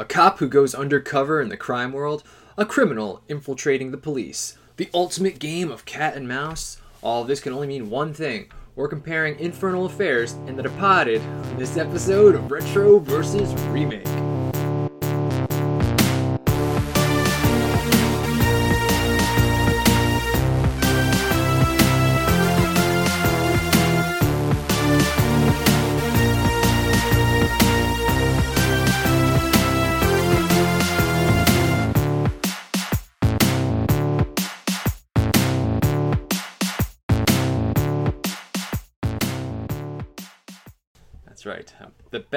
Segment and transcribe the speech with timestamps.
[0.00, 2.22] a cop who goes undercover in the crime world,
[2.56, 6.78] a criminal infiltrating the police, the ultimate game of cat and mouse.
[7.02, 8.50] All of this can only mean one thing.
[8.76, 14.29] We're comparing Infernal Affairs and The Departed in this episode of Retro versus Remake.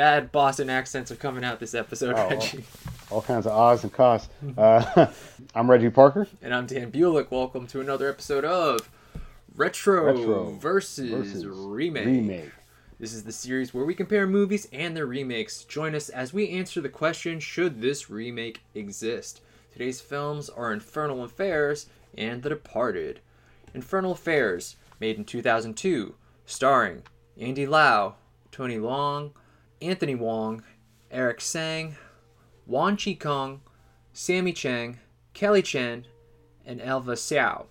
[0.03, 2.65] Bad Boston accents are coming out this episode, Oh, Reggie.
[3.09, 4.27] all kinds of odds and costs.
[4.57, 5.05] Uh,
[5.55, 6.27] I'm Reggie Parker.
[6.41, 7.31] And I'm Dan Bulick.
[7.31, 8.89] Welcome to another episode of
[9.55, 12.05] Retro, Retro versus, versus remake.
[12.05, 12.51] Remake.
[12.99, 15.63] This is the series where we compare movies and their remakes.
[15.63, 19.39] Join us as we answer the question Should this remake exist?
[19.71, 21.85] Today's films are Infernal Affairs
[22.17, 23.21] and The Departed.
[23.73, 26.13] Infernal Affairs, made in 2002,
[26.45, 27.03] starring
[27.39, 28.15] Andy Lau,
[28.51, 29.31] Tony Leung,
[29.83, 30.63] Anthony Wong,
[31.11, 31.97] Eric Tsang,
[32.65, 33.59] Wan Chi Kong,
[34.13, 34.99] Sammi Cheng,
[35.33, 36.07] Kelly Chen,
[36.65, 37.65] and Elva Hsiao.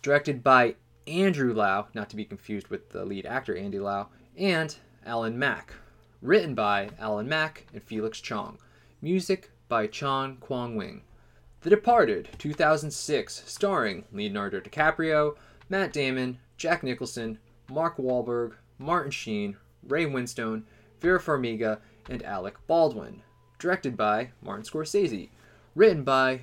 [0.00, 0.76] Directed by
[1.08, 5.74] Andrew Lau, not to be confused with the lead actor Andy Lau, and Alan Mak.
[6.22, 8.58] Written by Alan Mak and Felix Chong.
[9.02, 11.02] Music by Chan Kwong Wing.
[11.62, 15.34] The Departed, 2006, starring Leonardo DiCaprio,
[15.68, 20.62] Matt Damon, Jack Nicholson, Mark Wahlberg, Martin Sheen, Ray Winstone,
[21.00, 23.22] Vera Farmiga, and Alec Baldwin.
[23.58, 25.30] Directed by Martin Scorsese.
[25.74, 26.42] Written by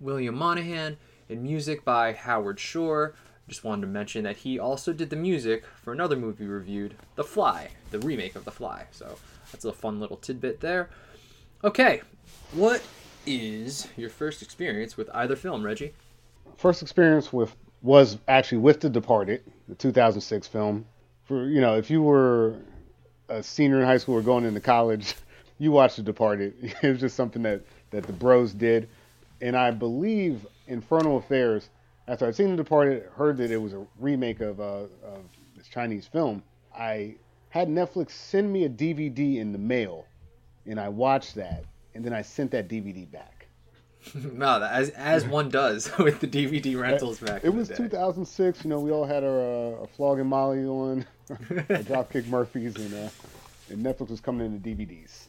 [0.00, 0.96] William Monahan,
[1.28, 3.14] and music by Howard Shore.
[3.48, 7.24] Just wanted to mention that he also did the music for another movie reviewed, The
[7.24, 8.86] Fly, the remake of The Fly.
[8.92, 9.18] So
[9.50, 10.90] that's a fun little tidbit there.
[11.64, 12.02] Okay,
[12.52, 12.82] what
[13.26, 15.92] is your first experience with either film, Reggie?
[16.56, 20.86] First experience with was actually with The Departed, the 2006 film.
[21.24, 22.56] For you know, if you were
[23.32, 25.14] a senior in high school or going into college,
[25.58, 26.74] you watched The Departed.
[26.82, 28.88] It was just something that that the bros did,
[29.40, 31.68] and I believe Infernal Affairs.
[32.08, 35.22] After I'd seen The Departed, heard that it was a remake of uh, of
[35.56, 36.42] this Chinese film.
[36.76, 37.16] I
[37.50, 40.06] had Netflix send me a DVD in the mail,
[40.66, 41.64] and I watched that,
[41.94, 43.41] and then I sent that DVD back.
[44.14, 47.42] no, that- as as one does with the DVD rentals back.
[47.44, 47.76] It in the was day.
[47.76, 48.64] 2006.
[48.64, 53.08] You know, we all had our, uh, Flogging Molly on, Dropkick Murphys, and, uh,
[53.70, 55.26] and Netflix was coming in the DVDs.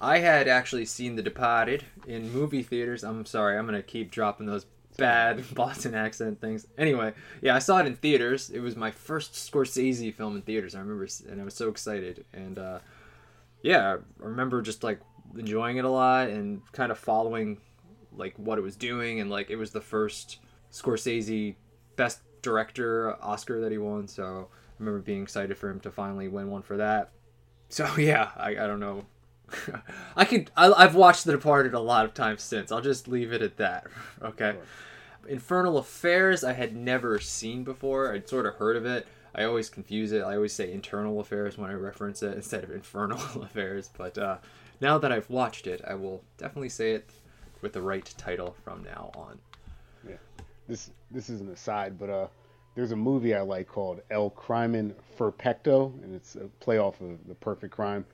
[0.00, 3.04] I had actually seen The Departed in movie theaters.
[3.04, 4.66] I'm sorry, I'm gonna keep dropping those
[4.96, 6.66] bad Boston accent things.
[6.76, 8.50] Anyway, yeah, I saw it in theaters.
[8.50, 10.74] It was my first Scorsese film in theaters.
[10.74, 12.24] I remember, and I was so excited.
[12.32, 12.78] And uh,
[13.62, 15.00] yeah, I remember just like
[15.36, 17.58] enjoying it a lot and kind of following
[18.16, 19.20] like what it was doing.
[19.20, 20.38] And like it was the first
[20.72, 21.54] Scorsese
[21.96, 24.08] Best Director Oscar that he won.
[24.08, 27.10] So I remember being excited for him to finally win one for that.
[27.68, 29.04] So yeah, I, I don't know.
[30.16, 32.70] I could I, I've watched The Departed a lot of times since.
[32.70, 33.86] I'll just leave it at that.
[34.22, 34.56] Okay.
[35.28, 38.12] Infernal Affairs I had never seen before.
[38.12, 39.06] I'd sort of heard of it.
[39.34, 40.22] I always confuse it.
[40.22, 43.90] I always say Internal Affairs when I reference it instead of Infernal Affairs.
[43.96, 44.38] But uh,
[44.80, 47.10] now that I've watched it, I will definitely say it
[47.62, 49.38] with the right title from now on.
[50.08, 50.16] Yeah.
[50.68, 52.26] This this is an aside, but uh,
[52.74, 57.18] there's a movie I like called El Crimen Perfecto, and it's a play off of
[57.28, 58.04] The Perfect Crime.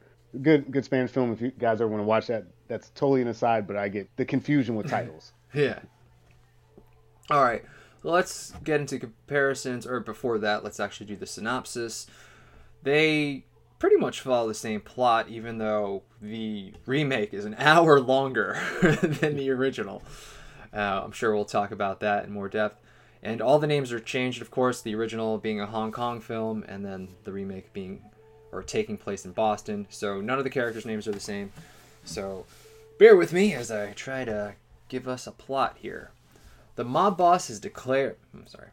[0.42, 1.32] Good good Spanish film.
[1.32, 4.08] If you guys ever want to watch that, that's totally an aside, but I get
[4.16, 5.32] the confusion with titles.
[5.54, 5.78] Yeah.
[7.30, 7.64] All right.
[8.02, 12.06] Let's get into comparisons, or before that, let's actually do the synopsis.
[12.82, 13.46] They
[13.78, 19.36] pretty much follow the same plot, even though the remake is an hour longer than
[19.36, 20.02] the original.
[20.72, 22.80] Uh, I'm sure we'll talk about that in more depth.
[23.22, 26.64] And all the names are changed, of course, the original being a Hong Kong film,
[26.68, 28.02] and then the remake being
[28.52, 29.86] or taking place in Boston.
[29.90, 31.52] So none of the characters' names are the same.
[32.04, 32.46] So
[32.98, 34.54] bear with me as I try to
[34.88, 36.10] give us a plot here.
[36.76, 38.16] The mob boss is declared.
[38.32, 38.68] I'm sorry.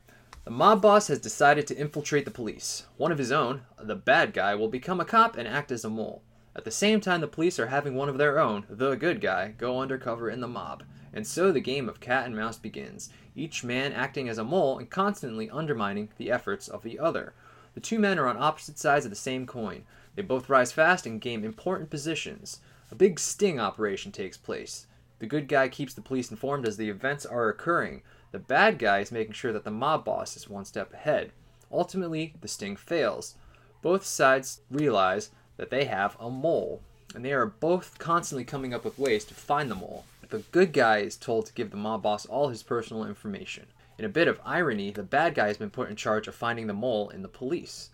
[0.46, 2.86] The mob boss has decided to infiltrate the police.
[2.98, 5.90] One of his own, the bad guy, will become a cop and act as a
[5.90, 6.22] mole.
[6.54, 9.54] At the same time, the police are having one of their own, the good guy,
[9.58, 10.84] go undercover in the mob.
[11.14, 14.78] And so the game of cat and mouse begins, each man acting as a mole
[14.78, 17.34] and constantly undermining the efforts of the other.
[17.74, 19.86] The two men are on opposite sides of the same coin.
[20.16, 22.60] They both rise fast and gain important positions.
[22.92, 24.88] A big sting operation takes place.
[25.20, 28.02] The good guy keeps the police informed as the events are occurring.
[28.34, 31.32] The bad guy is making sure that the mob boss is one step ahead.
[31.72, 33.36] Ultimately, the sting fails.
[33.84, 36.82] Both sides realize that they have a mole.
[37.14, 40.06] and they are both constantly coming up with ways to find the mole.
[40.30, 43.68] The good guy is told to give the mob boss all his personal information.
[44.00, 46.66] In a bit of irony, the bad guy has been put in charge of finding
[46.66, 47.92] the mole in the police.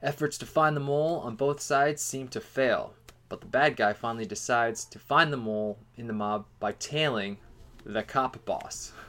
[0.00, 2.94] Efforts to find the mole on both sides seem to fail,
[3.28, 7.38] but the bad guy finally decides to find the mole in the mob by tailing
[7.84, 8.92] the cop boss.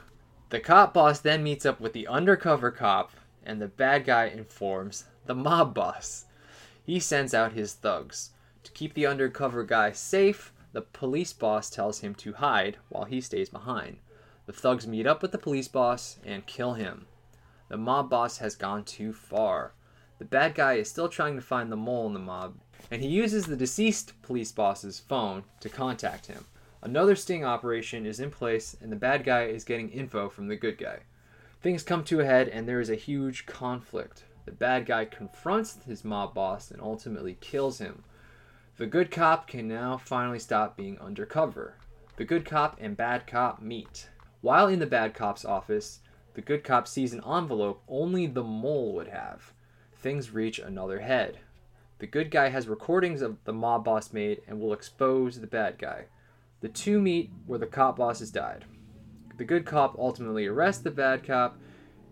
[0.50, 3.12] The cop boss then meets up with the undercover cop,
[3.44, 6.24] and the bad guy informs the mob boss.
[6.82, 8.30] He sends out his thugs.
[8.64, 13.20] To keep the undercover guy safe, the police boss tells him to hide while he
[13.20, 13.98] stays behind.
[14.46, 17.06] The thugs meet up with the police boss and kill him.
[17.68, 19.74] The mob boss has gone too far.
[20.18, 22.54] The bad guy is still trying to find the mole in the mob,
[22.90, 26.46] and he uses the deceased police boss's phone to contact him.
[26.80, 30.56] Another sting operation is in place, and the bad guy is getting info from the
[30.56, 31.00] good guy.
[31.60, 34.24] Things come to a head, and there is a huge conflict.
[34.44, 38.04] The bad guy confronts his mob boss and ultimately kills him.
[38.76, 41.74] The good cop can now finally stop being undercover.
[42.16, 44.08] The good cop and bad cop meet.
[44.40, 45.98] While in the bad cop's office,
[46.34, 49.52] the good cop sees an envelope only the mole would have.
[49.96, 51.38] Things reach another head.
[51.98, 55.78] The good guy has recordings of the mob boss made and will expose the bad
[55.78, 56.04] guy.
[56.60, 58.64] The two meet where the cop boss has died.
[59.36, 61.56] The good cop ultimately arrests the bad cop,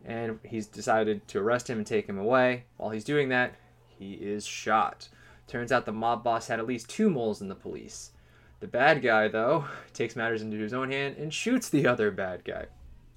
[0.04, 2.64] and he's decided to arrest him and take him away.
[2.76, 3.54] While he's doing that,
[3.88, 5.08] he is shot.
[5.48, 8.12] Turns out the mob boss had at least two moles in the police.
[8.60, 12.44] The bad guy, though, takes matters into his own hand and shoots the other bad
[12.44, 12.66] guy.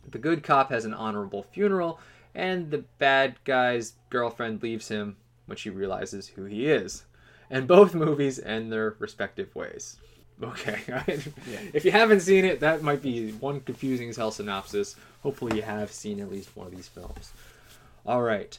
[0.09, 1.99] The good cop has an honorable funeral,
[2.33, 7.05] and the bad guy's girlfriend leaves him when she realizes who he is.
[7.49, 9.97] And both movies end their respective ways.
[10.41, 10.81] Okay,
[11.73, 14.95] if you haven't seen it, that might be one confusing as hell synopsis.
[15.21, 17.33] Hopefully, you have seen at least one of these films.
[18.05, 18.57] All right.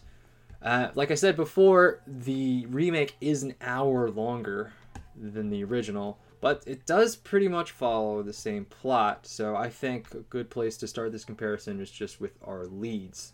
[0.62, 4.72] Uh, like I said before, the remake is an hour longer
[5.16, 9.26] than the original, but it does pretty much follow the same plot.
[9.26, 13.32] So I think a good place to start this comparison is just with our leads.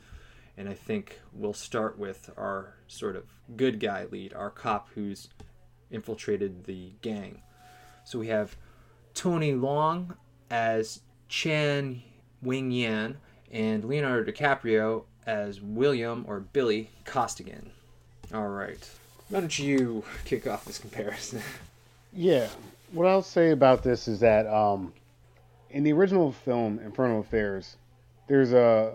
[0.57, 3.25] And I think we'll start with our sort of
[3.57, 5.29] good guy lead, our cop who's
[5.91, 7.43] infiltrated the gang.
[8.07, 8.57] So we have
[9.15, 10.15] Tony Leung
[10.49, 12.01] as Chan
[12.41, 13.17] Wing Yan
[13.51, 17.73] and Leonardo DiCaprio as William or Billy Costigan.
[18.33, 18.89] All right.
[19.29, 21.43] Why don't you kick off this comparison?
[22.19, 22.49] Yeah.
[22.93, 24.95] What I'll say about this is that um,
[25.69, 27.77] in the original film Infernal Affairs,
[28.27, 28.95] there's a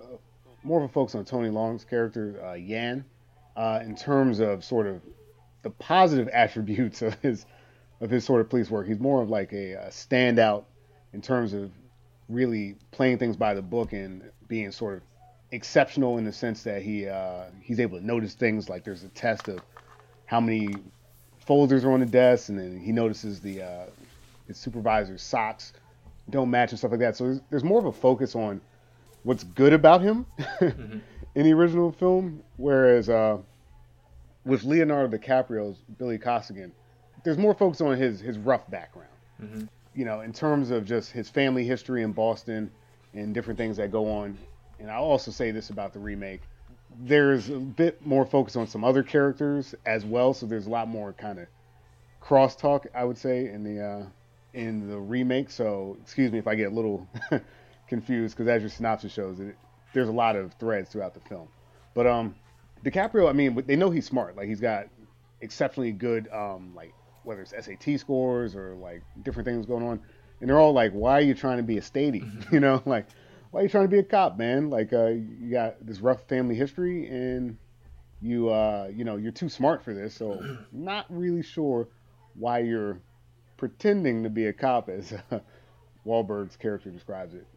[0.64, 3.06] more of a focus on Tony Leung's character uh, Yan,
[3.56, 5.02] uh, in terms of sort of
[5.62, 7.46] the positive attributes of his
[8.02, 8.88] of his sort of police work.
[8.88, 10.66] He's more of like a, a standout
[11.14, 11.72] in terms of
[12.28, 15.04] really playing things by the book and being sort of
[15.52, 19.10] exceptional in the sense that he uh, he's able to notice things like there's a
[19.10, 19.60] test of
[20.26, 20.76] how many
[21.46, 23.86] folders are on the desk, and then he notices the uh,
[24.48, 25.74] his supervisor's socks
[26.30, 27.18] don't match and stuff like that.
[27.18, 28.62] So there's, there's more of a focus on
[29.24, 31.00] what's good about him mm-hmm.
[31.36, 33.38] in the original film, whereas uh,
[34.46, 36.72] with Leonardo DiCaprio's Billy Costigan,
[37.24, 39.10] there's more focus on his his rough background.
[39.42, 39.64] Mm-hmm.
[39.96, 42.72] You know, in terms of just his family history in Boston
[43.14, 44.38] and different things that go on.
[44.80, 46.42] And I'll also say this about the remake:
[47.00, 50.88] there's a bit more focus on some other characters as well, so there's a lot
[50.88, 51.48] more kind of
[52.22, 54.06] crosstalk, I would say, in the uh,
[54.54, 55.50] in the remake.
[55.52, 57.08] So excuse me if I get a little
[57.88, 59.56] confused, because as your synopsis shows, it,
[59.94, 61.48] there's a lot of threads throughout the film.
[61.94, 62.36] But um,
[62.86, 64.38] DiCaprio, I mean, they know he's smart.
[64.38, 64.88] Like he's got
[65.42, 70.00] exceptionally good um, like whether it's SAT scores or like different things going on,
[70.40, 72.54] and they're all like, "Why are you trying to be a statey?" Mm-hmm.
[72.54, 73.08] You know, like,
[73.52, 74.70] "Why are you trying to be a cop, man?
[74.70, 77.58] Like, uh, you got this rough family history, and
[78.22, 80.14] you, uh, you know, you're too smart for this.
[80.16, 81.88] So, not really sure
[82.36, 83.00] why you're
[83.58, 85.40] pretending to be a cop, as uh,
[86.06, 87.48] Wahlberg's character describes it.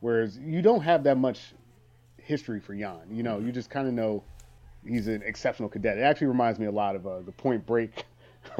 [0.00, 1.54] Whereas you don't have that much
[2.16, 3.02] history for Jan.
[3.10, 3.46] You know, mm-hmm.
[3.46, 4.24] you just kind of know
[4.86, 5.98] he's an exceptional cadet.
[5.98, 8.04] It actually reminds me a lot of uh, the Point Break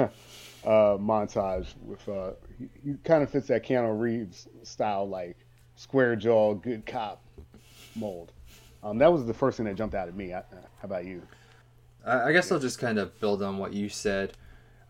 [0.64, 5.37] uh, montage with uh, he, he kind of fits that Keanu Reeves style, like
[5.76, 7.23] square jaw, good cop
[7.95, 8.33] mold.
[8.83, 10.31] Um, that was the first thing that jumped out at me.
[10.31, 10.45] how
[10.83, 11.23] about you?
[12.04, 14.33] I guess I'll just kind of build on what you said.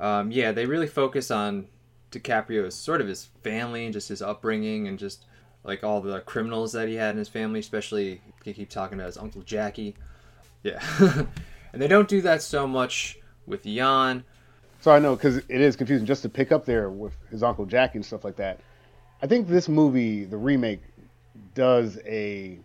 [0.01, 1.69] Um, yeah, they really focus on
[2.11, 5.27] DiCaprio's sort of his family and just his upbringing and just
[5.65, 9.07] like all the criminals that he had in his family, especially he keep talking about
[9.07, 9.95] his uncle Jackie.
[10.63, 10.83] Yeah,
[11.73, 14.25] and they don't do that so much with Yan.
[14.83, 17.67] So I know because it is confusing just to pick up there with his uncle
[17.67, 18.59] Jackie and stuff like that.
[19.23, 20.81] I think this movie, the remake,
[21.55, 22.59] does a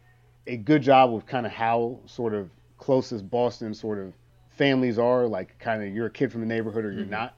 [0.48, 4.14] a good job with kind of how sort of closest Boston sort of
[4.50, 5.28] families are.
[5.28, 7.12] Like kind of you're a kid from the neighborhood or you're mm-hmm.
[7.12, 7.38] not.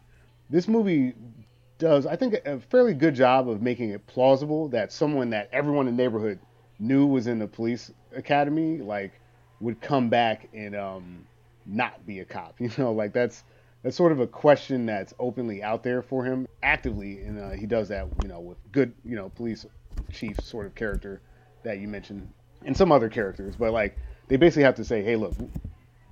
[0.50, 1.14] This movie
[1.78, 5.90] does, I think, a fairly good job of making it plausible that someone that everyone
[5.90, 6.40] in the neighborhood
[6.80, 9.12] knew was in the police academy, like,
[9.60, 11.26] would come back and um,
[11.66, 12.56] not be a cop.
[12.60, 13.44] You know, like that's
[13.84, 17.66] that's sort of a question that's openly out there for him actively, and uh, he
[17.66, 19.66] does that, you know, with good, you know, police
[20.12, 21.22] chief sort of character
[21.64, 22.30] that you mentioned,
[22.66, 23.56] and some other characters.
[23.56, 25.34] But like, they basically have to say, hey, look,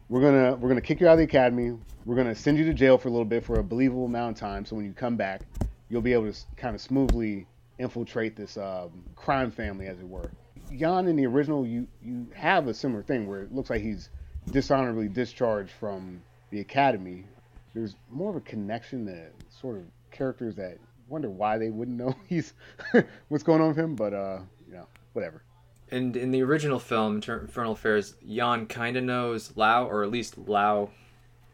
[0.09, 1.77] we're gonna we're gonna kick you out of the academy.
[2.05, 4.39] We're gonna send you to jail for a little bit for a believable amount of
[4.39, 4.65] time.
[4.65, 5.41] So when you come back,
[5.89, 7.47] you'll be able to kind of smoothly
[7.79, 10.31] infiltrate this um, crime family, as it were.
[10.75, 14.09] Jan in the original, you you have a similar thing where it looks like he's
[14.51, 17.25] dishonorably discharged from the academy.
[17.77, 22.15] There's more of a connection to sort of characters that wonder why they wouldn't know
[22.27, 22.53] he's
[23.27, 25.43] what's going on with him, but uh, you know, whatever.
[25.91, 30.37] And in the original film, Infernal Affairs, Jan kind of knows Lau, or at least
[30.37, 30.89] Lau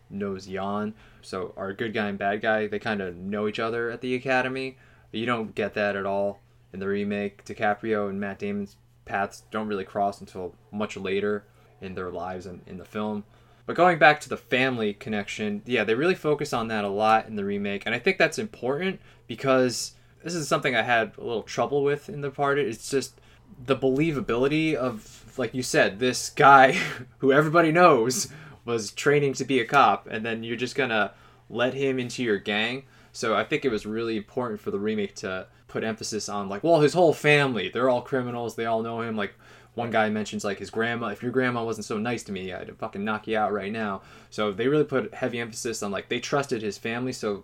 [0.10, 0.94] knows Jan.
[1.22, 4.16] So our good guy and bad guy, they kind of know each other at the
[4.16, 4.78] academy.
[5.12, 6.40] You don't get that at all
[6.72, 7.44] in the remake.
[7.44, 11.44] DiCaprio and Matt Damon's paths don't really cross until much later
[11.82, 13.26] in their lives and in the film.
[13.66, 17.28] But going back to the family connection, yeah, they really focus on that a lot
[17.28, 19.94] in the remake, and I think that's important because
[20.24, 22.60] this is something I had a little trouble with in the part.
[22.60, 23.20] It's just
[23.66, 26.74] the believability of, like you said, this guy
[27.20, 28.30] who everybody knows
[28.66, 31.14] was training to be a cop, and then you're just gonna
[31.50, 32.84] let him into your gang.
[33.12, 36.64] So I think it was really important for the remake to put emphasis on like,
[36.64, 39.16] well, his whole family, they're all criminals, they all know him.
[39.16, 39.34] Like
[39.76, 42.76] one guy mentions like his grandma, if your grandma wasn't so nice to me, I'd
[42.78, 44.02] fucking knock you out right now.
[44.30, 47.44] So they really put heavy emphasis on like they trusted his family, so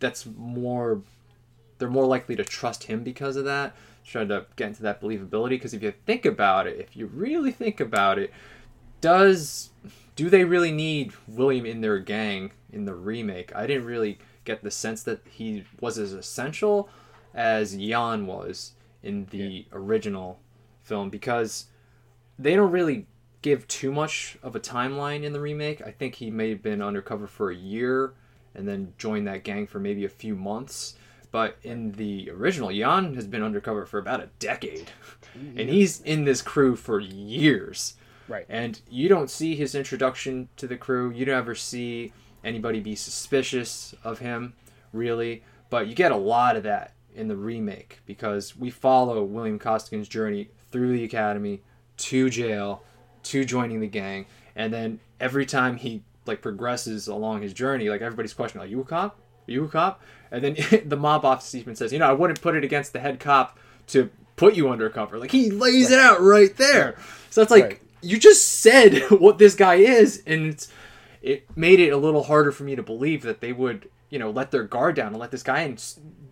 [0.00, 1.02] that's more
[1.78, 3.74] they're more likely to trust him because of that.
[4.04, 7.52] Trying to get into that believability because if you think about it, if you really
[7.52, 8.32] think about it,
[9.00, 9.70] does
[10.16, 13.54] do they really need William in their gang in the remake?
[13.54, 16.88] I didn't really get the sense that he was as essential
[17.34, 18.72] as Jan was
[19.02, 19.62] in the yeah.
[19.72, 20.40] original
[20.90, 21.66] film because
[22.36, 23.06] they don't really
[23.42, 25.80] give too much of a timeline in the remake.
[25.80, 28.12] I think he may have been undercover for a year
[28.54, 30.96] and then joined that gang for maybe a few months.
[31.30, 34.90] But in the original, Jan has been undercover for about a decade.
[35.38, 35.60] Mm-hmm.
[35.60, 37.94] And he's in this crew for years.
[38.26, 38.46] Right.
[38.48, 41.12] And you don't see his introduction to the crew.
[41.12, 44.54] You never see anybody be suspicious of him,
[44.92, 45.44] really.
[45.70, 50.08] But you get a lot of that in the remake because we follow William Costigan's
[50.08, 51.60] journey through the academy
[51.96, 52.82] to jail
[53.22, 58.00] to joining the gang and then every time he like progresses along his journey like
[58.00, 61.58] everybody's questioning like you a cop Are you a cop and then the mob officer
[61.58, 63.58] even says you know i wouldn't put it against the head cop
[63.88, 65.98] to put you undercover like he lays right.
[65.98, 66.96] it out right there
[67.28, 67.82] so it's like right.
[68.00, 70.68] you just said what this guy is and it's
[71.22, 74.30] it made it a little harder for me to believe that they would you know
[74.30, 75.76] let their guard down and let this guy in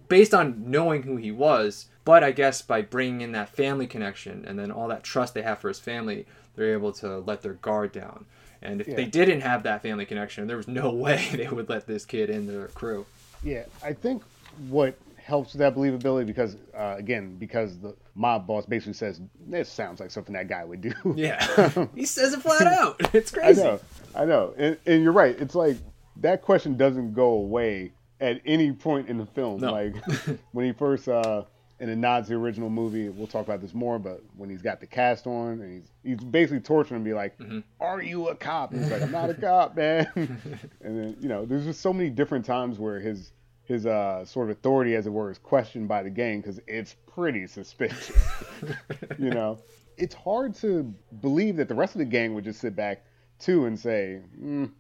[0.08, 4.42] based on knowing who he was but I guess by bringing in that family connection
[4.46, 6.24] and then all that trust they have for his family,
[6.56, 8.24] they're able to let their guard down.
[8.62, 8.96] And if yeah.
[8.96, 12.30] they didn't have that family connection, there was no way they would let this kid
[12.30, 13.04] in their crew.
[13.44, 14.22] Yeah, I think
[14.68, 19.68] what helps with that believability because uh, again because the mob boss basically says this
[19.68, 20.94] sounds like something that guy would do.
[21.14, 22.96] Yeah, he says it flat out.
[23.14, 23.60] It's crazy.
[23.60, 23.80] I know,
[24.16, 25.38] I know, and, and, you're right.
[25.38, 25.76] It's like
[26.16, 29.60] that question doesn't go away at any point in the film.
[29.60, 29.72] No.
[29.72, 29.94] Like
[30.52, 31.42] when he first uh,
[31.80, 33.08] and it nods the original movie.
[33.08, 36.24] We'll talk about this more, but when he's got the cast on and he's he's
[36.24, 37.60] basically torturing me like, mm-hmm.
[37.80, 41.28] "Are you a cop?" And he's like, "I'm not a cop, man." and then you
[41.28, 43.32] know, there's just so many different times where his
[43.64, 46.96] his uh, sort of authority, as it were, is questioned by the gang because it's
[47.06, 48.16] pretty suspicious.
[49.18, 49.58] you know,
[49.98, 50.82] it's hard to
[51.20, 53.04] believe that the rest of the gang would just sit back
[53.38, 54.70] too and say, mm,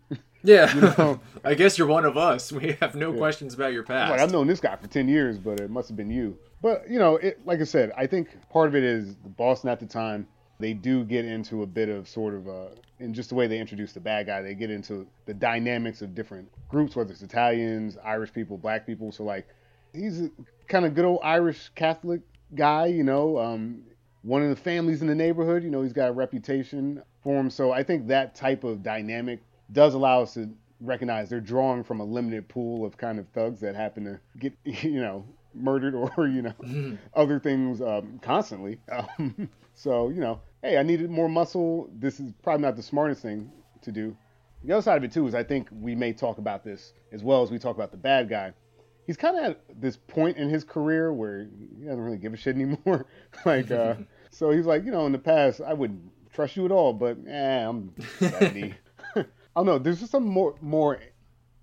[0.42, 2.50] yeah, you know, I guess you're one of us.
[2.50, 3.18] We have no yeah.
[3.18, 4.10] questions about your past.
[4.10, 6.38] Like I've known this guy for ten years, but it must have been you.
[6.60, 9.80] But you know, it, like I said, I think part of it is Boston at
[9.80, 10.26] the time.
[10.60, 13.60] They do get into a bit of sort of a, in just the way they
[13.60, 14.42] introduce the bad guy.
[14.42, 19.12] They get into the dynamics of different groups, whether it's Italians, Irish people, Black people.
[19.12, 19.46] So like,
[19.92, 20.30] he's a
[20.66, 22.22] kind of good old Irish Catholic
[22.56, 23.38] guy, you know.
[23.38, 23.82] Um,
[24.22, 27.50] one of the families in the neighborhood, you know, he's got a reputation for him.
[27.50, 30.50] So I think that type of dynamic does allow us to
[30.80, 34.54] recognize they're drawing from a limited pool of kind of thugs that happen to get,
[34.64, 35.24] you know,
[35.58, 36.96] murdered or you know mm-hmm.
[37.14, 38.78] other things um, constantly.
[38.90, 41.90] Um, so you know, hey, I needed more muscle.
[41.92, 43.50] This is probably not the smartest thing
[43.82, 44.16] to do.
[44.64, 47.22] The other side of it too is I think we may talk about this as
[47.22, 48.52] well as we talk about the bad guy.
[49.06, 51.48] He's kind of at this point in his career where
[51.78, 53.06] he doesn't really give a shit anymore.
[53.46, 53.94] like, uh,
[54.30, 57.16] so he's like, you know, in the past I wouldn't trust you at all, but
[57.26, 58.74] eh, I'm 70.
[59.16, 59.24] I
[59.56, 59.78] don't know.
[59.78, 60.98] There's just something more more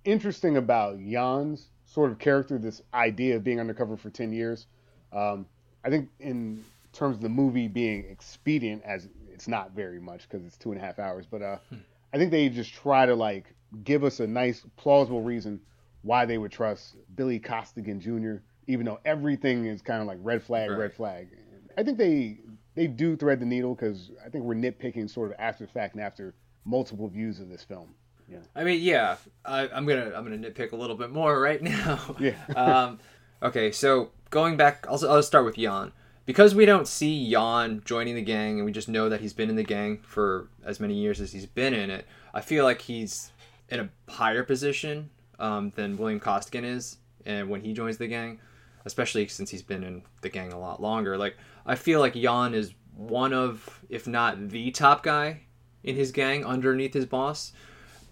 [0.03, 4.67] interesting about Jan's sort of character, this idea of being undercover for 10 years.
[5.13, 5.45] Um,
[5.85, 6.61] I think in
[6.91, 10.81] terms of the movie being expedient, as it's not very much because it's two and
[10.81, 11.77] a half hours, but uh, hmm.
[12.13, 13.45] I think they just try to like
[13.85, 15.61] give us a nice, plausible reason
[16.01, 20.43] why they would trust Billy Costigan Jr., even though everything is kind of like red
[20.43, 20.79] flag, right.
[20.79, 21.29] red flag.
[21.77, 22.39] I think they
[22.75, 25.95] they do thread the needle because I think we're nitpicking sort of after the fact
[25.95, 26.35] and after
[26.65, 27.95] multiple views of this film.
[28.29, 28.39] Yeah.
[28.55, 32.15] I mean, yeah, I, am gonna I'm gonna nitpick a little bit more right now.
[32.19, 32.37] Yeah.
[32.55, 32.99] um,
[33.41, 35.91] okay, so going back, I'll, I'll start with Yan
[36.25, 39.49] because we don't see Yan joining the gang and we just know that he's been
[39.49, 42.07] in the gang for as many years as he's been in it.
[42.33, 43.31] I feel like he's
[43.69, 48.39] in a higher position um, than William Costigan is, and when he joins the gang,
[48.85, 51.17] especially since he's been in the gang a lot longer.
[51.17, 55.41] Like I feel like Yan is one of, if not the top guy
[55.83, 57.51] in his gang underneath his boss.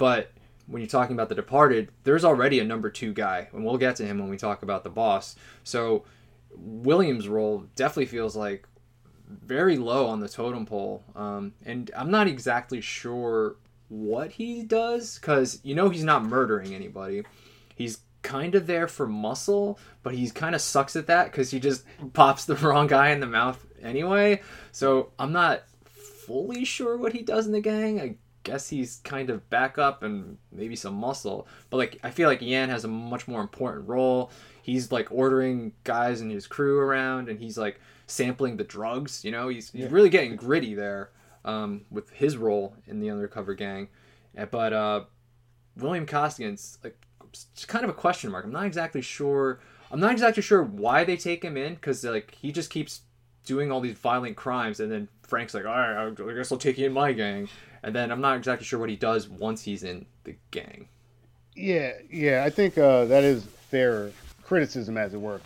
[0.03, 0.33] But
[0.67, 3.95] when you're talking about the Departed, there's already a number two guy, and we'll get
[3.95, 5.37] to him when we talk about the boss.
[5.63, 6.03] So
[6.53, 8.67] Williams' role definitely feels like
[9.29, 13.55] very low on the totem pole, um, and I'm not exactly sure
[13.87, 17.23] what he does because you know he's not murdering anybody.
[17.73, 21.61] He's kind of there for muscle, but he kind of sucks at that because he
[21.61, 24.41] just pops the wrong guy in the mouth anyway.
[24.73, 28.01] So I'm not fully sure what he does in the gang.
[28.01, 31.47] I guess he's kind of backup and maybe some muscle.
[31.69, 34.31] But like I feel like Yan has a much more important role.
[34.61, 39.31] He's like ordering guys and his crew around and he's like sampling the drugs, you
[39.31, 39.47] know?
[39.49, 39.87] He's he's yeah.
[39.91, 41.09] really getting gritty there
[41.45, 43.89] um, with his role in the undercover gang.
[44.51, 45.03] But uh,
[45.77, 46.97] William Costigan's like
[47.33, 48.45] it's kind of a question mark.
[48.45, 49.59] I'm not exactly sure.
[49.91, 53.01] I'm not exactly sure why they take him in because like he just keeps
[53.45, 56.77] doing all these violent crimes, and then Frank's like, all right, I guess I'll take
[56.77, 57.49] you in my gang,
[57.81, 60.89] and then I'm not exactly sure what he does once he's in the gang.
[61.55, 64.11] Yeah, yeah, I think uh, that is fair
[64.43, 65.41] criticism, as it were.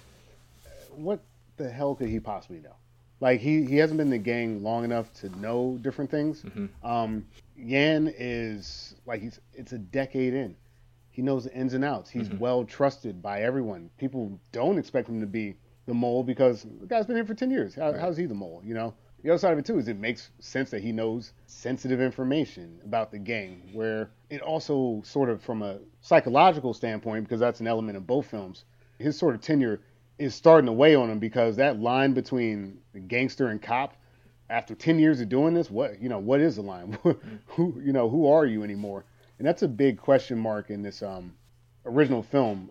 [0.93, 1.21] What
[1.55, 2.75] the hell could he possibly know?
[3.21, 6.41] Like he, he hasn't been in the gang long enough to know different things.
[6.41, 6.85] Mm-hmm.
[6.85, 10.57] Um, Yan is like he's it's a decade in.
[11.11, 12.09] He knows the ins and outs.
[12.09, 12.39] He's mm-hmm.
[12.39, 13.89] well trusted by everyone.
[13.97, 17.51] People don't expect him to be the mole because the guy's been here for 10
[17.51, 17.73] years.
[17.73, 18.01] How, right.
[18.01, 18.93] How's he the mole, you know?
[19.27, 22.79] The other side of it, too, is it makes sense that he knows sensitive information
[22.85, 27.67] about the gang, where it also, sort of from a psychological standpoint, because that's an
[27.67, 28.63] element of both films,
[28.99, 29.81] his sort of tenure
[30.17, 32.77] is starting to weigh on him because that line between
[33.09, 33.97] gangster and cop,
[34.49, 36.97] after 10 years of doing this, what, you know, what is the line?
[37.47, 39.03] who, you know, who are you anymore?
[39.39, 41.33] And that's a big question mark in this um,
[41.85, 42.69] original film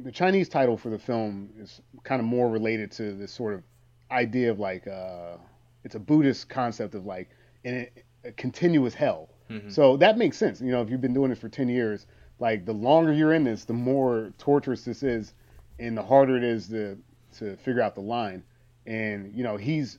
[0.00, 3.62] the Chinese title for the film is kind of more related to this sort of
[4.10, 5.36] idea of like uh,
[5.84, 7.30] it's a Buddhist concept of like
[7.62, 7.86] in
[8.24, 9.28] a, a continuous hell.
[9.50, 9.70] Mm-hmm.
[9.70, 10.60] So that makes sense.
[10.60, 12.06] You know, if you've been doing this for ten years,
[12.38, 15.34] like the longer you're in this, the more torturous this is,
[15.78, 16.98] and the harder it is to
[17.38, 18.42] to figure out the line.
[18.86, 19.98] And you know, he's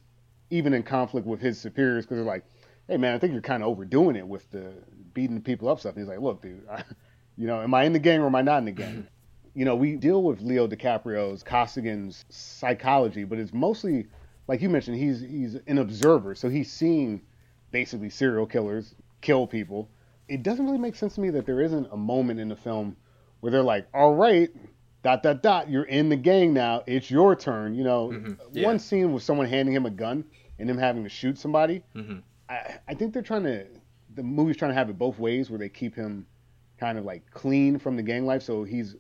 [0.50, 2.46] even in conflict with his superiors because they're like,
[2.88, 4.74] "Hey, man, I think you're kind of overdoing it with the
[5.14, 6.84] beating people up stuff." And he's like, "Look, dude, I,
[7.38, 9.08] you know, am I in the gang or am I not in the gang?"
[9.56, 14.06] you know, we deal with Leo DiCaprio's Costigan's psychology, but it's mostly
[14.48, 17.22] like you mentioned, he's he's an observer, so he's seeing
[17.72, 19.90] basically serial killers kill people.
[20.28, 22.96] It doesn't really make sense to me that there isn't a moment in the film
[23.40, 24.50] where they're like, "All right,
[25.04, 26.84] dot dot dot, you're in the gang now.
[26.86, 28.34] It's your turn." You know, mm-hmm.
[28.52, 28.66] yeah.
[28.66, 30.26] one scene with someone handing him a gun
[30.60, 31.84] and him having to shoot somebody.
[31.96, 32.20] Mm-hmm.
[32.48, 33.66] I, I think they're trying to
[34.14, 36.26] the movie's trying to have it both ways, where they keep him
[36.80, 38.96] kind of like clean from the gang life, so he's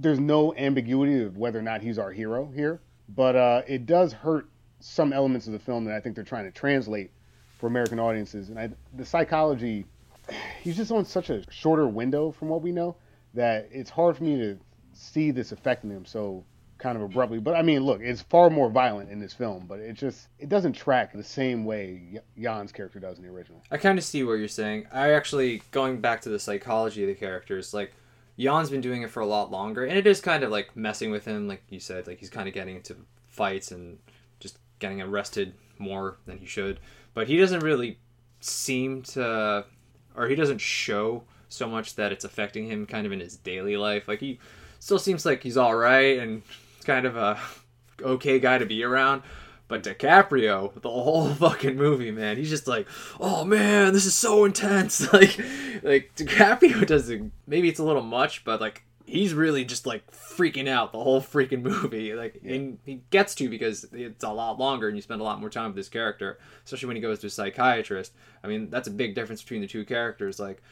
[0.00, 4.12] there's no ambiguity of whether or not he's our hero here, but uh, it does
[4.12, 4.48] hurt
[4.80, 7.10] some elements of the film that I think they're trying to translate
[7.58, 8.48] for American audiences.
[8.48, 9.84] And I, the psychology,
[10.62, 12.96] he's just on such a shorter window from what we know
[13.34, 14.58] that it's hard for me to
[14.92, 16.44] see this affecting him so
[16.78, 17.38] kind of abruptly.
[17.38, 20.48] But I mean, look, it's far more violent in this film, but it just it
[20.48, 23.62] doesn't track the same way Jan's character does in the original.
[23.70, 24.86] I kind of see what you're saying.
[24.92, 27.92] I actually going back to the psychology of the characters, like
[28.38, 31.10] Jan's been doing it for a lot longer, and it is kind of like messing
[31.10, 32.06] with him, like you said.
[32.06, 33.98] Like he's kind of getting into fights and
[34.78, 36.80] getting arrested more than he should.
[37.14, 37.98] But he doesn't really
[38.40, 39.64] seem to,
[40.14, 43.76] or he doesn't show so much that it's affecting him kind of in his daily
[43.76, 44.06] life.
[44.08, 44.38] Like he
[44.78, 46.42] still seems like he's all right and
[46.84, 47.38] kind of a
[48.02, 49.22] okay guy to be around.
[49.66, 52.88] But DiCaprio, the whole fucking movie, man, he's just like,
[53.20, 55.06] oh man, this is so intense.
[55.12, 55.38] Like,
[55.82, 57.22] like DiCaprio does it.
[57.46, 61.20] Maybe it's a little much, but like he's really just like freaking out the whole
[61.20, 62.12] freaking movie.
[62.14, 62.54] Like, yeah.
[62.54, 65.50] and he gets to because it's a lot longer and you spend a lot more
[65.50, 68.12] time with this character, especially when he goes to a psychiatrist.
[68.44, 70.38] I mean, that's a big difference between the two characters.
[70.38, 70.62] Like,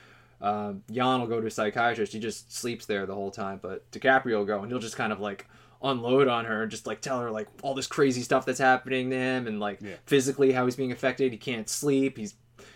[0.40, 2.12] um, Jan will go to a psychiatrist.
[2.12, 3.58] He just sleeps there the whole time.
[3.62, 5.46] But DiCaprio will go and he'll just kind of like
[5.82, 9.08] unload on her and just like tell her like all this crazy stuff that's happening
[9.10, 9.94] to him and like Yeah.
[10.04, 11.32] physically how he's being affected.
[11.32, 12.18] He can't sleep.
[12.18, 12.34] He's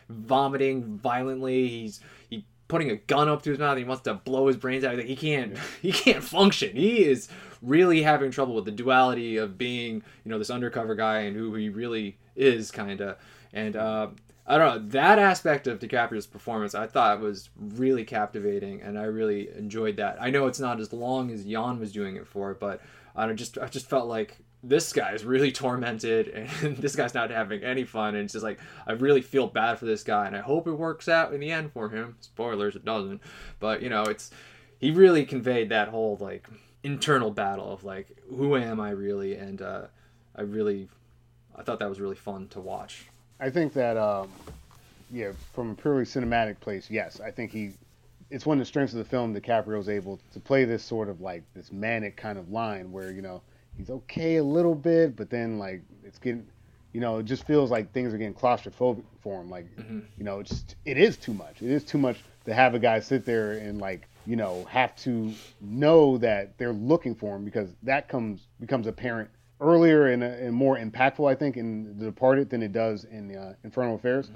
[0.08, 1.68] vomiting violently.
[1.68, 2.19] He's he
[2.70, 3.76] putting a gun up to his mouth.
[3.76, 4.98] He wants to blow his brains out.
[4.98, 6.74] He can't he can't function.
[6.74, 7.28] He is
[7.60, 11.54] really having trouble with the duality of being you know this undercover guy and who
[11.54, 13.16] he really is kind of.
[13.52, 14.08] And uh,
[14.46, 16.74] I don't know that aspect of DiCaprio's performance.
[16.74, 20.16] I thought was really captivating, and I really enjoyed that.
[20.20, 22.80] I know it's not as long as Jan was doing it for, but
[23.14, 27.30] I just I just felt like this guy is really tormented and this guy's not
[27.30, 30.36] having any fun and it's just like i really feel bad for this guy and
[30.36, 33.20] i hope it works out in the end for him spoilers it doesn't
[33.58, 34.30] but you know it's
[34.78, 36.48] he really conveyed that whole like
[36.82, 39.82] internal battle of like who am i really and uh
[40.36, 40.88] i really
[41.56, 43.06] i thought that was really fun to watch
[43.40, 44.30] I think that, um,
[45.10, 47.72] yeah, from a purely cinematic place, yes, I think he.
[48.28, 49.32] It's one of the strengths of the film.
[49.32, 52.92] that Caprio DiCaprio's able to play this sort of like this manic kind of line
[52.92, 53.42] where you know
[53.80, 56.46] he's okay a little bit, but then like it's getting,
[56.92, 59.50] you know, it just feels like things are getting claustrophobic for him.
[59.50, 59.66] Like,
[60.18, 61.62] you know, it's it is too much.
[61.62, 64.94] It is too much to have a guy sit there and like you know have
[64.96, 70.26] to know that they're looking for him because that comes becomes apparent earlier and, uh,
[70.26, 74.30] and more impactful, I think, in The Departed than it does in uh, Infernal Affairs.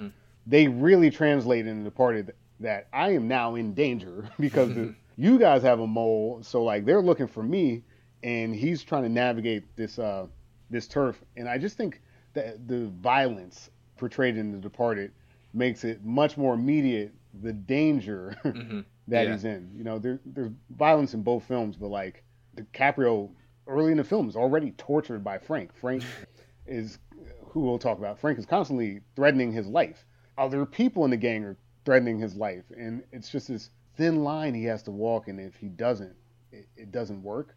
[0.47, 5.39] They really translate in The Departed that I am now in danger because the, you
[5.39, 7.83] guys have a mole, so like they're looking for me,
[8.25, 10.27] and he's trying to navigate this uh,
[10.71, 11.23] this turf.
[11.37, 12.01] And I just think
[12.33, 15.13] that the violence portrayed in The Departed
[15.53, 18.37] makes it much more immediate the danger
[19.09, 19.33] that Yeah.
[19.33, 19.71] he's in.
[19.77, 22.25] You know, there, there's violence in both films, but like
[22.57, 23.31] DiCaprio
[23.67, 25.73] early in the film is already tortured by Frank.
[25.75, 26.03] Frank
[26.67, 26.99] is
[27.47, 28.19] who we'll talk about.
[28.19, 30.05] Frank is constantly threatening his life.
[30.39, 34.55] Other people in the gang are threatening his life, and it's just this thin line
[34.55, 36.15] he has to walk, and if he doesn't,
[36.51, 37.55] it, it doesn't work.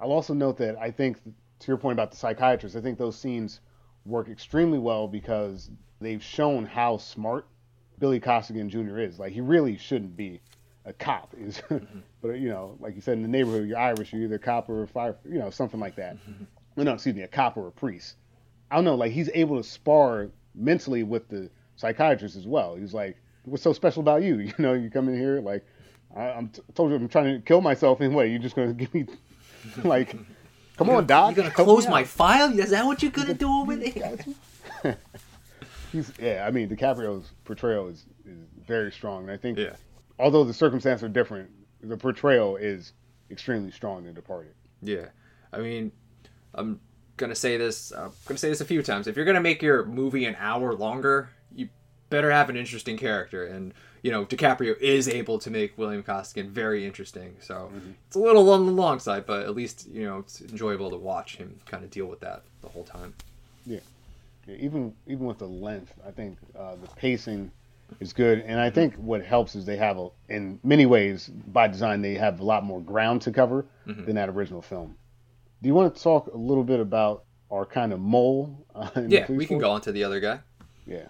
[0.00, 3.16] I'll also note that I think, to your point about the psychiatrist, I think those
[3.18, 3.60] scenes
[4.04, 7.46] work extremely well because they've shown how smart
[7.98, 8.98] Billy Costigan Jr.
[8.98, 9.18] is.
[9.18, 10.40] Like he really shouldn't be
[10.84, 11.34] a cop.
[11.38, 11.62] Is,
[12.22, 14.68] but you know, like you said in the neighborhood, you're Irish, you're either a cop
[14.68, 16.16] or a fire, you know, something like that.
[16.78, 18.16] No, no, excuse me, a cop or a priest.
[18.70, 18.96] I don't know.
[18.96, 22.76] Like he's able to spar mentally with the psychiatrist as well.
[22.76, 24.36] He's like, "What's so special about you?
[24.40, 25.64] You know, you come in here like,
[26.14, 28.28] I, I'm t- told you I'm trying to kill myself anyway.
[28.28, 29.06] You're just gonna give me
[29.84, 30.16] like,
[30.76, 31.36] come on, doc.
[31.36, 34.98] You're gonna close my out." file is that what you're gonna do with it
[35.92, 36.44] He's yeah.
[36.46, 39.76] I mean, DiCaprio's portrayal is, is very strong, and I think yeah
[40.18, 41.50] although the circumstances are different,
[41.82, 42.92] the portrayal is
[43.30, 44.54] extremely strong in Departed.
[44.82, 45.06] Yeah,
[45.52, 45.92] I mean,
[46.54, 46.80] I'm
[47.16, 47.92] gonna say this.
[47.92, 49.06] I'm gonna say this a few times.
[49.06, 51.68] If you're gonna make your movie an hour longer, you
[52.10, 53.74] better have an interesting character, and
[54.06, 57.34] you know DiCaprio is able to make William Costigan very interesting.
[57.40, 57.68] So
[58.06, 60.96] it's a little on the long side, but at least you know it's enjoyable to
[60.96, 63.12] watch him kind of deal with that the whole time.
[63.66, 63.80] Yeah,
[64.46, 67.50] even even with the length, I think uh, the pacing
[67.98, 71.66] is good, and I think what helps is they have a, in many ways by
[71.66, 74.94] design they have a lot more ground to cover than that original film.
[75.62, 78.64] Do you want to talk a little bit about our kind of mole?
[78.72, 79.62] Uh, Yeah, we can force?
[79.62, 80.40] go on to the other guy.
[80.86, 81.06] Yeah,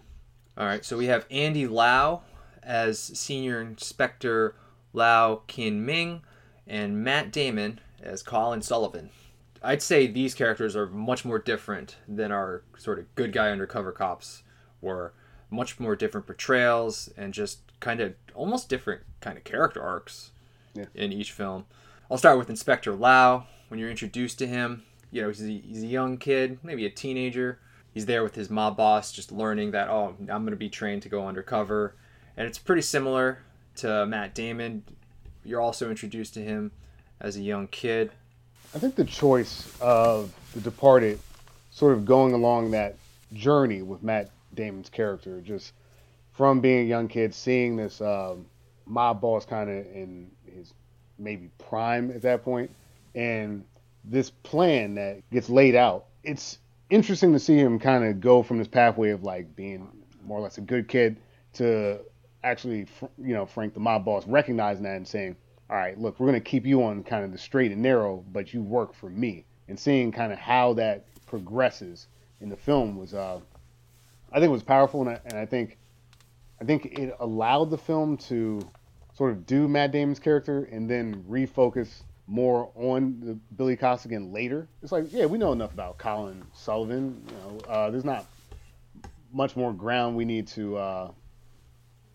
[0.56, 2.22] All right, so we have Andy Lau
[2.66, 4.55] as Senior Inspector
[4.92, 6.22] Lau Kin Ming
[6.66, 9.11] and Matt Damon as Colin Sullivan.
[9.62, 13.92] I'd say these characters are much more different than our sort of good guy undercover
[13.92, 14.42] cops
[14.81, 15.12] were.
[15.48, 20.33] Much more different portrayals and just kind of almost different kind of character arcs
[20.74, 20.87] Yeah.
[20.94, 21.66] in each film.
[22.11, 23.46] I'll start with Inspector Lau.
[23.68, 26.90] When you're introduced to him, you know, he's a, he's a young kid, maybe a
[26.90, 27.59] teenager.
[27.92, 31.02] He's there with his mob boss, just learning that, oh, I'm going to be trained
[31.02, 31.94] to go undercover.
[32.37, 33.38] And it's pretty similar
[33.77, 34.85] to Matt Damon.
[35.44, 36.72] You're also introduced to him
[37.20, 38.11] as a young kid.
[38.75, 41.18] I think the choice of The Departed
[41.70, 42.96] sort of going along that
[43.33, 45.72] journey with Matt Damon's character, just
[46.33, 48.46] from being a young kid, seeing this um,
[48.85, 50.75] mob boss kind of in his
[51.18, 52.70] maybe prime at that point,
[53.14, 53.64] and
[54.05, 56.07] this plan that gets laid out.
[56.22, 56.59] It's
[56.90, 59.88] interesting to see him kind of go from this pathway of like being
[60.25, 61.16] more or less a good kid
[61.55, 62.01] to
[62.46, 62.87] actually,
[63.18, 65.37] you know, Frank the mob boss recognizing that and saying,
[65.68, 68.24] all right, look, we're going to keep you on kind of the straight and narrow,
[68.32, 69.44] but you work for me.
[69.68, 72.06] And seeing kind of how that progresses
[72.40, 73.40] in the film was, uh,
[74.30, 75.76] I think, it was powerful, and I, and I think,
[76.61, 78.61] I think it allowed the film to
[79.14, 84.68] sort of do Matt Damon's character and then refocus more on the Billy Costigan later.
[84.82, 87.24] It's like, yeah, we know enough about Colin Sullivan.
[87.28, 88.26] You know, uh, there's not
[89.32, 91.11] much more ground we need to uh,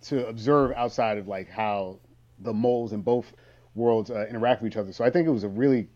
[0.01, 1.99] to observe outside of like how
[2.39, 3.31] the moles in both
[3.75, 4.91] worlds uh, interact with each other.
[4.91, 5.87] So I think it was a really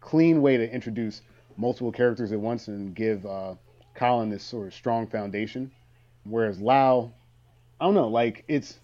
[0.00, 1.22] clean way to introduce
[1.56, 3.54] multiple characters at once and give uh,
[3.94, 5.70] Colin this sort of strong foundation.
[6.24, 7.12] Whereas Lau,
[7.80, 8.78] I don't know, like it's,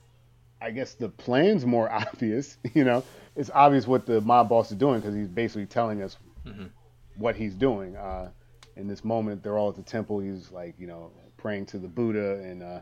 [0.61, 2.57] I guess the plan's more obvious.
[2.75, 3.05] You know,
[3.37, 6.71] it's obvious what the mob boss is doing because he's basically telling us Mhm.
[7.17, 7.97] what he's doing.
[7.97, 8.31] Uh,
[8.77, 10.19] in this moment, they're all at the temple.
[10.19, 12.81] He's like, you know, praying to the Buddha and uh,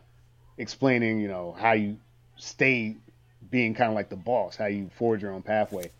[0.58, 1.96] explaining, you know, how you
[2.36, 2.96] stay
[3.50, 5.90] being kind of like the boss, how you forge your own pathway.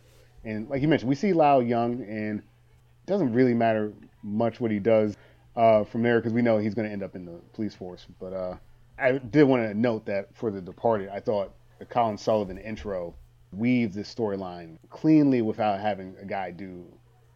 [0.45, 4.71] And like you mentioned, we see Lau young, and it doesn't really matter much what
[4.71, 5.17] he does
[5.57, 8.07] uh, from there because we know he's going to end up in the police force.
[8.21, 8.57] But uh,
[8.99, 13.15] I did want to note that for The Departed, I thought the Colin Sullivan intro
[13.53, 16.85] weaved this storyline cleanly without having a guy do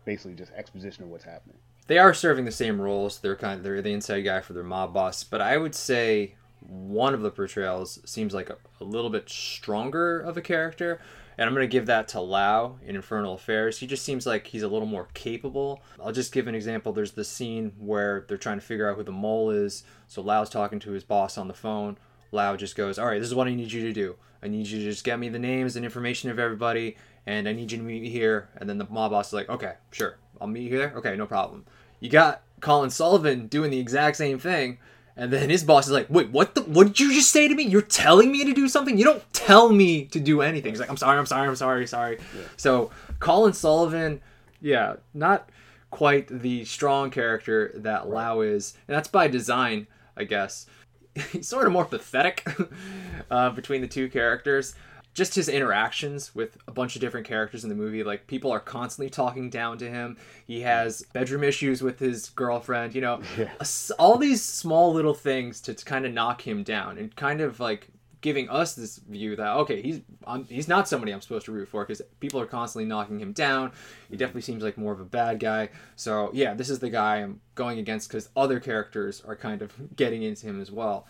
[0.05, 1.59] basically just exposition of what's happening.
[1.89, 3.19] They are serving the same roles.
[3.19, 6.35] They're kind of they're the inside guy for their mob boss, but I would say
[6.69, 11.01] one of the portrayals seems like a, a little bit stronger of a character.
[11.39, 13.79] And I'm going to give that to Lau in Infernal Affairs.
[13.79, 15.83] He just seems like he's a little more capable.
[16.03, 16.93] I'll just give an example.
[16.93, 19.85] There's the scene where they're trying to figure out who the mole is.
[20.09, 21.99] So Lau's talking to his boss on the phone.
[22.33, 24.17] Lau just goes, All right, this is what I need you to do.
[24.43, 27.53] I need you to just get me the names and information of everybody, and I
[27.53, 28.49] need you to meet me here.
[28.57, 30.17] And then the mob boss is like, Okay, sure.
[30.41, 30.93] I'll meet you here.
[30.97, 31.67] Okay, no problem.
[32.01, 34.79] You got Colin Sullivan doing the exact same thing.
[35.17, 36.55] And then his boss is like, "Wait, what?
[36.55, 37.63] The, what did you just say to me?
[37.63, 38.99] You're telling me to do something?
[38.99, 41.87] You don't tell me to do anything." He's like, "I'm sorry, I'm sorry, I'm sorry,
[41.87, 42.19] sorry."
[42.57, 44.21] So Colin Sullivan,
[44.61, 45.49] yeah, not
[45.91, 50.67] quite the strong character that Lau is, and that's by design, I guess.
[51.33, 52.47] He's sort of more pathetic
[53.31, 54.75] uh, between the two characters.
[55.17, 58.61] Just his interactions with a bunch of different characters in the movie, like people are
[58.61, 60.19] constantly talking down to him.
[60.47, 63.51] He has bedroom issues with his girlfriend, you know, Yeah.
[63.99, 67.59] all these small little things to, to kind of knock him down and kind of
[67.61, 67.89] like
[68.21, 71.69] giving us this view that okay he's I'm, he's not somebody I'm supposed to root
[71.69, 73.73] for because people are constantly knocking him down.
[74.11, 75.71] He definitely seems like more of a bad guy.
[75.97, 79.73] So yeah, this is the guy I'm going against because other characters are kind of
[79.97, 81.07] getting into him as well.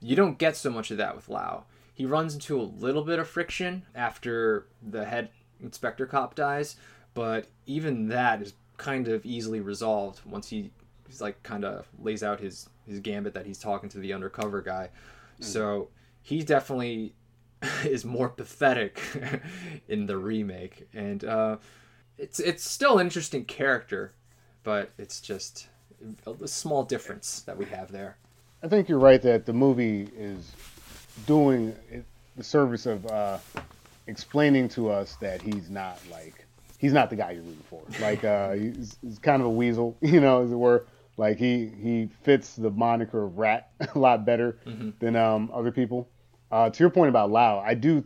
[0.00, 1.64] You don't get so much of that with Lau.
[1.98, 5.30] He runs into a little bit of friction after the head
[5.60, 6.76] inspector cop dies,
[7.12, 10.70] but even that is kind of easily resolved once he
[11.08, 14.62] he's like kind of lays out his his gambit that he's talking to the undercover
[14.62, 14.90] guy.
[15.40, 15.88] So
[16.22, 17.14] he definitely
[17.84, 19.02] is more pathetic
[19.88, 21.56] in the remake, and uh,
[22.16, 24.14] it's it's still an interesting character,
[24.62, 25.66] but it's just
[26.24, 28.18] a small difference that we have there.
[28.62, 30.52] I think you're right that the movie is
[31.26, 31.74] doing
[32.36, 33.38] the service of uh,
[34.06, 36.46] explaining to us that he's not like
[36.78, 37.82] he's not the guy you're rooting for.
[38.00, 40.86] Like uh, he's, he's kind of a weasel, you know, as it were.
[41.16, 44.58] Like he he fits the moniker of rat a lot better
[45.00, 46.08] than um, other people.
[46.50, 48.04] Uh, to your point about Lau, I do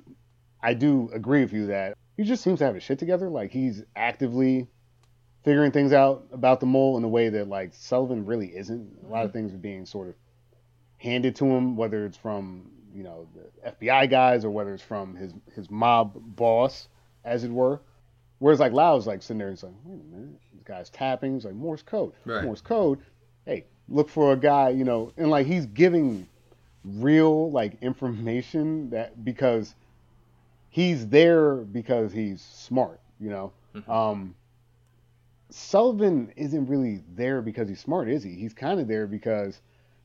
[0.63, 3.29] I do agree with you that he just seems to have his shit together.
[3.29, 4.69] Like he's actively
[5.45, 8.99] figuring things out about the mole in a way that like Sullivan really isn't.
[9.05, 10.15] A lot of things are being sort of
[10.97, 15.15] handed to him, whether it's from you know the FBI guys or whether it's from
[15.17, 16.89] his his mob boss,
[17.25, 17.81] as it were.
[18.39, 21.35] Whereas like Lau's like sitting there and he's like, wait a minute, this guy's tapping.
[21.35, 22.45] He's like Morse code, Right.
[22.45, 22.99] Morse code.
[23.47, 26.27] Hey, look for a guy, you know, and like he's giving
[26.85, 29.75] real like information that because
[30.71, 33.53] he's there because he's smart, you know.
[33.89, 34.35] Um,
[35.51, 38.33] Sullivan isn't really there because he's smart, is he?
[38.35, 39.61] He's kind of there because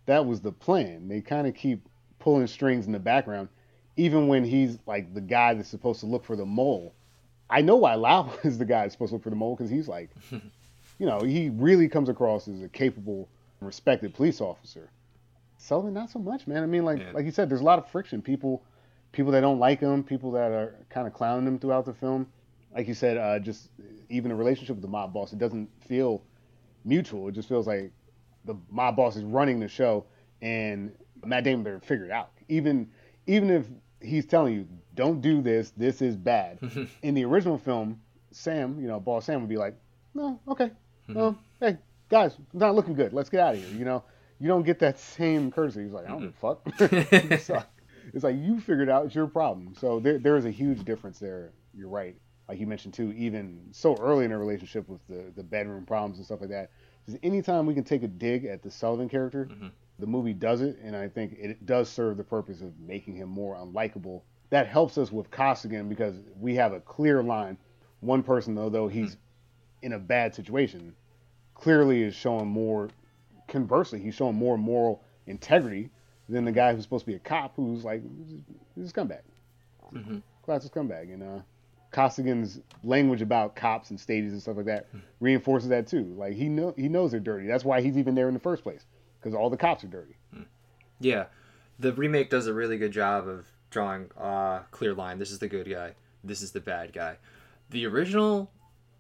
[0.06, 1.08] that was the plan.
[1.08, 1.88] They kind of keep
[2.20, 3.50] pulling strings in the background,
[3.96, 6.94] even when he's like the guy that's supposed to look for the mole.
[7.50, 9.70] I know why Lau is the guy that's supposed to look for the mole because
[9.70, 13.30] he's like, you know, he really comes across as a capable,
[13.62, 14.90] respected police officer.
[15.58, 16.62] Sullivan, not so much, man.
[16.64, 17.12] I mean, like Yeah.
[17.14, 18.22] like you said, there's a lot of friction.
[18.22, 18.64] People,
[19.12, 22.28] people that don't like him, people that are kind of clowning him throughout the film.
[22.76, 23.70] Like you said, uh, just
[24.10, 26.22] even a relationship with the mob boss, it doesn't feel
[26.86, 27.28] mutual.
[27.28, 27.92] It just feels like
[28.46, 30.06] the mob boss is running the show,
[30.42, 30.92] and
[31.26, 32.32] Matt Damon better figure it out.
[32.48, 32.90] Even
[33.26, 33.66] even if
[34.02, 36.60] he's telling you, don't do this, this is bad.
[37.02, 38.02] In the original film,
[38.32, 39.76] Sam, you know, boss Sam would be like,
[40.14, 40.72] no, okay,
[41.08, 41.66] no, hmm.
[41.66, 41.78] hey
[42.10, 43.14] guys, not looking good.
[43.14, 43.78] Let's get out of here.
[43.78, 44.04] You know,
[44.40, 45.84] you don't get that same courtesy.
[45.84, 46.62] He's like, I don't give a fuck.
[46.64, 46.96] Hmm.
[47.34, 47.66] it's, like,
[48.14, 49.76] it's like you figured out it's your problem.
[49.80, 51.52] So there there is a huge difference there.
[51.74, 52.16] You're right.
[52.48, 56.18] Like you mentioned too, even so early in a relationship with the the bedroom problems
[56.18, 56.72] and stuff like that.
[57.06, 59.68] Because anytime we can take a dig at the Sullivan character, mm-hmm.
[60.00, 63.30] The movie does it, and I think it does serve the purpose of making him
[63.30, 64.22] more unlikable.
[64.50, 67.58] That helps us with Costigan because we have a clear line.
[68.00, 69.18] One person, although he's
[69.82, 70.96] in a bad situation,
[71.56, 72.90] clearly is showing more.
[73.48, 75.90] Conversely, he's showing more moral integrity
[76.30, 78.04] than the guy who's supposed to be a cop who's like
[78.76, 79.22] he's a scumbag.
[79.94, 80.22] Mhm.
[80.44, 81.14] Classic scumbag.
[81.14, 81.40] And uh,
[81.92, 84.88] Costigan's language about cops and stages and stuff like that
[85.20, 86.04] reinforces that too.
[86.18, 87.48] Like he know he knows they're dirty.
[87.48, 88.86] That's why he's even there in the first place
[89.28, 90.16] because all the cops are dirty.
[91.00, 91.26] Yeah,
[91.78, 95.20] the remake does a really good job of drawing a clear line.
[95.20, 95.94] This is the good guy.
[96.24, 97.18] This is the bad guy.
[97.70, 98.52] The original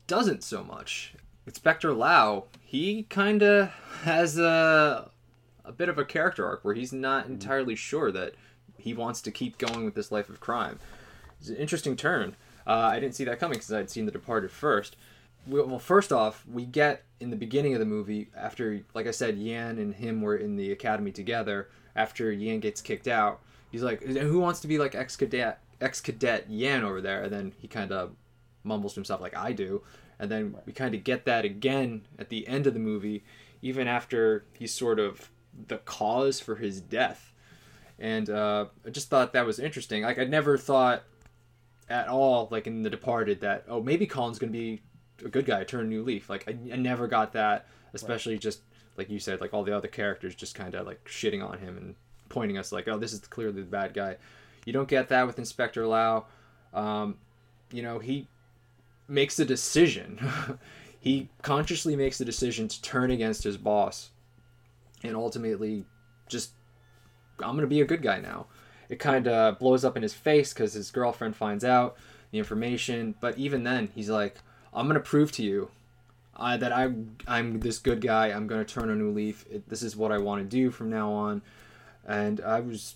[0.05, 1.13] doesn't so much.
[1.45, 3.71] Inspector Lau, he kind of
[4.03, 5.09] has a
[5.63, 8.33] a bit of a character arc where he's not entirely sure that
[8.77, 10.79] he wants to keep going with this life of crime.
[11.39, 12.35] It's an interesting turn.
[12.65, 14.95] Uh, I didn't see that coming because I'd seen The Departed first.
[15.47, 19.11] Well, well, first off, we get in the beginning of the movie after, like I
[19.11, 21.69] said, Yan and him were in the academy together.
[21.95, 26.01] After Yan gets kicked out, he's like, "Who wants to be like ex cadet, ex
[26.01, 28.15] cadet Yan over there?" And then he kind of
[28.63, 29.81] mumbles to himself like, "I do."
[30.19, 33.23] And then we kind of get that again at the end of the movie,
[33.61, 35.29] even after he's sort of
[35.67, 37.33] the cause for his death.
[37.99, 40.03] And uh, I just thought that was interesting.
[40.03, 41.03] Like I never thought
[41.89, 44.81] at all, like in The Departed, that oh maybe Colin's gonna be
[45.23, 46.29] a good guy, turn a new leaf.
[46.29, 48.61] Like I, I never got that, especially just
[48.97, 51.77] like you said, like all the other characters just kind of like shitting on him
[51.77, 51.95] and
[52.29, 54.17] pointing us like, oh, this is clearly the bad guy.
[54.65, 56.25] You don't get that with Inspector Lau.
[56.73, 57.15] Um,
[57.71, 58.27] you know, he
[59.07, 60.19] makes a decision.
[60.99, 64.09] he consciously makes the decision to turn against his boss,
[65.03, 65.85] and ultimately,
[66.27, 66.51] just
[67.39, 68.47] I'm gonna be a good guy now.
[68.89, 71.97] It kind of blows up in his face because his girlfriend finds out
[72.31, 73.15] the information.
[73.19, 74.37] But even then, he's like,
[74.77, 75.69] "I'm gonna prove to you
[76.35, 76.91] uh, that I
[77.27, 78.27] I'm this good guy.
[78.27, 79.45] I'm gonna turn a new leaf.
[79.51, 81.41] It, this is what I want to do from now on."
[82.07, 82.95] And I was,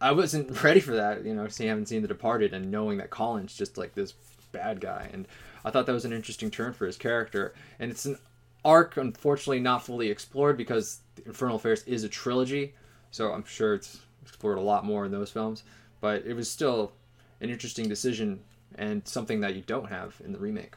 [0.00, 1.24] I wasn't ready for that.
[1.24, 4.14] You know, see, having seen The Departed and knowing that Colin's just like this
[4.52, 5.26] bad guy, and
[5.64, 7.54] I thought that was an interesting turn for his character.
[7.78, 8.18] And it's an
[8.64, 12.74] arc, unfortunately, not fully explored because Infernal Affairs is a trilogy,
[13.10, 15.62] so I'm sure it's explored a lot more in those films.
[16.00, 16.92] But it was still
[17.40, 18.40] an interesting decision
[18.76, 20.74] and something that you don't have in the remake.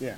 [0.00, 0.16] Yeah,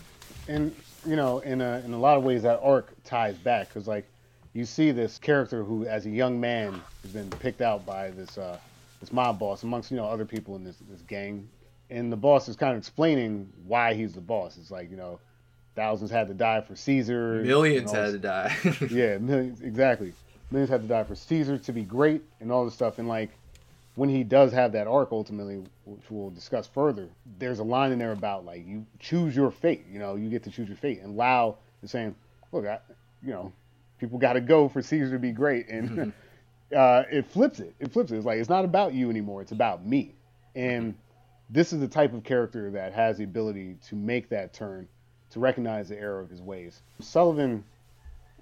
[0.49, 0.75] and
[1.07, 4.07] you know, in a in a lot of ways, that arc ties back because like
[4.53, 8.37] you see this character who, as a young man, has been picked out by this
[8.37, 8.59] uh,
[9.01, 11.49] this mob boss amongst you know other people in this this gang,
[11.89, 14.57] and the boss is kind of explaining why he's the boss.
[14.59, 15.21] It's like you know,
[15.75, 18.55] thousands had to die for Caesar, Millions had to die.
[18.91, 20.13] yeah, millions exactly.
[20.51, 22.99] Millions had to die for Caesar to be great and all this stuff.
[22.99, 23.31] And like
[24.01, 27.99] when he does have that arc ultimately, which we'll discuss further, there's a line in
[27.99, 29.85] there about like you choose your fate.
[29.93, 31.03] You know, you get to choose your fate.
[31.03, 32.15] And Lau is saying,
[32.51, 32.79] look, I,
[33.23, 33.53] you know,
[33.99, 36.15] people got to go for Caesar to be great, and
[36.75, 37.75] uh, it flips it.
[37.79, 38.17] It flips it.
[38.17, 39.43] It's like it's not about you anymore.
[39.43, 40.15] It's about me.
[40.55, 40.95] And
[41.51, 44.89] this is the type of character that has the ability to make that turn,
[45.33, 46.81] to recognize the error of his ways.
[47.01, 47.65] Sullivan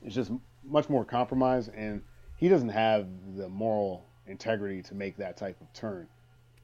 [0.05, 0.31] is just
[0.63, 2.01] much more compromised, and
[2.37, 6.07] he doesn't have the moral integrity to make that type of turn.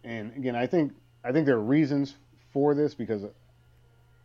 [0.02, 0.92] And again, I think
[1.24, 2.14] I think there are reasons
[2.52, 3.24] for this because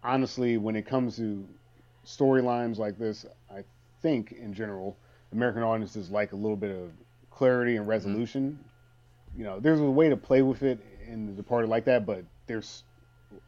[0.04, 1.48] honestly, when it comes to
[2.06, 3.64] storylines like this, I
[4.02, 4.98] think in general,
[5.32, 6.92] American audiences like a little bit of
[7.30, 8.60] clarity and resolution.
[9.38, 12.24] You know, there's a way to play with it in The Departed like that, but
[12.48, 12.84] there's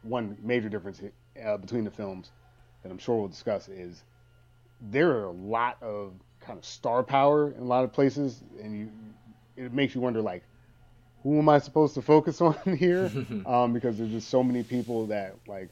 [0.02, 1.02] one major difference
[1.44, 2.30] uh, between the films
[2.82, 4.02] that I'm sure we'll discuss is
[4.80, 8.76] there are a lot of kind of star power in a lot of places, and
[8.76, 8.90] you
[9.56, 10.42] it makes you wonder like
[11.22, 13.10] who am I supposed to focus on here?
[13.46, 15.68] um, because there's just so many people that like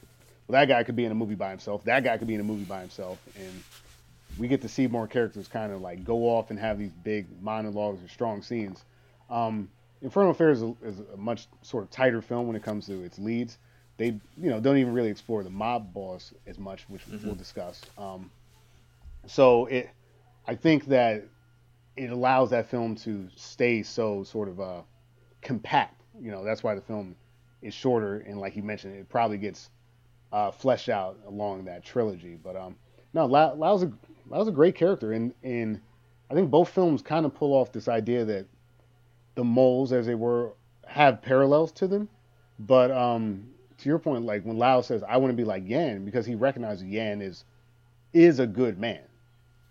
[0.46, 2.40] well, that guy could be in a movie by himself, that guy could be in
[2.40, 3.62] a movie by himself, and
[4.38, 7.26] we get to see more characters kind of like go off and have these big
[7.42, 8.82] monologues or strong scenes.
[9.28, 9.68] Um,
[10.02, 13.02] Infernal Affairs is a, is a much sort of tighter film when it comes to
[13.02, 13.58] its leads.
[13.98, 17.82] They, you know, don't even really explore the mob boss as much, which we'll discuss.
[17.98, 18.30] Um,
[19.26, 19.90] so it,
[20.46, 21.24] I think that
[22.00, 24.80] it allows that film to stay so sort of uh,
[25.42, 26.00] compact.
[26.18, 27.14] You know, that's why the film
[27.60, 29.68] is shorter, and like you mentioned, it probably gets
[30.32, 32.38] uh, fleshed out along that trilogy.
[32.42, 32.76] But um,
[33.12, 33.92] no, Lau, Lau's a
[34.32, 35.78] a great character, and and
[36.30, 38.46] I think both films kind of pull off this idea that
[39.34, 40.54] the moles, as they were,
[40.86, 42.08] have parallels to them.
[42.58, 43.46] But um,
[43.76, 46.34] to your point, like when Lau says, "I want to be like Yan," because he
[46.34, 47.44] recognizes Yan is
[48.14, 49.02] is a good man,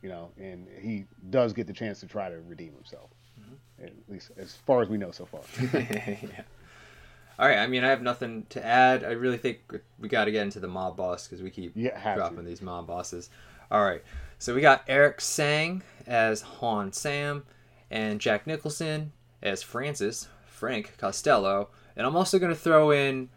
[0.01, 3.09] you know, and he does get the chance to try to redeem himself,
[3.83, 5.41] at least as far as we know so far.
[5.73, 6.41] yeah.
[7.37, 7.57] All right.
[7.59, 9.03] I mean, I have nothing to add.
[9.03, 9.59] I really think
[9.99, 12.19] we got to get into the mob boss because we keep Yeah, have to.
[12.21, 13.29] dropping these mob bosses.
[13.71, 14.03] All right.
[14.39, 17.43] So we got Eric Tsang as Han Sam
[17.91, 21.69] and Jack Nicholson as Francis, Frank Costello.
[21.95, 23.29] And I'm also going to throw in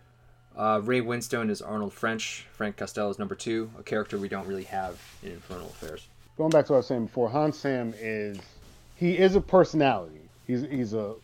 [0.57, 2.47] uh, Ray Winstone as Arnold French.
[2.53, 6.09] Frank Costello is number two, a character we don't really have in Infernal Affairs.
[6.39, 8.39] Going back to what I was saying before, Han Sam is
[8.97, 10.20] he is a personality.
[10.47, 11.14] he's he's a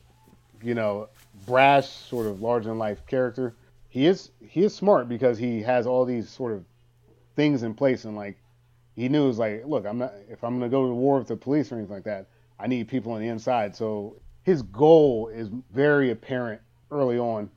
[0.63, 1.09] you know
[1.47, 3.55] brash sort of large than life character.
[3.89, 6.65] He is he is smart because he has all these sort of
[7.37, 8.37] things in place and like
[8.97, 11.29] he knew it was like look I'm not if I'm gonna go to war with
[11.29, 12.27] the police or anything like that
[12.61, 13.77] I need people on the inside.
[13.77, 17.51] So his goal is very apparent early on,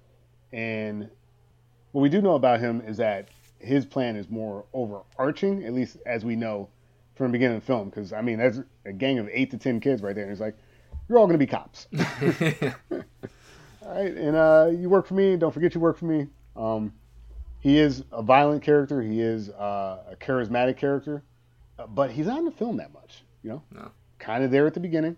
[0.52, 1.10] and
[1.92, 3.30] what we do know about him is that
[3.60, 6.70] his plan is more overarching, at least as we know
[7.22, 7.90] from the beginning of the film.
[7.90, 10.42] Because I mean, that's a gang of eight to ten kids right there, and he's
[10.42, 10.58] like,
[11.08, 11.88] "You're all going to be cops."
[12.92, 15.38] all right, and uh, you work for me.
[15.38, 16.28] Don't forget you work for me.
[16.56, 16.94] Um,
[17.60, 19.02] he is a violent character.
[19.02, 21.24] He is uh, a charismatic character,
[21.78, 23.24] uh, but he's not in the film that much.
[23.44, 23.92] You know, No.
[24.20, 25.16] kind of there at the beginning,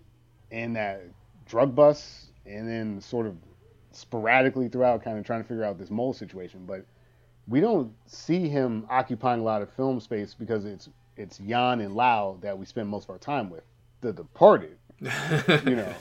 [0.50, 1.02] and that
[1.46, 3.36] drug bust, and then sort of
[3.92, 6.64] sporadically throughout, kind of trying to figure out this mole situation.
[6.66, 6.84] But
[7.48, 11.94] we don't see him occupying a lot of film space because it's it's Yan and
[11.94, 13.64] Lau that we spend most of our time with.
[14.00, 15.94] The Departed, you know.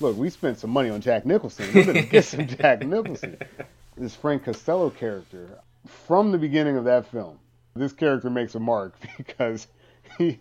[0.00, 1.66] Look, we spent some money on Jack Nicholson.
[1.74, 3.38] We're gonna get some Jack Nicholson.
[3.98, 7.38] This Frank Costello character, from the beginning of that film,
[7.74, 9.68] this character makes a mark because
[10.18, 10.38] he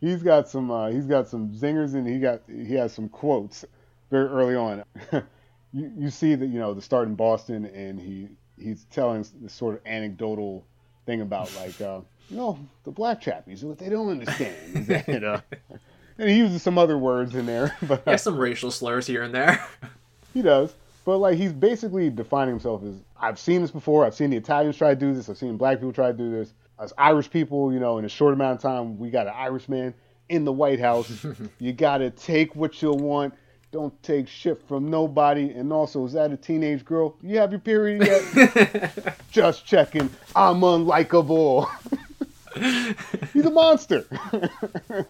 [0.00, 3.64] he's got some uh, he's got some zingers and he got he has some quotes
[4.10, 4.82] very early on.
[5.72, 8.28] you you see that you know the start in Boston and he
[8.58, 10.66] he's telling this sort of anecdotal
[11.04, 12.00] thing about like uh,
[12.30, 15.40] know the black chappies what they don't understand is that uh,
[16.18, 19.34] and he uses some other words in there but uh, some racial slurs here and
[19.34, 19.64] there.
[20.34, 20.74] he does.
[21.04, 24.04] But like he's basically defining himself as I've seen this before.
[24.04, 25.28] I've seen the Italians try to do this.
[25.28, 26.52] I've seen black people try to do this.
[26.78, 29.94] As Irish people, you know, in a short amount of time, we got an Irishman
[30.28, 31.24] in the White House.
[31.58, 33.34] you gotta take what you want.
[33.72, 35.50] Don't take shit from nobody.
[35.50, 37.16] And also, is that a teenage girl?
[37.22, 39.16] You have your period yet?
[39.30, 40.10] Just checking.
[40.34, 41.68] I'm unlikable.
[43.32, 44.04] He's a monster.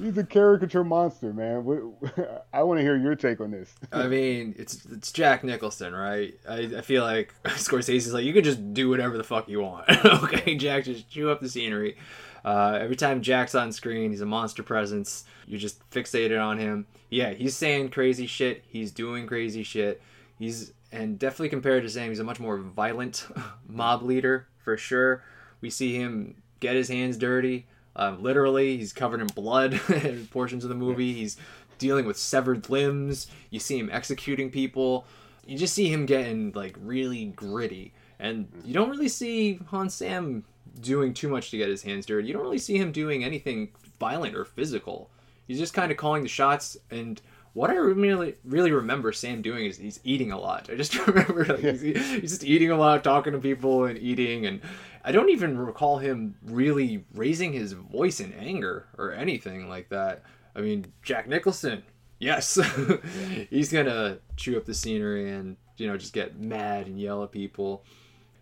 [0.00, 1.58] He's a caricature monster, man.
[2.52, 3.74] I want to hear your take on this.
[3.92, 6.34] I mean, it's it's Jack Nicholson, right?
[6.48, 9.88] I, I feel like Scorsese's like you can just do whatever the fuck you want.
[10.04, 11.96] okay, Jack, just chew up the scenery.
[12.44, 15.24] Uh, every time Jack's on screen, he's a monster presence.
[15.46, 16.86] You're just fixated on him.
[17.10, 18.64] Yeah, he's saying crazy shit.
[18.68, 20.00] He's doing crazy shit.
[20.38, 23.26] He's and definitely compared to Sam, he's a much more violent
[23.68, 25.22] mob leader for sure.
[25.60, 27.66] We see him get his hands dirty.
[27.96, 31.12] Um, literally, he's covered in blood in portions of the movie.
[31.12, 31.36] He's
[31.78, 33.26] dealing with severed limbs.
[33.50, 35.06] You see him executing people.
[35.46, 40.44] You just see him getting like really gritty, and you don't really see Han Sam
[40.80, 42.28] doing too much to get his hands dirty.
[42.28, 45.10] You don't really see him doing anything violent or physical.
[45.48, 46.76] He's just kind of calling the shots.
[46.90, 47.20] And
[47.54, 50.68] what I really really remember Sam doing is he's eating a lot.
[50.70, 54.46] I just remember like, he's, he's just eating a lot, talking to people, and eating.
[54.46, 54.60] And
[55.04, 60.22] I don't even recall him really raising his voice in anger or anything like that.
[60.54, 61.82] I mean, Jack Nicholson,
[62.18, 62.58] yes,
[63.50, 67.32] he's gonna chew up the scenery and you know just get mad and yell at
[67.32, 67.84] people.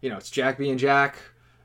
[0.00, 1.16] You know, it's Jack being Jack,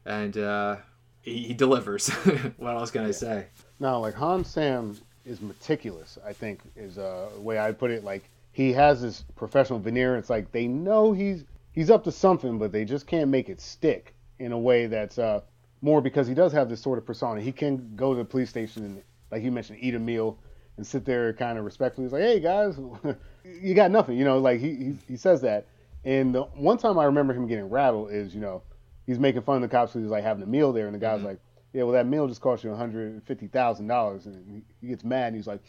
[0.06, 0.78] and uh,
[1.22, 2.10] he, he delivers.
[2.58, 3.48] what else can I say?
[3.80, 6.20] Now, like Han Sam is meticulous.
[6.26, 8.04] I think is uh, a way I put it.
[8.04, 10.18] Like he has this professional veneer.
[10.18, 13.60] It's like they know he's he's up to something, but they just can't make it
[13.60, 15.42] stick in a way that's uh,
[15.82, 17.42] more because he does have this sort of persona.
[17.42, 20.38] He can go to the police station and, like you mentioned, eat a meal
[20.78, 22.06] and sit there kind of respectfully.
[22.06, 22.78] He's like, "Hey guys,
[23.62, 24.40] you got nothing," you know.
[24.40, 25.68] Like he he, he says that.
[26.06, 28.62] And the one time I remember him getting rattled is, you know,
[29.06, 31.00] he's making fun of the cops because he's like having a meal there, and the
[31.00, 31.26] guy's Mhm.
[31.26, 31.40] like,
[31.74, 35.04] "Yeah, well that meal just cost you one hundred fifty thousand dollars," and he, gets
[35.04, 35.62] mad and he's like,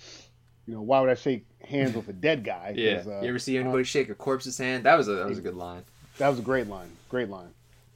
[0.67, 3.39] "You know, why would I shake hands with a dead guy?" yeah, uh, you ever
[3.39, 4.85] see anybody shake a corpse's hand?
[4.85, 5.85] That was a that was a good line.
[6.19, 6.91] that was a great line.
[7.11, 7.51] Great line.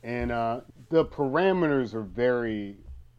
[0.09, 2.79] And uh, the parameters are very,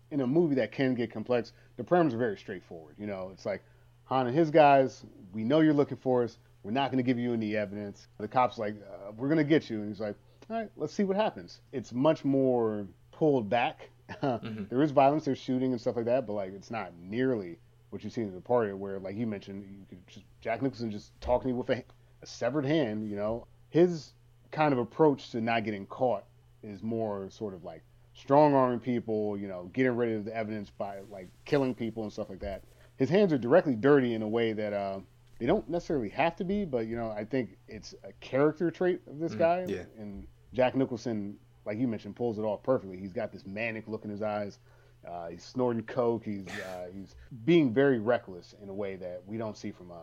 [0.09, 2.95] in a movie that can get complex, the parameters are very straightforward.
[2.97, 3.63] You know, it's like
[4.05, 6.39] Han and his guys, we know you're looking for us.
[6.63, 8.07] We're not going to give you any evidence.
[8.17, 9.81] The cop's like, uh, we're going to get you.
[9.81, 10.15] And he's like,
[10.49, 11.61] all right, let's see what happens.
[11.71, 13.89] It's much more pulled back.
[14.23, 14.67] Mhm.
[14.69, 17.59] There is violence, there's shooting and stuff like that, but like it's not nearly
[17.91, 20.89] what you see in The Departed where, like you mentioned, you could just Jack Nicholson
[20.89, 21.83] just talking with a,
[22.23, 23.07] a severed hand.
[23.07, 24.13] You know, his
[24.49, 26.23] kind of approach to not getting caught
[26.64, 27.84] is more sort of like
[28.14, 32.12] strong arming people, you know, getting rid of the evidence by like killing people and
[32.12, 32.64] stuff like that.
[32.97, 34.99] His hands are directly dirty in a way that uh,
[35.39, 38.99] they don't necessarily have to be, but you know, I think it's a character trait
[39.07, 39.66] of this Mhm, guy.
[39.68, 39.84] yeah.
[39.97, 42.97] And Jack Nicholson, like you mentioned, pulls it off perfectly.
[42.97, 44.60] He's got this manic look in his eyes.
[45.07, 46.26] Uh, he's snorting coke.
[46.26, 49.95] He's uh, he's being very reckless in a way that we don't see from uh,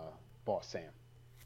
[0.47, 0.91] Boss Sam.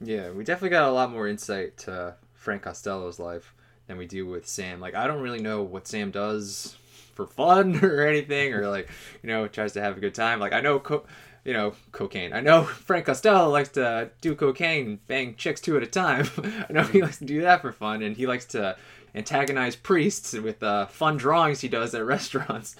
[0.00, 3.54] Yeah, we definitely got a lot more insight to Frank Costello's life
[3.90, 4.80] than we do with Sam.
[4.80, 6.76] Like, I don't really know what Sam does
[7.14, 8.88] for fun or anything, or like
[9.22, 10.40] you know tries to have a good time.
[10.40, 10.78] Like I know.
[10.78, 11.04] Co-
[11.42, 12.34] you know, cocaine.
[12.34, 16.28] I know Frank Costello likes to do cocaine and bang chicks two at a time.
[16.68, 18.76] I know he likes to do that for fun, and he likes to
[19.14, 22.76] antagonize priests with uh, fun drawings he does at restaurants.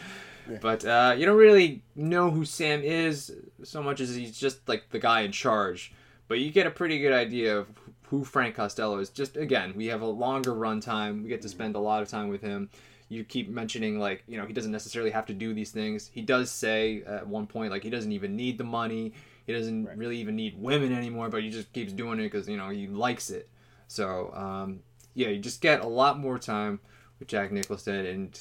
[0.49, 0.59] Yeah.
[0.61, 4.91] But uh, you don't really know who Sam is so much as he's just like
[4.91, 5.95] the guy in charge.
[6.29, 7.67] But you get a pretty good idea of
[8.11, 9.09] who Frank Costello is.
[9.09, 11.23] Just again, we have a longer run time.
[11.23, 12.69] We get to spend a lot of time with him.
[13.09, 16.11] You keep mentioning like you know he doesn't necessarily have to do these things.
[16.13, 19.13] He does say at one point like he doesn't even need the money.
[19.47, 19.97] He doesn't right.
[19.97, 21.29] really even need women anymore.
[21.29, 23.49] But he just keeps doing it because you know he likes it.
[23.87, 24.81] So um,
[25.15, 26.81] yeah, you just get a lot more time
[27.21, 28.41] with Jack Nicholson, and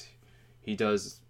[0.62, 1.20] he does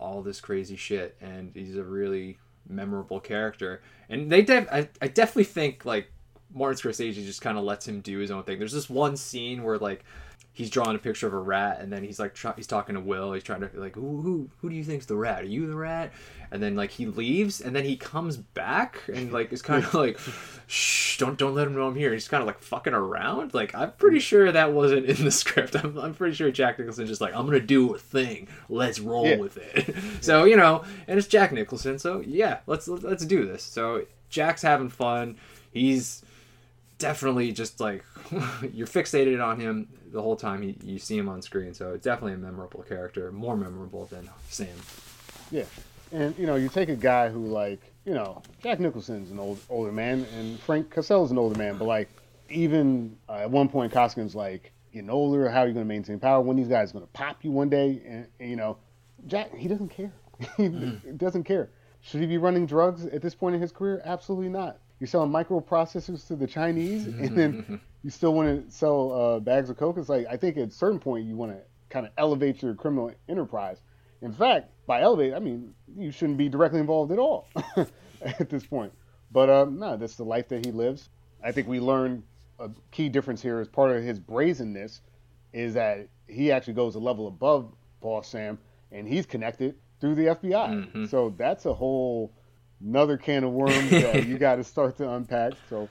[0.00, 2.38] all this crazy shit, and he's a really
[2.68, 3.82] memorable character.
[4.08, 6.12] And they, def- I, I definitely think like
[6.54, 8.58] Martin Scorsese just kind of lets him do his own thing.
[8.58, 10.04] There's this one scene where like
[10.52, 13.00] he's drawing a picture of a rat and then he's like try- he's talking to
[13.00, 13.32] Will.
[13.32, 15.42] He's trying to like who who who do you think's the rat?
[15.42, 16.12] Are you the rat?
[16.50, 19.94] And then like he leaves and then he comes back and like it's kind of
[19.94, 20.18] like
[20.66, 22.12] shh don't don't let him know I'm here.
[22.12, 23.54] He's kind of like fucking around.
[23.54, 25.76] Like I'm pretty sure that wasn't in the script.
[25.76, 28.48] I'm, I'm pretty sure Jack Nicholson just like I'm gonna do a thing.
[28.68, 29.36] Let's roll yeah.
[29.36, 29.94] with it.
[30.20, 31.98] so you know, and it's Jack Nicholson.
[31.98, 33.62] So yeah, let's let's do this.
[33.62, 35.36] So Jack's having fun.
[35.72, 36.22] He's
[37.00, 38.04] definitely just like
[38.72, 41.74] you're fixated on him the whole time you, you see him on screen.
[41.74, 44.68] So it's definitely a memorable character, more memorable than Sam.
[45.50, 45.64] Yeah,
[46.12, 49.58] and you know, you take a guy who like you know Jack Nicholson's an old
[49.68, 52.08] older man, and Frank Costello's an older man, but like
[52.48, 55.50] even uh, at one point Costigan's like getting older.
[55.50, 57.50] How are you going to maintain power when these guys are going to pop you
[57.50, 58.00] one day?
[58.06, 58.76] And, and, you know,
[59.26, 60.12] Jack he doesn't care.
[60.56, 61.18] he mm.
[61.18, 61.70] doesn't care.
[62.02, 64.00] Should he be running drugs at this point in his career?
[64.04, 69.12] Absolutely not you're selling microprocessors to the Chinese, and then you still want to sell
[69.12, 69.96] uh, bags of coke.
[69.96, 72.74] It's like I think at a certain point you want to kind of elevate your
[72.74, 73.78] criminal enterprise.
[74.22, 77.48] In fact, by elevate, I mean you shouldn't be directly involved at all
[78.22, 78.92] at this point.
[79.32, 81.08] But um, no, that's the life that he lives.
[81.42, 82.22] I think we learn
[82.58, 85.00] a key difference here is part of his brazenness
[85.52, 88.58] is that he actually goes a level above Boss Sam,
[88.92, 90.52] and he's connected through the FBI.
[90.52, 91.06] Mm-hmm.
[91.06, 92.32] So that's a whole
[92.80, 95.52] another can of worms that you got to start to unpack.
[95.68, 95.88] So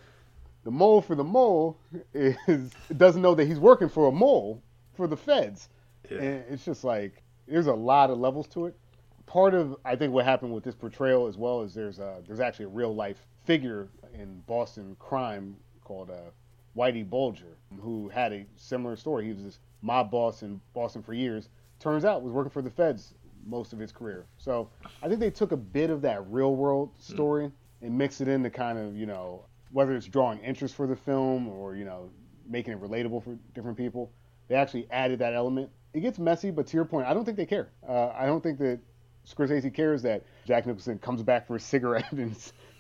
[0.64, 1.78] the mole for the mole
[2.14, 4.62] is doesn't know that he's working for a mole
[4.94, 5.70] for the feds,
[6.10, 6.18] yeah.
[6.18, 8.78] and it's just like there's a lot of levels to it.
[9.26, 12.40] Part of I think what happened with this portrayal as well is there's a there's
[12.40, 16.32] actually a real life figure in Boston crime called uh,
[16.76, 19.26] Whitey Bulger who had a similar story.
[19.26, 21.50] He was this mob boss in Boston for years.
[21.80, 23.14] Turns out was working for the feds
[23.50, 24.26] most of his career.
[24.38, 24.70] So
[25.02, 27.14] I think they took a bit of that real world hmm.
[27.14, 27.52] story mm.
[27.82, 31.48] and mixed it into kind of, you know, whether it's drawing interest for the film
[31.48, 32.10] or, you know,
[32.48, 34.12] making it relatable for different people.
[34.48, 35.70] They actually added that element.
[35.94, 37.70] It gets messy, but to your point, I don't think they care.
[37.88, 38.80] Uh, I don't think that
[39.28, 42.36] Scorsese cares that Jack Nicholson comes back for a cigarette and,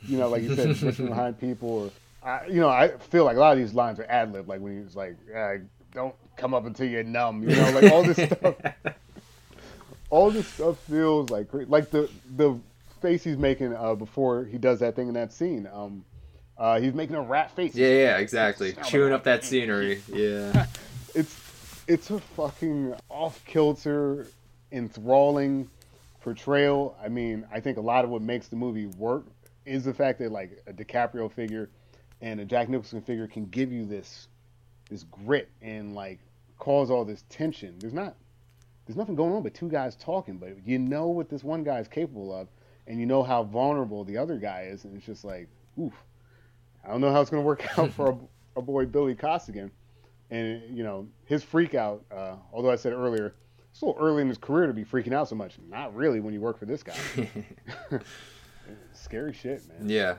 [0.07, 1.70] you know, like you said, pushing behind people.
[1.70, 4.49] Or, I, you know, I feel like a lot of these lines are ad lib,
[4.49, 5.15] like when he's like,
[5.93, 8.55] "Don't come up until you're numb," you know, like all this stuff
[10.10, 12.60] all this stuff feels like like the the
[13.01, 15.68] face he's making uh, before he does that thing in that scene.
[15.72, 16.03] Um,
[16.57, 17.74] uh, he's making a rat face.
[17.74, 18.74] Yeah, yeah, exactly.
[18.86, 20.01] Chewing up that scenery.
[20.12, 20.66] Yeah.
[21.16, 24.28] it's it's a fucking off kilter,
[24.72, 25.70] enthralling
[26.22, 26.97] portrayal.
[27.01, 29.26] I mean, I think a lot of what makes the movie work
[29.66, 31.70] is the fact that like a DiCaprio figure
[32.22, 34.28] and a Jack Nicholson figure can give you this
[34.89, 36.20] this grit and like
[36.57, 37.76] cause all this tension.
[37.80, 38.16] There's not
[38.90, 41.78] there's nothing going on but two guys talking, but you know what this one guy
[41.78, 42.48] is capable of,
[42.88, 45.48] and you know how vulnerable the other guy is, and it's just like,
[45.80, 45.94] oof.
[46.84, 48.18] I don't know how it's going to work out for
[48.56, 49.70] our, boy Billy Costigan,
[50.32, 52.04] and you know his freak out.
[52.12, 53.36] Uh, although I said earlier,
[53.70, 55.60] it's a little early in his career to be freaking out so much.
[55.70, 56.96] Not really when you work for this guy.
[58.94, 59.88] Scary shit, man.
[59.88, 60.16] Yeah.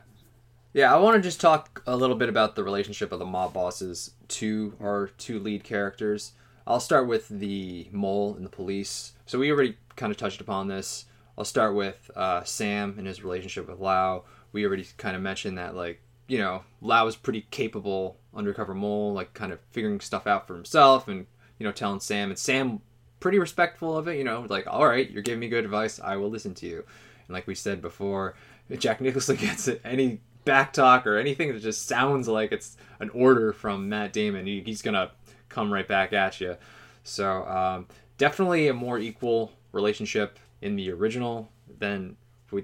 [0.74, 3.52] Yeah, I want to just talk a little bit about the relationship of the mob
[3.52, 6.34] bosses to our two lead characters.
[6.70, 9.14] I'll start with the mole and the police.
[9.26, 11.06] So we already kind of touched upon this.
[11.36, 14.22] I'll start with uh, Sam and his relationship with Lau.
[14.52, 19.12] We already kind of mentioned that, like, you know, Lau is pretty capable undercover mole,
[19.12, 21.26] like, kind of figuring stuff out for himself and,
[21.58, 22.30] you know, telling Sam.
[22.30, 22.80] And Sam,
[23.18, 25.98] pretty respectful of it, you know, like, all right, you're giving me good advice.
[25.98, 26.84] I will listen to you.
[27.26, 28.36] And like we said before,
[28.78, 33.52] Jack Nicholson gets any back talk or anything that just sounds like it's an order
[33.52, 35.10] from Matt Damon, he, he's going to
[35.50, 36.56] come right back at you.
[37.04, 37.86] So um,
[38.16, 42.16] definitely a more equal relationship in the original than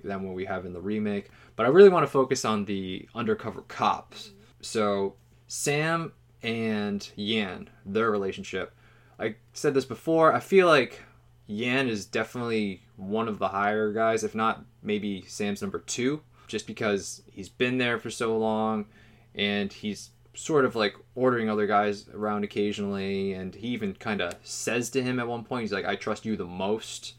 [0.02, 1.30] than what we have in the remake.
[1.54, 4.32] But I really want to focus on the undercover cops.
[4.60, 5.14] So
[5.46, 6.12] Sam
[6.42, 8.74] and Yan, their relationship.
[9.18, 10.32] I said this before.
[10.32, 11.02] I feel like
[11.46, 16.66] Yan is definitely one of the higher guys, if not maybe Sam's number two, just
[16.66, 18.86] because he's been there for so long
[19.34, 23.32] and he's sort of like ordering other guys around occasionally.
[23.32, 26.24] And he even kind of says to him at one point, he's like, I trust
[26.24, 27.14] you the most.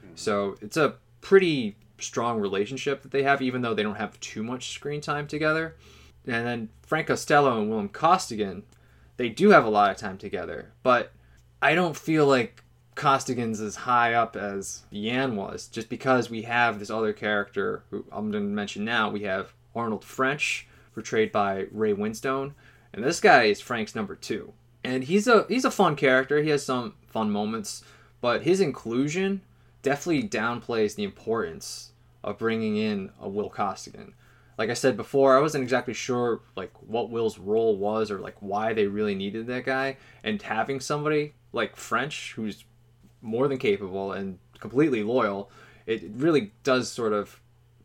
[0.00, 0.12] Hmm.
[0.16, 4.42] So it's a pretty strong relationship that they have, even though they don't have too
[4.42, 5.76] much screen time together.
[6.26, 8.64] And then Frank Costello and William Costigan,
[9.16, 11.12] they do have a lot of time together, but
[11.60, 12.62] I don't feel like
[12.94, 18.04] Costigan's as high up as Yan was, just because we have this other character who
[18.12, 19.10] I'm going to mention now.
[19.10, 22.52] We have Arnold French, portrayed by Ray Winstone,
[22.92, 24.52] and this guy is Frank's number two.
[24.84, 26.42] And he's a he's a fun character.
[26.42, 27.84] He has some fun moments,
[28.20, 29.42] but his inclusion
[29.82, 31.92] definitely downplays the importance
[32.24, 34.14] of bringing in a Will Costigan.
[34.58, 38.36] Like I said before, I wasn't exactly sure like what Will's role was or like
[38.40, 39.96] why they really needed that guy.
[40.22, 42.64] And having somebody like French who's
[43.20, 45.50] more than capable and completely loyal,
[45.86, 47.40] it really does sort of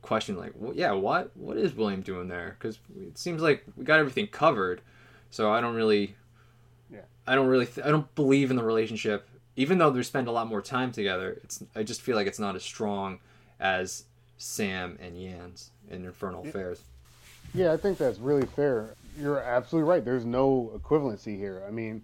[0.07, 2.55] question like, well, yeah, what what is William doing there?
[2.57, 4.81] Because it seems like we got everything covered.
[5.29, 6.15] So I don't really,
[6.89, 7.01] Yeah.
[7.27, 9.27] I don't really, th- I don't believe in the relationship.
[9.57, 12.39] Even though they spend a lot more time together, it's I just feel like it's
[12.39, 13.19] not as strong
[13.59, 14.05] as
[14.37, 16.81] Sam and Yan's in Infernal Affairs.
[17.53, 18.95] Yeah, I think that's really fair.
[19.19, 20.05] You're absolutely right.
[20.05, 21.63] There's no equivalency here.
[21.67, 22.03] I mean,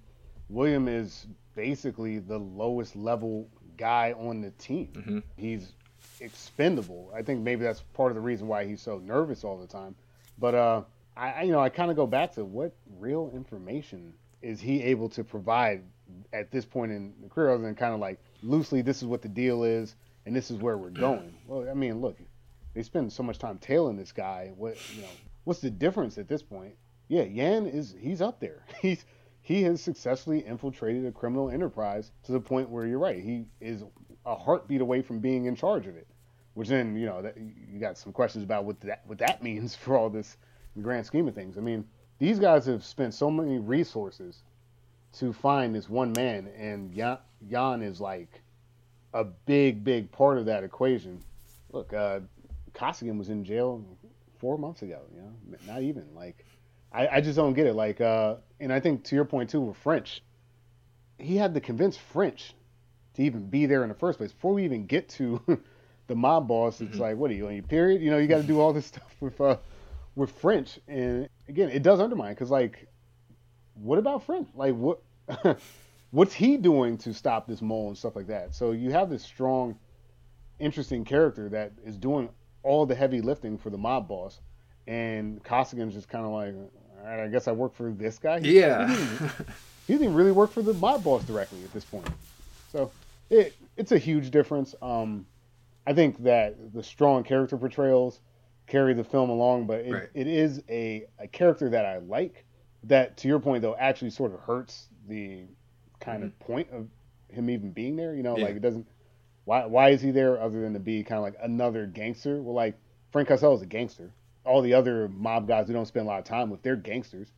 [0.50, 3.48] William is basically the lowest level
[3.78, 4.88] guy on the team.
[4.96, 5.24] Mhm.
[5.38, 5.72] He's
[6.20, 7.12] expendable.
[7.16, 9.96] I think maybe that's part of the reason why he's so nervous all the time.
[10.38, 10.82] But uh,
[11.16, 15.10] I, you know, I kind of go back to what real information is he able
[15.10, 15.84] to provide
[16.32, 19.22] at this point in the career, other than kind of like loosely, this is what
[19.22, 19.96] the deal is,
[20.26, 21.34] and this is where we're going.
[21.48, 22.18] Well, I mean, look,
[22.74, 24.52] they spend so much time tailing this guy.
[24.56, 25.10] What you know,
[25.44, 26.76] what's the difference at this point?
[27.08, 28.64] Yeah, Yan is he's up there.
[28.82, 29.06] He's
[29.42, 33.22] he has successfully infiltrated a criminal enterprise to the point where you're right.
[33.22, 33.84] He is
[34.26, 36.08] a heartbeat away from being in charge of it.
[36.54, 39.76] Which then you know that you got some questions about what that what that means
[39.76, 40.38] for all this
[40.82, 41.58] grand scheme of things.
[41.58, 41.86] I mean,
[42.20, 44.44] these guys have spent so many resources
[45.14, 47.18] to find this one man, and Yan,
[47.48, 48.42] Yan is like
[49.14, 51.20] a big, big part of that equation.
[51.72, 52.22] Look, uh,
[52.74, 53.84] Costigan was in jail
[54.40, 55.02] four months ago.
[55.14, 56.46] You know, not even like
[56.92, 57.74] I, I just don't get it.
[57.74, 60.22] Like, uh, and I think to your point too with French,
[61.18, 62.54] he had to convince French
[63.16, 65.42] to even be there in the first place before we even get to
[66.08, 66.82] the mob boss.
[66.82, 68.02] It's like, what are you on your period?
[68.02, 69.58] You know, you got to do all this stuff with uh,
[70.16, 72.88] with French, and again, it does undermine because like,
[73.76, 74.48] what about French?
[74.56, 75.00] Like, what?
[76.12, 78.54] what's he doing to stop this mole and stuff like that?
[78.54, 79.78] So you have this strong,
[80.60, 82.30] interesting character that is doing
[82.62, 84.40] all the heavy lifting for the mob boss,
[84.88, 88.40] and Costigan's just kind of like, all right, I guess I work for this guy.
[88.40, 88.88] He- Yeah.
[88.88, 89.32] he didn't,
[89.88, 92.08] he didn't really work for the mob boss directly at this point.
[92.72, 92.92] So
[93.34, 94.76] it it's a huge difference.
[94.82, 95.26] Um,
[95.86, 98.22] I think that the strong character portrayals
[98.68, 100.10] carry the film along, but it, Right.
[100.14, 102.46] it is a, a character that I like.
[102.86, 105.44] That, to your point, though, actually sort of hurts the
[106.00, 106.88] kind of point of
[107.30, 108.14] him even being there.
[108.16, 108.40] You know, Mm-hmm.
[108.42, 108.46] Yeah.
[108.48, 108.88] like it doesn't.
[109.46, 112.42] Why why is he there other than to be kind of like another gangster?
[112.42, 112.78] Well, like
[113.12, 114.14] Frank Costello is a gangster.
[114.46, 117.32] All the other mob guys we don't spend a lot of time with, they're gangsters.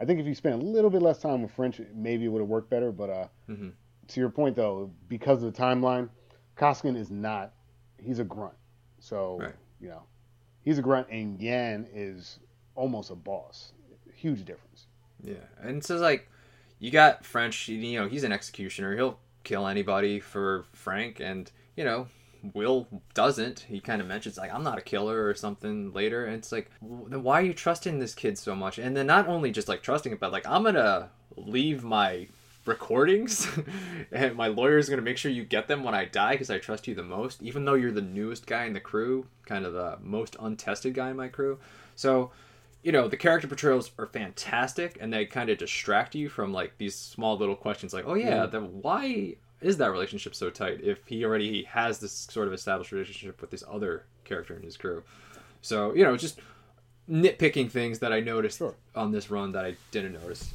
[0.00, 2.40] I think if you spent a little bit less time with French, maybe it would
[2.40, 2.92] have worked better.
[2.92, 3.72] But uh, Mhm.
[4.10, 6.08] To your point, though, because of the timeline,
[6.56, 7.52] Costigan is not.
[7.98, 8.54] He's a grunt.
[8.98, 9.54] So Right.
[9.80, 10.02] you know,
[10.62, 12.38] he's a grunt, and Yan is
[12.74, 13.72] almost a boss.
[14.14, 14.86] Huge difference.
[15.22, 16.28] Yeah, and so like,
[16.78, 17.68] you got French.
[17.68, 18.94] You know, he's an executioner.
[18.96, 22.08] He'll kill anybody for Frank, and you know,
[22.54, 23.60] Will doesn't.
[23.60, 26.70] He kind of mentions like, "I'm not a killer" or something later, and it's like,
[26.80, 28.78] then why are you trusting this kid so much?
[28.78, 32.28] And then not only just like trusting it, but like, I'm gonna leave my
[32.66, 33.48] recordings
[34.12, 36.58] and my lawyer is gonna make sure you get them when I die because I
[36.58, 39.72] trust you the most, even though you're the newest guy in the crew, kind of
[39.72, 41.58] the most untested guy in my crew.
[41.96, 42.30] So
[42.82, 46.76] you know the character portrayals are fantastic and they kind of distract you from like
[46.78, 48.50] these small little questions like oh yeah mm.
[48.50, 52.92] then why is that relationship so tight if he already has this sort of established
[52.92, 55.02] relationship with this other character in his crew
[55.60, 56.40] so you know just
[57.08, 58.74] nitpicking things that i noticed Sure.
[58.94, 60.52] on this run that i didn't notice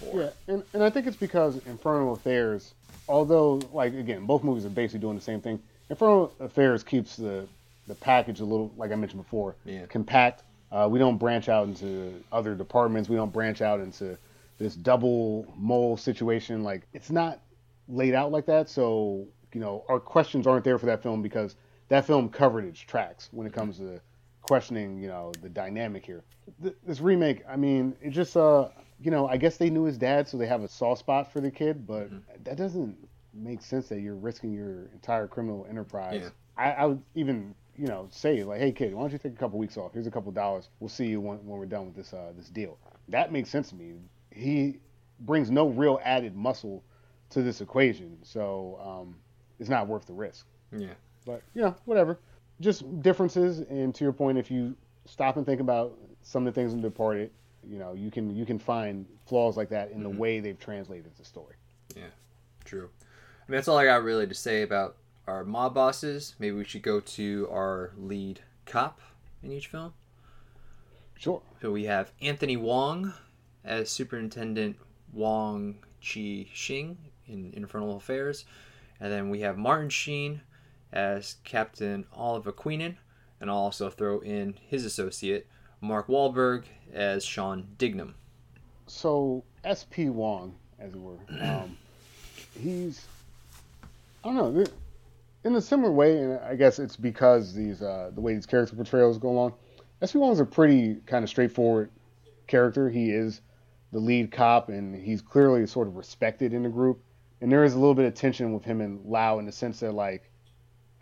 [0.00, 2.74] before Yeah, and, and I think it's because Infernal Affairs,
[3.08, 5.60] although like again, both movies are basically doing the same thing.
[5.90, 7.46] Infernal Affairs keeps the
[7.86, 9.84] the package a little, like I mentioned before, Yeah.
[9.86, 10.42] compact.
[10.72, 13.08] Uh, we don't branch out into other departments.
[13.08, 14.16] We don't branch out into
[14.58, 16.62] this double mole situation.
[16.64, 17.40] Like it's not
[17.88, 18.68] laid out like that.
[18.70, 21.54] So you know, our questions aren't there for that film because
[21.88, 24.00] that film covered its tracks when it comes to
[24.42, 26.24] questioning, you know, the dynamic here.
[26.62, 28.68] Th- this remake, I mean, it just, uh,
[29.00, 31.40] you know, I guess they knew his dad, so they have a soft spot for
[31.40, 32.10] the kid, but
[32.44, 32.96] that doesn't
[33.32, 36.22] make sense that you're risking your entire criminal enterprise.
[36.22, 36.28] Yeah.
[36.56, 39.36] I, I would even you know say like, hey kid, why don't you take a
[39.36, 39.92] couple weeks off?
[39.92, 40.68] Here's a couple dollars.
[40.80, 42.78] We'll see you when, when we're done with this uh, this deal.
[43.08, 43.94] That makes sense to me.
[44.30, 44.78] He
[45.20, 46.82] brings no real added muscle
[47.30, 49.16] to this equation, so um,
[49.58, 50.46] it's not worth the risk.
[50.76, 50.94] Yeah.
[51.26, 52.18] But you know, whatever.
[52.60, 54.76] Just differences, and to your point, if you
[55.06, 57.30] stop and think about some of the things in the Departed,
[57.68, 60.02] you know, you can you can find flaws like that in Mm-hmm.
[60.12, 61.54] the way they've translated the story.
[61.96, 62.04] Yeah
[62.64, 62.88] true.
[63.00, 64.96] I mean, that's all I got really to say about
[65.26, 66.34] our mob bosses.
[66.38, 69.00] Maybe we should go to our lead cop
[69.42, 69.92] in each film.
[71.18, 71.42] Sure.
[71.60, 73.12] So we have Anthony Wong
[73.64, 74.76] as Superintendent
[75.12, 76.96] Wong Chi Shing
[77.28, 78.44] in Infernal Affairs,
[79.00, 80.40] and then we have Martin Sheen
[80.92, 82.96] as Captain Oliver Queenan,
[83.40, 85.46] and I'll also throw in his associate
[85.84, 88.14] Mark Wahlberg as Sean Dignam.
[88.86, 91.76] So SP Wong, as it were, um,
[92.58, 93.06] he's
[94.24, 94.64] I don't know
[95.44, 98.74] in a similar way, and I guess it's because these uh, the way these character
[98.74, 99.54] portrayals go along.
[100.00, 101.90] SP Wong's a pretty kind of straightforward
[102.46, 102.88] character.
[102.88, 103.42] He is
[103.92, 107.02] the lead cop, and he's clearly sort of respected in the group.
[107.40, 109.80] And there is a little bit of tension with him and Lau in the sense
[109.80, 110.30] that like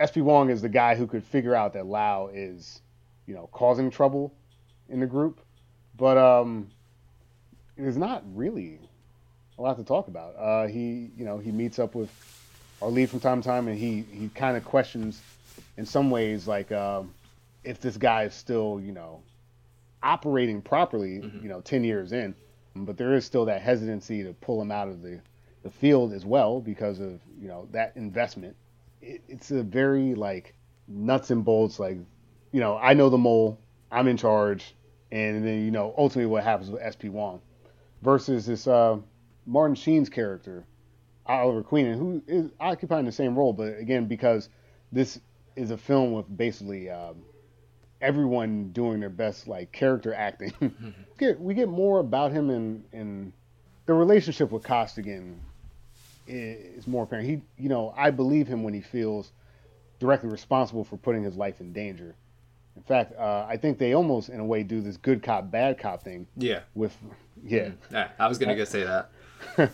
[0.03, 2.83] SP Wong is the guy who could figure out that Lau is,
[3.27, 4.35] you know, causing trouble
[4.89, 5.41] in the group,
[5.97, 6.69] but um,
[7.77, 8.79] there's not really
[9.59, 10.35] a lot to talk about.
[10.37, 12.11] Uh, he, you know, he meets up with
[12.81, 15.21] our lead from time to time, and he he kind of questions,
[15.77, 17.13] in some ways, like um,
[17.65, 19.23] if this guy is still, you know,
[20.03, 21.43] operating properly, Mhm.
[21.43, 22.35] you know, ten years in.
[22.75, 25.21] But there is still that hesitancy to pull him out of the
[25.63, 28.57] the field as well because of you know that investment.
[29.01, 30.55] It, it's a very like
[30.89, 31.99] nuts and bolts, like
[32.51, 33.59] you know, I know the mole,
[33.93, 34.75] I'm in charge,
[35.13, 37.41] and then you know ultimately what happens with SP Wong
[38.01, 38.99] versus this uh,
[39.47, 40.65] Martin Sheen's character,
[41.27, 44.49] Oliver Queen, who is occupying the same role, but again because
[44.91, 45.21] this
[45.55, 47.17] is a film with basically um,
[48.01, 50.53] everyone doing their best like character acting.
[51.19, 53.33] get we get more about him in in
[53.87, 55.41] the relationship with Costigan
[56.27, 57.29] is more apparent.
[57.29, 59.33] He, you know, I believe him when he feels
[59.99, 62.15] directly responsible for putting his life in danger.
[62.77, 65.79] In fact, uh, I think they almost, in a way, do this good cop, bad
[65.79, 66.61] cop thing Yeah.
[66.75, 66.97] with,
[67.45, 69.11] yeah, Yeah, I was gonna go say that.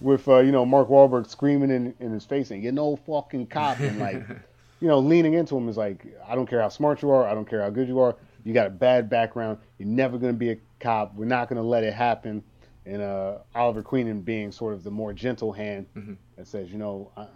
[0.00, 3.46] with uh, you know Mark Wahlberg screaming in, in his face and "You know, fucking
[3.46, 4.22] cop," and like,
[4.80, 7.34] you know, leaning into him is like, "I don't care how smart you are, I
[7.34, 8.16] don't care how good you are.
[8.44, 9.58] You got a bad background.
[9.78, 11.14] You're never gonna be a cop.
[11.14, 12.42] We're not gonna let it happen."
[12.84, 16.16] And uh, Oliver Queenan being sort of the more gentle hand Mhm.
[16.36, 17.26] that says, "You know, I,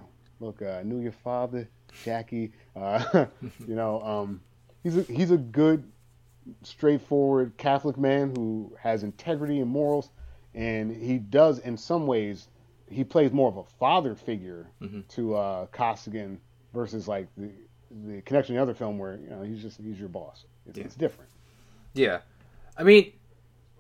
[0.41, 1.69] look, uh, I knew your father,
[2.05, 2.51] Jackie.
[2.75, 3.27] Uh,
[3.69, 4.41] you know, um,
[4.87, 5.83] he's a, he's a good,
[6.63, 10.11] straightforward Catholic man who has integrity and morals."
[10.55, 12.49] and he does in some ways
[12.89, 15.07] he plays more of a father figure Mhm.
[15.09, 16.41] to uh, Costigan
[16.73, 17.51] versus like the
[18.07, 20.45] the connection in the other film where you know he's just he's your boss.
[20.67, 20.85] It's, Yeah.
[20.85, 21.31] it's different.
[21.93, 22.21] Yeah.
[22.79, 23.13] I mean,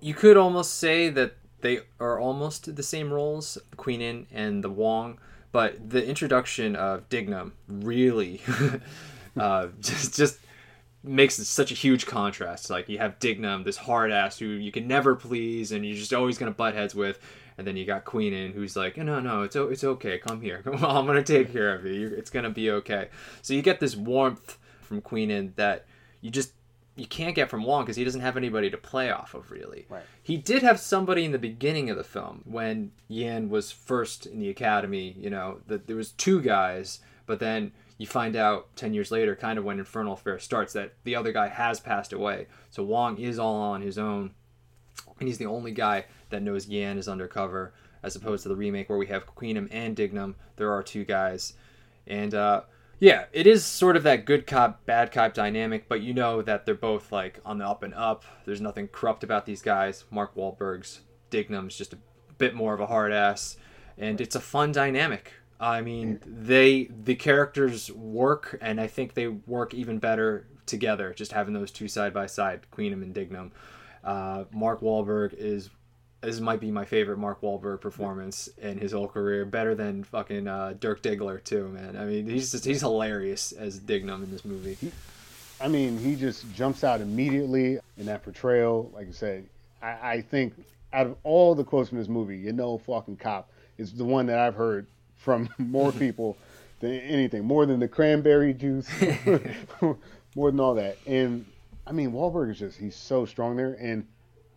[0.01, 5.19] you could almost say that they are almost the same roles, Queenan and the Wong,
[5.53, 8.43] but the introduction of Dignam really
[9.39, 10.39] uh, just just
[11.03, 12.71] makes such a huge contrast.
[12.71, 16.13] Like you have Dignam, this hard ass who you can never please, and you're just
[16.13, 17.19] always gonna butt heads with.
[17.59, 20.19] And then you got Queenan, who's like, no, no, it's it's okay.
[20.19, 20.63] Come here.
[20.67, 22.09] I'm gonna take care of you.
[22.09, 23.09] It's gonna be okay.
[23.43, 25.87] So you get this warmth from Queenan that
[26.21, 26.53] you just
[26.97, 29.87] you can't get from Wong because he doesn't have anybody to play off of really.
[29.89, 30.03] Right.
[30.23, 34.39] He did have somebody in the beginning of the film when Yan was first in
[34.41, 35.15] the academy.
[35.19, 39.35] You know that there was two guys, but then you find out ten years later,
[39.35, 42.47] kind of when Infernal Affair starts, that the other guy has passed away.
[42.71, 44.35] So Wong is all on his own,
[45.19, 47.73] and he's the only guy that knows Yan is undercover,
[48.03, 50.35] as opposed to the remake where we have Queenan and Dignam.
[50.57, 51.55] There are two guys,
[52.07, 52.63] and uh,
[52.99, 56.65] yeah, it is sort of that good cop, bad cop dynamic, but you know that
[56.65, 58.25] they're both like on the up and up.
[58.45, 60.05] There's nothing corrupt about these guys.
[60.11, 61.99] Mark Wahlberg's Dignam's just a
[62.39, 63.57] bit more of a hard ass,
[63.99, 65.33] and it's a fun dynamic.
[65.59, 71.15] I mean, they the characters work, and I think they work even better together.
[71.15, 73.53] Just having those two side by side, Queenan and Dignam.
[74.05, 75.71] Uh, Mark Wahlberg is
[76.21, 80.47] this might be my favorite Mark Wahlberg performance in his whole career, better than fucking
[80.49, 81.97] uh, Dirk Diggler too, man.
[81.97, 84.77] I mean, he's just he's hilarious as Dignam in this movie.
[85.61, 88.91] I mean, he just jumps out immediately in that portrayal.
[88.95, 89.47] Like I said,
[89.81, 90.55] I, I think
[90.93, 94.27] out of all the quotes from this movie, you know, fucking cop is the one
[94.27, 94.87] that I've heard
[95.17, 96.37] from more people
[96.81, 98.89] than anything, more than the cranberry juice,
[100.35, 100.99] more than all that.
[101.07, 101.45] And
[101.87, 104.07] I mean, Wahlberg is just he's so strong there, and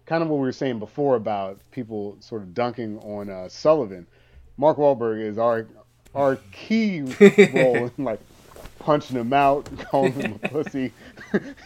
[0.05, 4.07] kind of what we were saying before about people sort of dunking on uh, Sullivan.
[4.57, 5.67] Mark Wahlberg is our
[6.15, 7.01] our key
[7.53, 8.19] role in like
[8.79, 10.91] punching him out, calling him a pussy,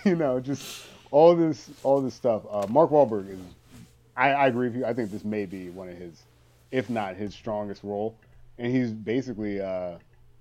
[0.06, 2.44] you know, just all this all this stuff.
[2.50, 3.40] Uh, Mark Wahlberg is,
[4.18, 4.86] I, I agree with you.
[4.86, 6.22] I think this may be one of his,
[6.72, 8.16] if not his strongest role,
[8.58, 9.98] and he's basically uh,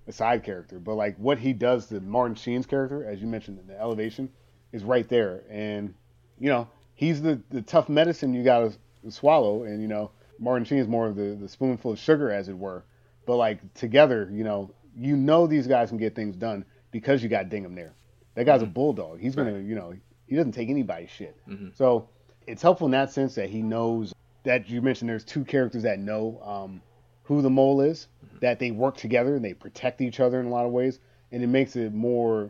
[0.07, 0.79] a side character.
[0.79, 4.29] But like what he does to Martin Sheen's character, as you mentioned in the elevation,
[4.71, 5.93] is right there, and
[6.39, 8.73] you know he's the the tough medicine you gotta
[9.09, 12.49] swallow, and you know Martin Sheen is more of the the spoonful of sugar, as
[12.49, 12.83] it were.
[13.25, 17.29] But like together, you know, you know these guys can get things done because you
[17.29, 17.93] got Dignam there.
[18.35, 19.19] That guy's a bulldog.
[19.19, 19.93] He's gonna, you know,
[20.27, 21.37] he doesn't take anybody's shit.
[21.75, 22.09] So
[22.47, 25.99] it's helpful in that sense that he knows that you mentioned there's two characters that
[25.99, 26.81] know um,
[27.23, 28.07] who the mole is,
[28.41, 30.99] that they work together and they protect each other in a lot of ways,
[31.31, 32.49] and it makes it more,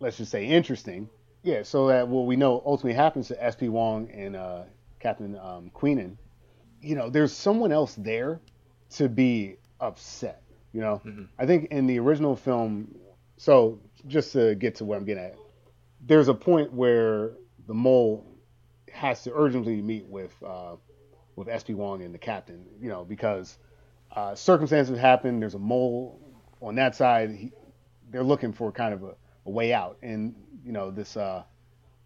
[0.00, 1.08] let's just say, interesting.
[1.42, 4.62] Yeah, so that what we know ultimately happens to SP Wong and uh,
[4.98, 6.16] Captain um, Queenan,
[6.80, 8.40] you know, there's someone else there
[8.90, 10.42] to be upset.
[10.72, 11.02] You know,
[11.38, 12.94] I think in the original film,
[13.36, 15.36] so just to get to what I'm getting at,
[16.00, 17.32] there's a point where
[17.66, 18.26] the mole
[18.92, 20.76] has to urgently meet with uh,
[21.36, 22.64] with SP Wong and the captain.
[22.80, 23.58] You know, because
[24.14, 25.40] uh, circumstances happen.
[25.40, 26.20] There's a mole
[26.60, 27.30] on that side.
[27.30, 27.52] He,
[28.10, 29.14] they're looking for kind of a,
[29.46, 30.34] a way out, and
[30.64, 31.42] you know this uh,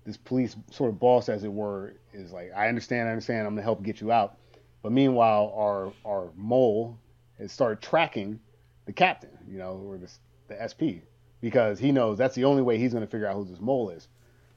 [0.04, 3.46] this police sort of boss, as it were, is like, I understand, I understand.
[3.46, 4.38] I'm gonna help get you out.
[4.82, 6.98] But meanwhile, our our mole
[7.38, 8.40] has started tracking
[8.86, 10.10] the captain, you know, or the,
[10.48, 11.04] the SP,
[11.40, 14.08] because he knows that's the only way he's to figure out who this mole is.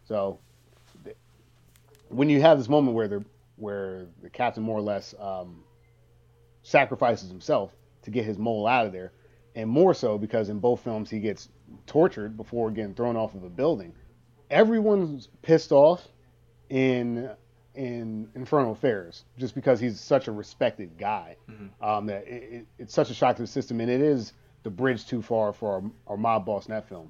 [0.05, 0.39] So
[2.11, 3.25] when you have this moment where the
[3.55, 5.63] where the captain more or less um,
[6.63, 9.11] sacrifices himself to get his mole out of there,
[9.55, 11.49] and more so because in both films he gets
[11.85, 13.93] tortured before getting thrown off of a building.
[14.49, 16.07] Everyone's pissed off
[16.69, 17.29] in
[17.73, 21.37] in Infernal Affairs just because he's such a respected guy.
[21.81, 24.33] Um, that it, it, it's such a shock to the system, and it is
[24.63, 27.09] the bridge too far for our, our mob boss in that film.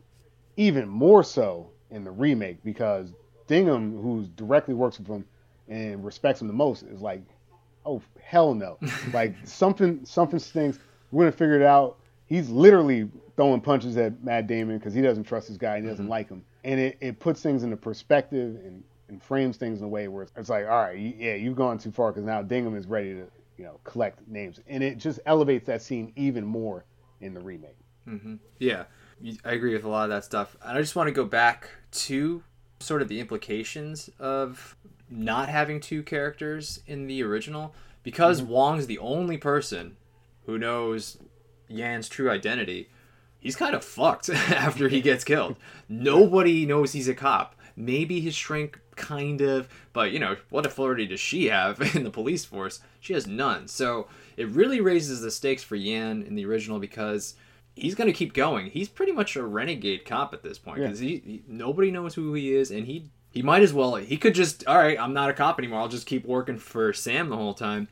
[0.57, 3.13] Even more so in the remake because
[3.47, 5.25] Dignam, who directly works with him
[5.67, 7.21] and respects him the most, is like,
[7.85, 8.77] oh hell no,
[9.13, 10.79] like something something stinks.
[11.11, 11.97] We're gonna figure it out.
[12.25, 15.89] He's literally throwing punches at Matt Damon because he doesn't trust this guy and he
[15.89, 16.11] doesn't mm-hmm.
[16.11, 19.89] like him, and it, it puts things into perspective and, and frames things in a
[19.89, 22.41] way where it's, it's like, all right, you- yeah, you've gone too far because now
[22.41, 23.27] Dignam is ready to
[23.57, 26.85] you know collect names, and it just elevates that scene even more
[27.19, 27.77] in the remake.
[28.07, 28.35] Mm-hmm.
[28.59, 28.85] Yeah,
[29.45, 30.55] I agree with a lot of that stuff.
[30.63, 32.43] And I just want to go back to
[32.79, 34.75] sort of the implications of
[35.11, 38.51] not having two characters in the original because mm-hmm.
[38.51, 39.97] Wong's the only person
[40.45, 41.17] who knows
[41.67, 42.89] Yan's true identity.
[43.39, 45.57] He's kind of fucked after he gets killed.
[45.89, 47.55] Nobody knows he's a cop.
[47.75, 52.11] Maybe his shrink kind of, but you know, what authority does she have in the
[52.11, 52.79] police force?
[52.99, 53.67] She has none.
[53.67, 54.07] So
[54.37, 57.35] it really raises the stakes for Yan in the original because
[57.75, 58.67] he's going to keep going.
[58.67, 61.01] He's pretty much a renegade cop at this point because
[61.47, 63.95] nobody knows who he is, and he he might as well.
[63.95, 64.99] He could just all right.
[64.99, 65.79] I'm not a cop anymore.
[65.79, 67.87] I'll just keep working for Sam the whole time.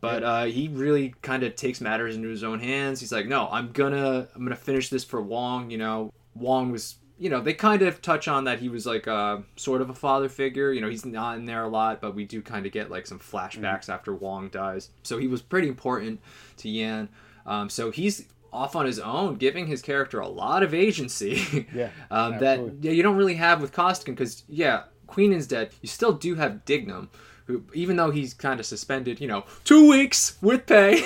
[0.00, 3.00] But uh, he really kind of takes matters into his own hands.
[3.00, 5.70] He's like, no, I'm gonna I'm gonna finish this for Wong.
[5.70, 6.96] You know, Wong was.
[7.18, 9.94] You know, they kind of touch on that he was like a sort of a
[9.94, 10.72] father figure.
[10.72, 13.06] You know, he's not in there a lot, but we do kind of get like
[13.06, 14.88] some flashbacks after Wong dies.
[15.02, 16.22] So he was pretty important
[16.56, 17.10] to Yan.
[17.44, 21.66] Um, so he's off on his own, giving his character a lot of agency.
[21.74, 25.70] Yeah, um, that yeah, you don't really have with Costigan because yeah, Queenan's dead.
[25.82, 27.08] You still do have Dignam,
[27.46, 31.02] who even though he's kind of suspended, you know, two weeks with pay.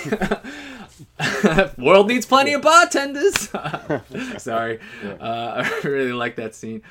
[1.79, 3.49] World needs plenty of bartenders.
[4.39, 6.83] Sorry, uh, I really like that scene.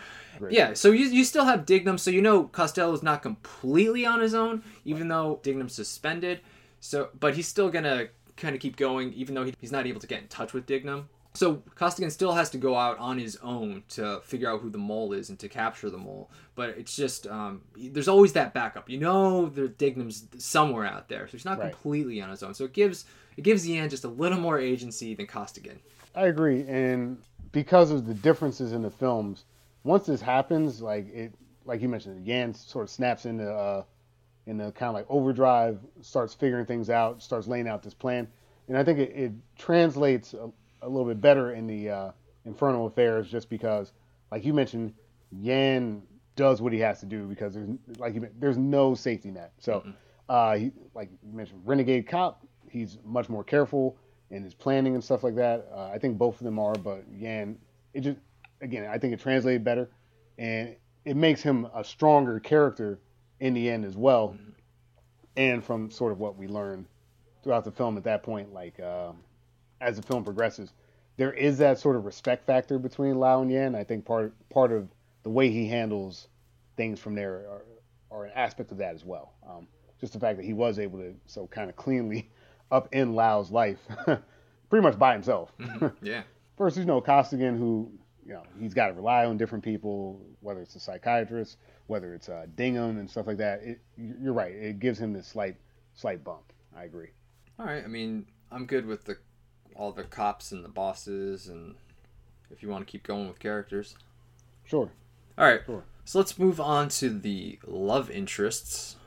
[0.49, 4.33] Yeah, so you, you still have Dignam, so you know Costello's not completely on his
[4.33, 6.41] own, even though Dignam's suspended.
[6.79, 8.07] So, but he's still gonna
[8.37, 10.65] kind of keep going, even though he, he's not able to get in touch with
[10.65, 11.05] Dignam.
[11.35, 14.77] So Costigan still has to go out on his own to figure out who the
[14.77, 16.29] mole is and to capture the mole.
[16.53, 18.87] But it's just um, there's always that backup.
[18.89, 21.71] You know, the Dignam's somewhere out there, so he's not Right.
[21.71, 22.53] completely on his own.
[22.53, 23.05] So it gives
[23.35, 25.79] it gives Yan just a little more agency than Costigan.
[26.15, 27.17] I agree, and
[27.51, 29.45] because of the differences in the films,
[29.83, 31.33] once this happens, like it,
[31.65, 33.83] like you mentioned, Yan sort of snaps into uh,
[34.45, 38.27] into kind of like overdrive, starts figuring things out, starts laying out this plan,
[38.67, 40.49] and I think it, it translates a,
[40.81, 42.11] a little bit better in the uh,
[42.45, 43.93] Infernal Affairs, just because,
[44.31, 44.93] like you mentioned,
[45.31, 46.01] Yan
[46.35, 49.53] does what he has to do because there's like there's no safety net.
[49.59, 49.83] So,
[50.29, 53.97] uh, he, like you mentioned, renegade cop, he's much more careful
[54.31, 55.67] in his planning and stuff like that.
[55.73, 57.57] Uh, I think both of them are, but Yan,
[57.93, 58.17] it just
[58.61, 59.89] again, I think it translated better,
[60.37, 60.75] and
[61.05, 62.99] it makes him a stronger character
[63.39, 64.35] in the end as well.
[65.35, 66.85] And from sort of what we learn
[67.43, 69.11] throughout the film at that point, like uh,
[69.81, 70.73] as the film progresses,
[71.17, 73.75] there is that sort of respect factor between Lau and Yan.
[73.75, 74.87] I think part part of
[75.23, 76.27] the way he handles
[76.75, 77.65] things from there are,
[78.11, 79.33] are an aspect of that as well.
[79.47, 79.67] Um,
[79.99, 82.29] just the fact that he was able to so kind of cleanly
[82.71, 83.79] up in Lau's life,
[84.69, 85.51] pretty much by himself.
[85.59, 85.87] Mm-hmm.
[86.05, 86.23] Yeah.
[86.57, 87.91] First, you know Costigan, who
[88.25, 91.57] you know he's got to rely on different people, whether it's a psychiatrist,
[91.87, 93.61] whether it's uh, Dignam and stuff like that.
[93.63, 95.55] It, you're right; it gives him this slight
[95.95, 96.53] slight bump.
[96.75, 97.09] I agree.
[97.59, 97.83] All right.
[97.83, 99.17] I mean, I'm good with the
[99.75, 101.75] all the cops and the bosses, and
[102.51, 103.95] if you want to keep going with characters.
[104.65, 104.91] Sure.
[105.37, 105.61] All right.
[105.65, 105.83] Sure.
[106.05, 108.97] So let's move on to the love interests.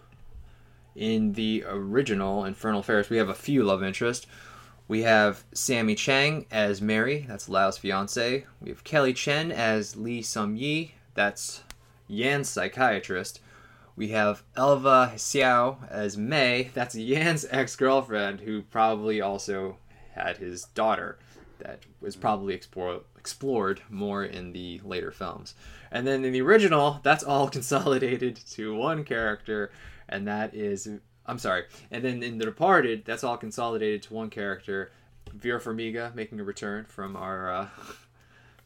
[0.94, 4.26] In the original Infernal Affairs, we have a few love interests.
[4.88, 8.46] We have Sammi Cheng as Mary, that's Lau's fiance.
[8.60, 11.62] We have Kelly Chen as Lee Sum Yi, that's
[12.08, 13.40] Yan's psychiatrist.
[13.96, 19.78] We have Elva Hsiao as May, that's Yan's ex girlfriend, who probably also
[20.14, 21.18] had his daughter
[21.58, 25.54] that was probably explore, explored more in the later films.
[25.90, 29.70] And then in the original, that's all consolidated to one character,
[30.08, 30.88] and that is
[31.26, 31.64] I'm sorry.
[31.90, 34.92] And then in The Departed, that's all consolidated to one character,
[35.32, 37.68] Vera Farmiga making a return from our uh,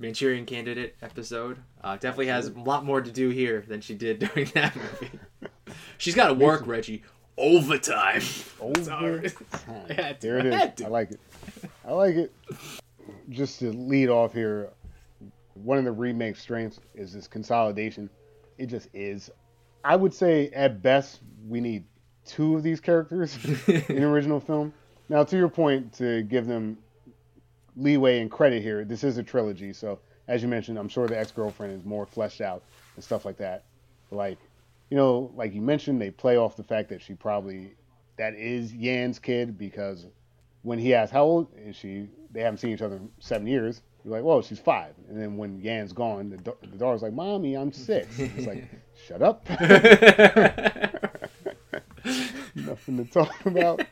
[0.00, 1.58] Manchurian Candidate episode.
[1.84, 5.10] Uh, definitely has a lot more to do here than she did during that movie.
[5.98, 7.02] She's got to work, Reggie,
[7.36, 8.22] overtime.
[8.60, 9.22] Over
[9.98, 10.74] I There it I is.
[10.76, 10.84] to.
[10.86, 11.20] I like it.
[11.86, 12.32] I like it.
[13.28, 14.70] Just to lead off here,
[15.54, 18.08] one of the remake strengths is this consolidation.
[18.58, 19.30] It just is.
[19.84, 21.84] I would say at best we need
[22.26, 23.36] two of these characters
[23.66, 24.72] in the original film.
[25.08, 26.78] Now, to your point, to give them
[27.76, 29.72] leeway and credit here, this is a trilogy.
[29.72, 29.98] So,
[30.28, 32.62] as you mentioned, I'm sure the ex girlfriend is more fleshed out
[32.96, 33.64] and stuff like that.
[34.10, 34.38] Like,
[34.90, 37.72] you know, like you mentioned, they play off the fact that she probably
[38.16, 40.06] that is Yan's kid because
[40.62, 43.80] when he asks how old is she, they haven't seen each other in seven years.
[44.04, 44.94] You're like, well, she's five.
[45.08, 48.18] And then when Yan's gone, the, da- the daughter's like, mommy, I'm six.
[48.18, 48.68] It's like,
[49.06, 49.48] shut up.
[52.54, 53.82] Nothing to talk about.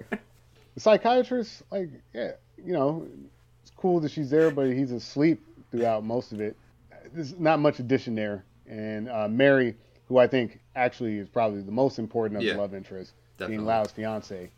[0.74, 3.06] The psychiatrist, like, yeah, you know,
[3.78, 6.56] cool that she's there, but he's asleep throughout most of it.
[7.14, 8.44] There's not much addition there.
[8.66, 9.74] And uh, Mary,
[10.08, 13.56] who I think actually is probably the most important of Yeah, the love interest, definitely.
[13.56, 14.50] being Lau's fiance,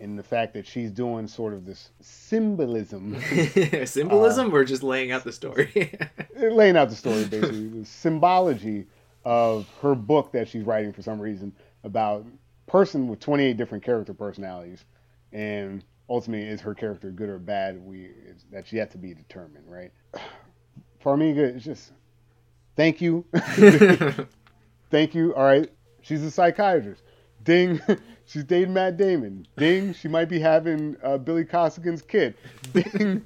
[0.00, 3.20] and the fact that she's doing sort of this symbolism,
[3.84, 4.50] Symbolism?
[4.50, 5.96] We're just laying out the story.
[6.36, 8.86] laying out the story basically, the symbology
[9.24, 11.54] of her book that she's writing for some reason
[11.84, 12.24] about
[12.66, 14.84] person with 28 different character personalities,
[15.32, 17.80] and ultimately is her character good or bad?
[17.84, 18.10] We
[18.50, 19.90] that's yet to be determined, right?
[21.04, 21.92] Farmiga is just
[22.76, 23.24] thank you,
[24.90, 25.34] thank you.
[25.34, 25.70] All right,
[26.02, 27.02] she's a psychiatrist.
[27.44, 27.80] Ding,
[28.26, 29.46] she's dating Matt Damon.
[29.56, 32.34] Ding, she might be having uh, Billy Costigan's kid.
[32.72, 33.24] Ding,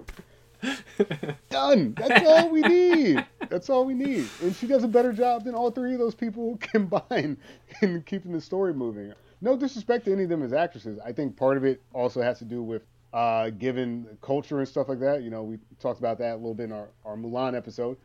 [1.50, 1.94] done.
[1.98, 3.26] That's all we need.
[3.50, 4.26] That's all we need.
[4.40, 7.38] And she does a better job than all three of those people combined
[7.82, 9.12] in keeping the story moving.
[9.40, 10.98] No disrespect to any of them as actresses.
[11.04, 12.82] I think part of it also has to do with
[13.12, 15.22] uh, given culture and stuff like that.
[15.22, 17.96] You know, we talked about that a little bit in our, our Mulan episode.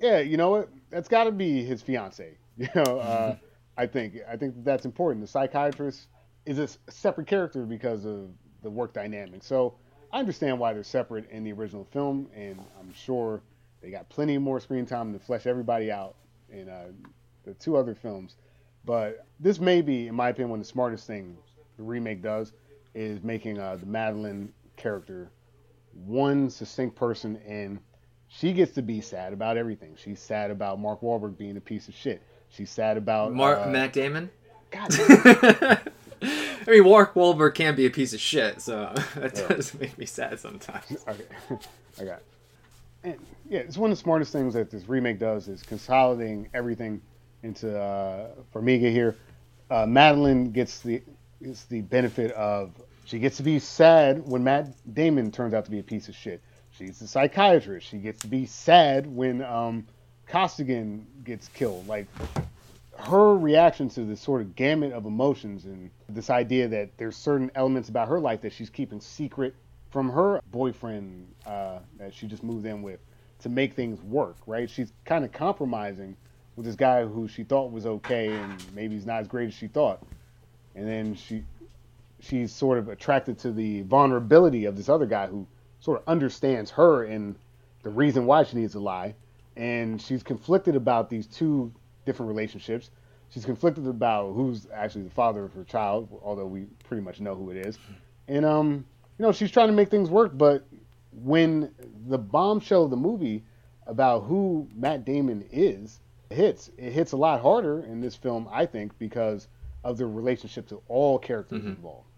[0.00, 0.68] Yeah, you know what?
[0.90, 2.36] That's got to be his fiance.
[2.56, 3.34] You know, uh,
[3.76, 5.22] I think I think that that's important.
[5.22, 6.06] The psychiatrist
[6.46, 8.30] is a separate character because of
[8.62, 9.42] the work dynamic.
[9.42, 9.74] So
[10.12, 13.42] I understand why they're separate in the original film, and I'm sure
[13.82, 16.14] they got plenty more screen time to flesh everybody out
[16.48, 16.92] in uh,
[17.44, 18.36] the two other films.
[18.86, 21.38] But this may be, in my opinion, one of the smartest things
[21.76, 22.52] the remake does
[22.94, 25.30] is making uh, the Madeline character
[26.06, 27.78] one succinct person, and
[28.28, 29.94] she gets to be sad about everything.
[29.96, 32.22] She's sad about Mark Wahlberg being a piece of shit.
[32.50, 34.30] She's sad about Mark uh, Matt Damon?
[34.70, 34.90] God,
[36.22, 39.48] I mean, Mark Wahlberg can be a piece of shit, so that Yeah.
[39.48, 40.84] does make me sad sometimes.
[41.08, 41.24] Okay,
[42.00, 42.18] I got.
[42.18, 42.24] It.
[43.04, 43.18] And
[43.48, 47.02] yeah, it's one of the smartest things that this remake does is consolidating everything
[47.44, 49.16] into uh, Farmiga here.
[49.70, 51.02] Uh, Madeline gets the
[51.42, 52.72] gets the benefit of
[53.04, 56.14] she gets to be sad when Matt Damon turns out to be a piece of
[56.14, 56.40] shit.
[56.70, 57.86] She's a psychiatrist.
[57.86, 59.86] She gets to be sad when um,
[60.26, 61.86] Costigan gets killed.
[61.86, 62.06] Like
[62.98, 67.50] her reaction to this sort of gamut of emotions and this idea that there's certain
[67.54, 69.54] elements about her life that she's keeping secret
[69.90, 73.00] from her boyfriend uh, that she just moved in with
[73.40, 74.68] to make things work, right?
[74.70, 76.16] She's kind of compromising
[76.56, 79.54] with this guy who she thought was okay and maybe he's not as great as
[79.54, 80.02] she thought.
[80.74, 81.44] And then she
[82.20, 85.46] she's sort of attracted to the vulnerability of this other guy who
[85.80, 87.36] sort of understands her and
[87.82, 89.14] the reason why she needs to lie.
[89.56, 91.72] And she's conflicted about these two
[92.06, 92.90] different relationships.
[93.28, 97.34] She's conflicted about who's actually the father of her child, although we pretty much know
[97.34, 97.78] who it is.
[98.28, 98.84] And um,
[99.18, 100.64] you know, she's trying to make things work, but
[101.22, 101.70] when
[102.08, 103.44] the bombshell of the movie
[103.86, 106.00] about who Matt Damon is
[106.34, 109.48] hits, it hits a lot harder in this film, I think, because
[109.84, 111.76] of the relationship to all characters Mhm.
[111.76, 112.08] involved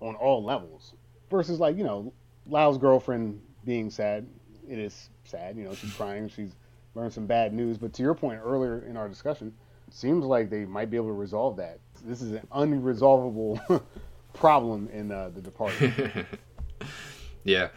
[0.00, 0.94] on all levels.
[1.30, 2.12] Versus like, you know,
[2.46, 4.26] Lau's girlfriend being sad.
[4.68, 6.54] It is sad, you know, she's crying, she's
[6.94, 7.78] learned some bad news.
[7.78, 9.52] But to your point earlier in our discussion,
[9.90, 11.78] seems like they might be able to resolve that.
[12.04, 13.82] This is an unresolvable
[14.34, 16.26] problem in uh, The Departed.
[17.44, 17.68] yeah.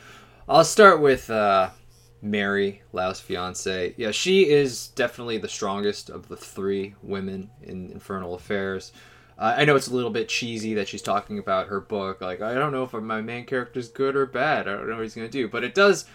[0.47, 1.69] I'll start with uh,
[2.21, 3.93] Mary, Lau's fiance.
[3.97, 8.91] Yeah, she is definitely the strongest of the three women in Infernal Affairs.
[9.37, 12.19] Uh, I know it's a little bit cheesy that she's talking about her book.
[12.19, 14.67] Like, I don't know if my main character's good or bad.
[14.67, 15.47] I don't know what he's going to do.
[15.47, 16.05] But it does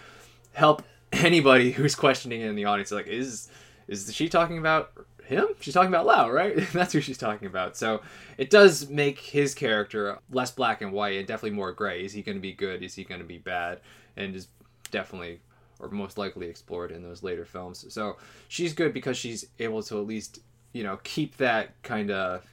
[0.53, 2.91] help anybody who's questioning it in the audience.
[2.91, 3.49] Like, is
[3.87, 4.91] is she talking about
[5.25, 5.47] him?
[5.59, 6.55] She's talking about Lau, right?
[6.73, 7.75] That's who she's talking about.
[7.77, 8.01] So
[8.37, 12.05] it does make his character less black and white and definitely more gray.
[12.05, 12.83] Is he going to be good?
[12.83, 13.81] Is he going to be bad?
[14.15, 14.47] And is
[14.91, 15.39] definitely
[15.79, 17.85] or most likely explored in those later films.
[17.89, 18.17] So
[18.47, 20.39] she's good because she's able to at least
[20.73, 22.43] you know keep that kind of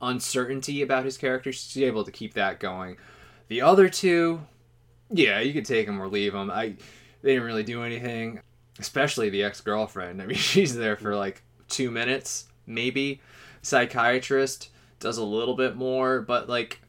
[0.00, 1.52] uncertainty about his character.
[1.52, 2.96] She's able to keep that going.
[3.48, 4.40] The other two,
[5.10, 6.50] yeah, you could take them or leave them.
[6.50, 6.74] I
[7.22, 8.40] they didn't really do anything,
[8.78, 10.22] especially the ex girlfriend.
[10.22, 13.20] I mean, she's there for like two minutes, maybe.
[13.62, 14.70] Psychiatrist
[15.00, 16.80] does a little bit more, but like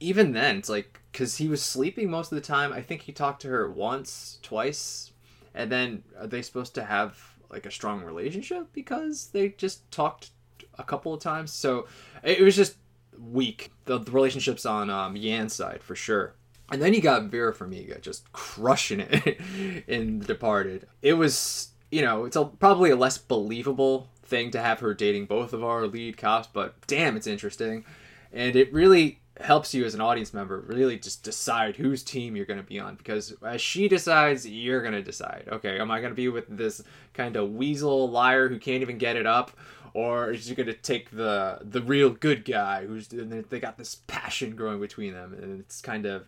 [0.00, 2.72] even then, it's like because he was sleeping most of the time.
[2.72, 5.12] I think he talked to her once, twice,
[5.54, 7.18] and then are they supposed to have
[7.50, 10.30] like a strong relationship because they just talked
[10.78, 11.52] a couple of times?
[11.52, 11.86] So
[12.22, 12.76] it was just
[13.18, 13.70] weak.
[13.84, 16.34] The, the relationships on um, Yan's side for sure.
[16.70, 19.38] And then you got Vera Farmiga just crushing it
[19.86, 20.86] in The Departed.
[21.02, 25.26] It was, you know, it's a, probably a less believable thing to have her dating
[25.26, 27.84] both of our lead cops, but damn, it's interesting.
[28.32, 32.46] And it really helps you as an audience member really just decide whose team you're
[32.46, 35.48] going to be on because as she decides you're going to decide.
[35.50, 36.82] Okay am i going to be with this
[37.12, 39.50] kind of weasel liar who can't even get it up?
[39.92, 43.96] Or is she going to take the the real good guy who's they got this
[44.06, 46.26] passion growing between them and it's kind of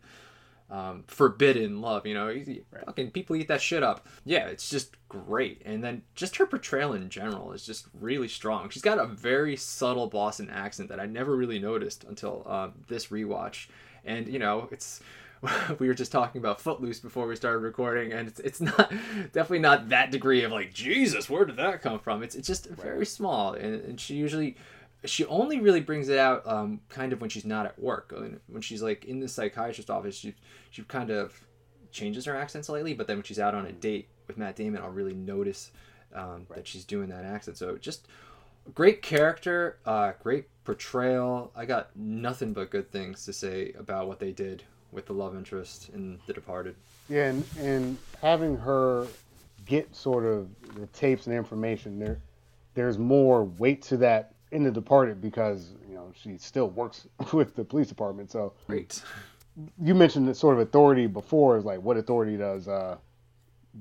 [0.71, 2.29] um, forbidden love you know?
[2.29, 4.07] You- fucking people eat that shit up.
[4.25, 5.63] Yeah it's just great.
[5.65, 8.69] And then just her portrayal in general is just really strong.
[8.71, 13.07] She's got a very subtle boston accent that i never really noticed until um, this
[13.09, 13.69] rewatch.
[14.05, 15.01] And you know it's
[15.79, 18.91] we were just talking about Footloose before we started recording, and it's, it's not
[19.33, 22.23] definitely not that degree of like Jesus, where did that come from?
[22.23, 24.57] It's it's just very small, and, and she usually
[25.07, 28.15] she only really brings it out um, kind of when she's not at work.
[28.49, 30.35] When she's like in the psychiatrist office, she
[30.71, 31.39] she kind of
[31.91, 34.83] changes her accent slightly, but then when she's out on a date with Matt Damon,
[34.83, 35.71] I'll really notice
[36.15, 37.57] um, that she's doing that accent.
[37.57, 38.09] So just
[38.75, 41.53] great character, uh, great portrayal.
[41.57, 45.37] I got nothing but good things to say about what they did with the love
[45.37, 46.75] interest in The Departed.
[47.09, 49.07] Yeah, and, and having her
[49.65, 52.19] get sort of the tapes and information, there,
[52.75, 57.55] there's more weight to that in The Departed because you know she still works with
[57.55, 58.31] the police department.
[58.31, 59.03] So Great.
[59.83, 62.97] you mentioned the sort of authority before, is like what authority does uh,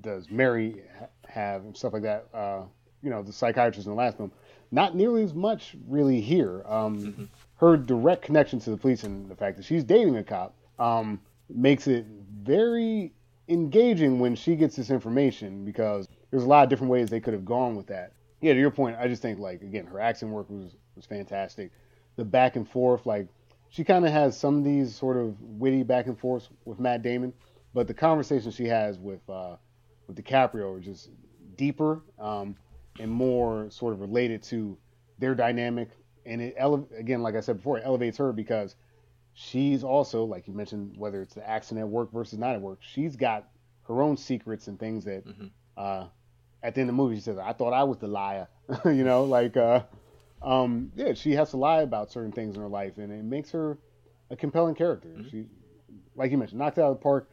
[0.01, 0.83] does Mary
[1.27, 2.27] have and stuff like that.
[2.33, 2.63] Uh,
[3.01, 4.31] you know, the psychiatrist in the last film,
[4.71, 6.63] not nearly as much really here.
[6.67, 10.53] Um, Her direct connection to the police and the fact that she's dating a cop
[10.77, 12.05] um, makes it
[12.43, 13.13] very
[13.47, 17.33] engaging when she gets this information because there's a lot of different ways they could
[17.33, 18.11] have gone with that.
[18.45, 21.71] Yeah, to your point, I just think like again, her accent work was was fantastic.
[22.15, 23.27] The back and forth, like
[23.69, 27.01] she kind of has some of these sort of witty back and forths with Matt
[27.01, 27.33] Damon,
[27.73, 29.55] but the conversation she has with uh,
[30.07, 31.09] with DiCaprio are just
[31.55, 32.55] deeper um,
[32.99, 34.77] and more sort of related to
[35.17, 35.89] their dynamic.
[36.27, 38.75] And it ele- again, like I said before, it elevates her because
[39.33, 42.77] she's also, like you mentioned, whether it's the accent at work versus not at work,
[42.81, 43.47] she's got
[43.87, 45.49] her own secrets and things that Mhm.
[45.77, 46.07] uh,
[46.65, 48.47] at the end of the movie she says, "I thought I was the liar,"
[48.85, 49.83] you know, like uh,
[50.41, 53.51] um, yeah, she has to lie about certain things in her life, and it makes
[53.51, 53.77] her
[54.31, 55.09] a compelling character.
[55.09, 55.29] Mhm.
[55.29, 55.45] She,
[56.15, 57.29] like you mentioned, knocked it out of the park.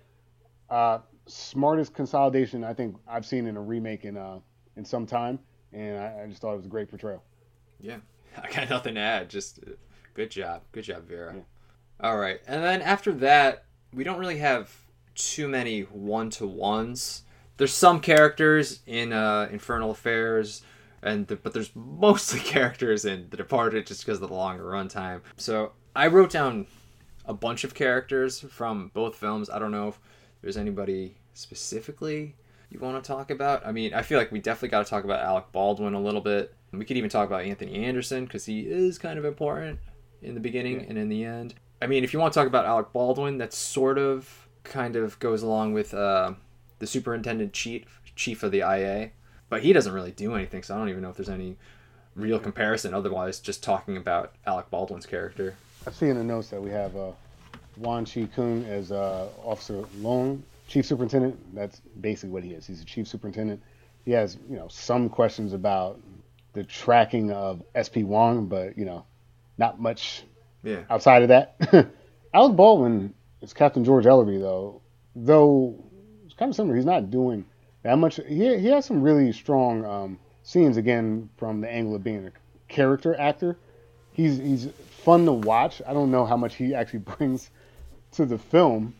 [0.69, 4.41] Uh, smartest consolidation I think I've seen in a remake in uh,
[4.77, 5.39] in some time,
[5.73, 7.23] and I, I just thought it was a great portrayal.
[7.81, 7.99] Yeah,
[8.43, 9.31] I got nothing to add.
[9.31, 9.71] Just uh,
[10.15, 11.35] good job, good job, Vera.
[11.37, 11.43] Yeah.
[12.01, 13.65] All right, and then after that,
[13.95, 14.75] we don't really have
[15.15, 17.23] too many one to ones.
[17.57, 20.63] There's some characters in uh, Infernal Affairs,
[21.03, 25.21] and the, but there's mostly characters in The Departed just because of the longer runtime.
[25.37, 26.67] So I wrote down
[27.27, 29.49] a bunch of characters from both films.
[29.51, 30.01] I don't know if
[30.41, 32.35] there's anybody specifically
[32.71, 33.65] you want to talk about.
[33.67, 36.23] I mean, I feel like we definitely got to talk about Alec Baldwin a little
[36.23, 36.55] bit.
[36.73, 39.79] We could even talk about Anthony Anderson because he is kind of important
[40.23, 40.87] in the beginning Yeah.
[40.89, 41.55] and in the end.
[41.83, 45.19] I mean, if you want to talk about Alec Baldwin, that sort of kind of
[45.19, 46.33] goes along with uh,
[46.83, 49.11] the superintendent chief chief of the IA,
[49.49, 50.65] but he doesn't really do anything.
[50.65, 51.57] So I don't even know if there's any
[52.17, 52.93] real comparison.
[52.93, 55.55] Otherwise, just talking about Alec Baldwin's character.
[55.87, 57.13] I see in the notes that we have uh,
[57.77, 61.39] Wan Chi Kun as uh, Officer Long, Chief Superintendent.
[61.55, 62.67] That's basically what he is.
[62.67, 63.63] He's a Chief Superintendent.
[64.05, 66.01] He has, you know, some questions about
[66.53, 69.05] the tracking of SP Wong, but you know,
[69.57, 70.25] not much
[70.65, 70.81] Yeah.
[70.91, 71.55] outside of that.
[72.35, 74.81] Alec Baldwin is Captain George Ellerby, though.
[75.15, 75.77] Though
[76.43, 76.75] kind of similar.
[76.75, 77.45] He's not doing
[77.83, 78.17] that much.
[78.17, 82.33] He he has some really strong um, scenes again from the angle of being a
[82.67, 83.57] character actor.
[84.13, 84.69] He's he's
[85.05, 85.81] fun to watch.
[85.87, 87.51] I don't know how much he actually brings
[88.13, 88.95] to the film,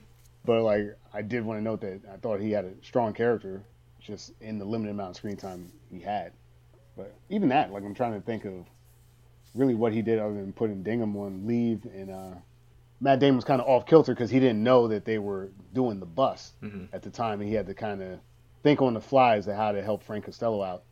[0.45, 3.63] but like I did want to note that I thought he had a strong character,
[4.01, 6.33] just in the limited amount of screen time he had.
[6.97, 8.67] But even that, like I'm trying to think of
[9.57, 12.35] really what he did other than putting Dignam on leave and uh,
[13.03, 15.99] Matt Damon was kind of off kilter because he didn't know that they were doing
[16.01, 16.89] the bus Mhm.
[16.93, 18.21] at the time, and he had to kind of
[18.63, 20.85] think on the fly as to how to help Frank Costello out.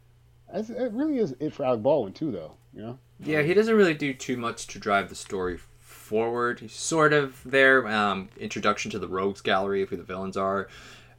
[0.53, 2.55] That's, it really is it for Alec Baldwin too, though.
[2.74, 2.99] You know?
[3.20, 6.59] Yeah, he doesn't really do too much to drive the story forward.
[6.61, 7.87] He's sort of there.
[7.87, 10.66] Um, introduction to the rogues gallery of who the villains are.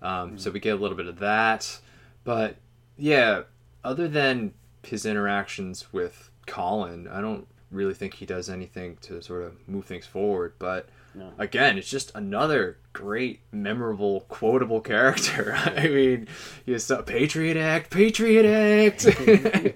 [0.01, 1.79] Um, So we get a little bit of that.
[2.25, 2.57] But
[2.97, 3.43] yeah,
[3.83, 4.53] other than
[4.83, 9.85] his interactions with Colin, I don't really think he does anything to sort of move
[9.85, 10.53] things forward.
[10.59, 11.31] But No.
[11.37, 15.53] again, it's just another great, memorable, quotable character.
[15.57, 16.27] I mean,
[16.65, 19.05] he's a Patriot Act, Patriot Act.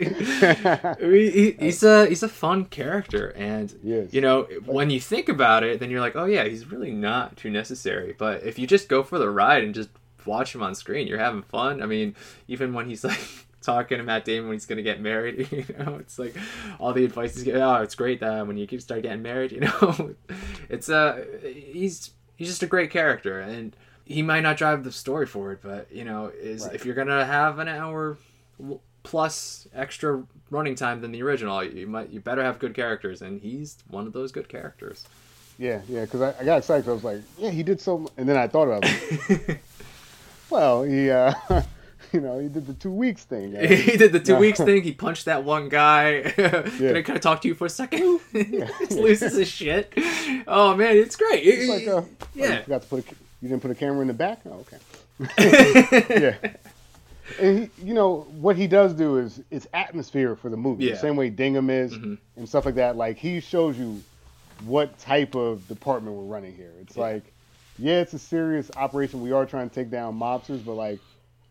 [0.05, 4.13] I mean, he, he's a he's a fun character, and Yes.
[4.13, 7.37] you know when you think about it, then you're like, oh yeah, he's really not
[7.37, 8.15] too necessary.
[8.17, 9.89] But if you just go for the ride and just
[10.25, 11.81] watch him on screen, you're having fun.
[11.81, 12.15] I mean,
[12.47, 13.19] even when he's like
[13.65, 16.35] talking to Matt Damon when he's gonna get married, you know, it's like
[16.79, 17.61] all the advice is getting.
[17.61, 20.15] Oh, it's great that when you keep start getting married, you know,
[20.69, 23.75] it's uh he's he's just a great character and.
[24.07, 26.75] He might not drive the story forward, but you know, is Right.
[26.75, 28.19] if you're gonna have an hour
[29.01, 31.63] plus extra running time than the original.
[31.63, 35.05] You might you better have good characters, and he's one of those good characters.
[35.57, 36.83] Yeah, yeah, because I, I got excited.
[36.85, 38.83] 'cause I was like, yeah, he did so, and then I thought about
[39.29, 39.59] it.
[40.51, 41.33] well, he, uh,
[42.13, 43.51] you know, he did the two weeks thing.
[43.67, 44.39] he did the two Yeah.
[44.39, 44.83] weeks thing.
[44.83, 46.21] He punched that one guy.
[46.35, 48.19] Can I kind of talk to you for a second?
[48.33, 49.93] Just loses his shit.
[50.47, 51.43] Oh man, it's great.
[51.43, 52.57] It's like, uh, oh, yeah.
[52.57, 54.39] you forgot to put a, you didn't put a camera in the back.
[54.45, 54.77] Oh, okay.
[56.19, 56.35] yeah.
[57.41, 60.85] And he, you know what he does do is it's atmosphere for the movie.
[60.85, 60.91] Yeah.
[60.93, 62.17] The same way Dignam is Mhm.
[62.37, 62.95] and stuff like that.
[62.97, 64.01] Like he shows you
[64.65, 66.71] what type of department we're running here.
[66.81, 67.01] It's Yeah.
[67.03, 67.23] like,
[67.79, 69.21] yeah, it's a serious operation.
[69.21, 70.99] We are trying to take down mobsters, but like,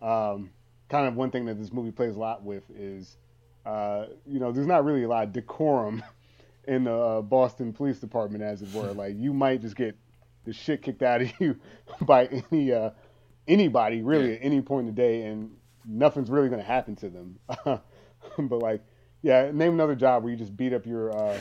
[0.04, 0.50] um,
[0.88, 3.16] kind of one thing that this movie plays a lot with is,
[3.64, 6.02] uh, you know, there's not really a lot of decorum
[6.68, 8.92] in the uh, Boston Police Department, as it were.
[8.94, 9.96] Like you might just get
[10.44, 11.56] the shit kicked out of you
[12.02, 12.90] by any uh,
[13.48, 14.34] anybody really Yeah.
[14.36, 15.56] at any point in the day, and
[15.86, 17.38] nothing's really going to happen to them.
[18.38, 18.82] but like,
[19.22, 21.38] yeah, name another job where you just beat up your uh,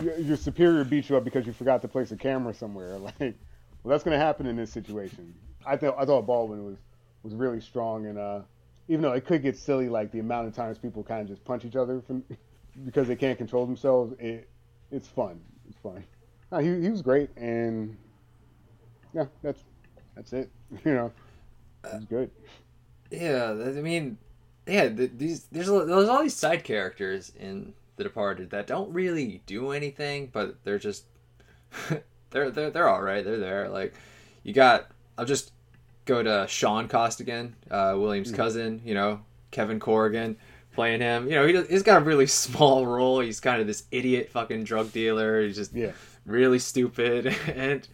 [0.00, 2.96] your, your superior beat you up because you forgot to place a camera somewhere.
[2.98, 3.18] Like,
[3.82, 5.34] well, that's going to happen in this situation.
[5.66, 6.78] I thought I thought Baldwin was
[7.24, 8.40] was really strong, and uh,
[8.88, 11.44] even though it could get silly, like the amount of times people kind of just
[11.44, 12.22] punch each other from,
[12.84, 14.48] because they can't control themselves, it
[14.92, 15.40] it's fun.
[15.68, 16.04] It's fun.
[16.52, 17.96] No, he he was great, and
[19.12, 19.64] yeah, that's
[20.14, 20.50] that's it.
[20.84, 21.12] You know,
[21.92, 22.30] he's good.
[23.10, 24.18] Yeah, I mean,
[24.66, 29.70] yeah, these there's there's all these side characters in The Departed that don't really do
[29.70, 31.04] anything, but they're just
[32.30, 33.24] they're they're they're all right.
[33.24, 33.68] They're there.
[33.68, 33.94] Like
[34.42, 35.52] you got, I'll just
[36.04, 38.36] go to Sean Costigan, uh, William's Mhm.
[38.36, 38.82] cousin.
[38.84, 39.20] You know,
[39.50, 40.36] Kevin Corrigan
[40.74, 41.26] playing him.
[41.26, 43.20] You know, he does, he's got a really small role.
[43.20, 45.42] He's kind of this idiot fucking drug dealer.
[45.42, 45.92] He's just Yeah,
[46.26, 47.86] really stupid and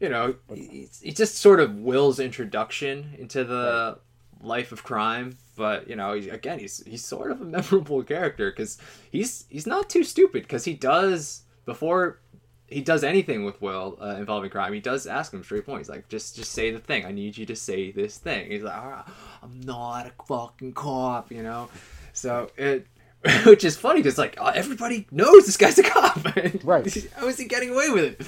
[0.00, 3.98] you know he just sort of will's introduction into the
[4.40, 8.48] life of crime but you know he, again he's he's sort of a memorable character
[8.50, 8.78] because
[9.10, 12.20] he's he's not too stupid because he does before
[12.68, 15.88] he does anything with will uh, involving crime he does ask him straight point he's
[15.88, 18.50] like just just say the thing i need you to say this thing.
[18.50, 19.04] He's like "Ah,
[19.42, 21.68] i'm not a fucking cop you know?
[22.12, 22.86] So it
[23.46, 26.24] which is funny because like uh, everybody knows this guy's a cop
[26.64, 27.08] Right.
[27.16, 28.26] how is he getting away with it?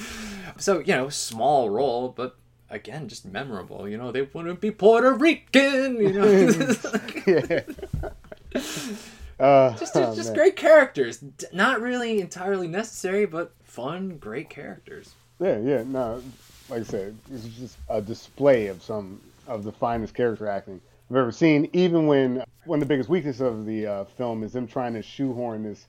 [0.60, 2.36] So you know small role but
[2.70, 4.10] again just memorable you know?
[4.10, 6.64] They wouldn't be puerto rican you know?
[7.26, 7.60] Yeah.
[9.38, 11.18] Uh, just, oh, just, just great characters.
[11.18, 15.84] D- not really entirely necessary but fun great characters Yeah, yeah.
[15.86, 16.20] No,
[16.68, 21.16] like I said, it's just a display of some of the finest character acting I've
[21.16, 21.70] ever seen.
[21.72, 25.02] Even when one of the biggest weaknesses of the uh, film is them trying to
[25.02, 25.86] shoehorn this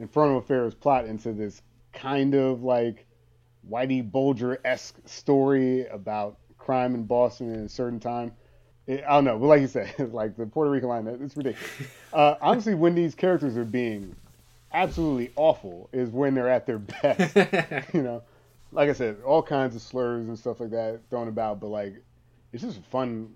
[0.00, 1.62] Infernal Affairs plot into this
[1.92, 3.06] kind of like
[3.70, 8.32] Whitey Bulger esque story about crime in Boston at a certain time.
[8.88, 11.70] I don't know, but like you said, like the Puerto Rican line, it's ridiculous.
[12.12, 14.16] Uh, honestly, when these characters are being
[14.72, 17.36] absolutely awful is when they're at their best.
[17.94, 18.22] you know,
[18.72, 21.94] like I said, all kinds of slurs and stuff like that thrown about, but like
[22.52, 23.34] it's just a fun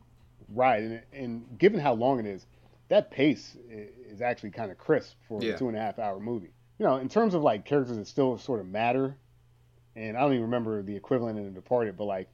[0.48, 0.82] ride.
[0.82, 2.46] And, and given how long it is,
[2.88, 5.54] that pace is actually kind of crisp for yeah.
[5.54, 6.52] a two and a half hour movie.
[6.78, 9.16] You know, in terms of like characters that still sort of matter,
[9.96, 12.28] and I don't even remember the equivalent in The Departed, but like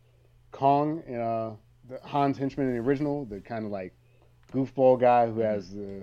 [0.51, 1.56] Kong, uh,
[1.89, 3.94] the Hans henchman in the original, the kind of like
[4.52, 6.02] goofball guy who has the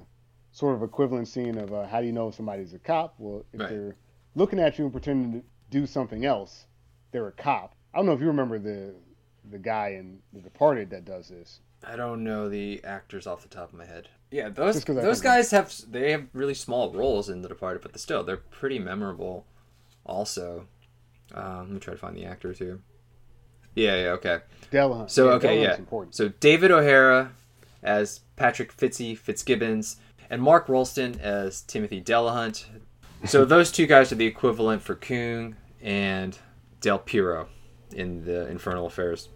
[0.57, 3.13] sort of equivalent scene of uh, how do you know if somebody's a cop?
[3.19, 3.69] Well, if right.
[3.69, 3.95] they're
[4.33, 6.65] looking at you and pretending to do something else,
[7.11, 7.75] they're a cop.
[7.93, 8.95] I don't know if you remember the
[9.51, 11.59] the guy in The Departed that does this.
[11.85, 14.09] I don't know the actors off the top of my head.
[14.31, 18.23] Yeah, those those guys have they have really small roles in The Departed, but still
[18.23, 19.45] they're pretty memorable.
[20.07, 20.65] Also,
[21.35, 22.79] um, let me try to find the actors here.
[23.75, 24.39] Yeah, yeah, okay.
[24.71, 25.11] Delahunt.
[25.11, 25.75] So yeah, okay, yeah.
[25.75, 26.15] Important.
[26.15, 27.33] So David O'Hara
[27.83, 29.97] as Patrick Fitzy Fitzgibbons,
[30.29, 32.65] and Mark Rolston as Timothy Delahunt.
[33.25, 36.37] So those two guys are the equivalent for Kung and
[36.81, 37.47] Del Piero
[37.93, 39.29] in the Infernal Affairs.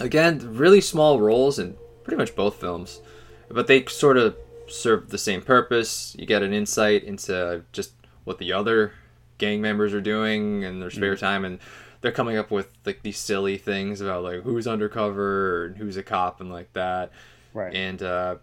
[0.00, 3.00] Again, really small roles in pretty much both films,
[3.48, 4.36] but they sort of
[4.66, 6.16] serve the same purpose.
[6.18, 7.92] You get an insight into just
[8.24, 8.92] what the other
[9.38, 11.20] gang members are doing in their spare mm.
[11.20, 11.58] time, and
[12.00, 16.02] they're coming up with like these silly things about like who's undercover and who's a
[16.02, 17.12] cop and like that.
[17.52, 17.74] Right.
[17.74, 18.36] And uh,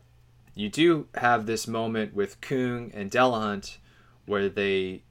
[0.57, 3.77] you do have this moment with Kung and Delahunt
[4.25, 5.03] where they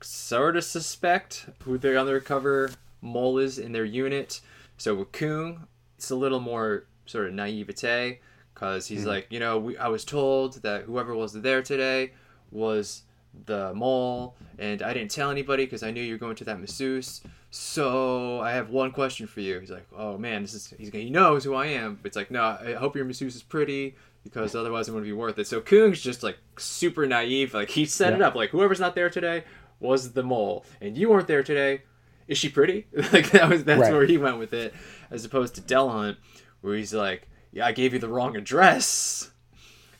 [0.00, 2.70] sort of suspect who the undercover
[3.02, 4.40] mole is in their unit.
[4.78, 5.66] So with Kung,
[5.98, 8.20] it's a little more sort of naivete
[8.54, 9.08] because he's mm-hmm.
[9.08, 12.12] like, you know, we, I was told that whoever was there today
[12.50, 13.02] was
[13.46, 16.60] the mole, and I didn't tell anybody because I knew you were going to that
[16.60, 17.20] masseuse.
[17.50, 19.58] So I have one question for you.
[19.60, 21.98] He's like, oh man, this is he's, he knows who I am.
[22.00, 25.12] But it's like, no, I hope your masseuse is pretty because otherwise it wouldn't be
[25.12, 25.46] worth it.
[25.46, 27.54] So Kung's just like super naive.
[27.54, 28.16] Like he set yeah.
[28.16, 29.44] it up like whoever's not there today
[29.80, 31.82] was the mole, and you weren't there today.
[32.26, 32.86] Is she pretty?
[33.12, 33.92] like that was that's right.
[33.92, 34.74] where he went with it,
[35.10, 36.16] as opposed to Delahunt,
[36.62, 39.30] where he's like, yeah, I gave you the wrong address,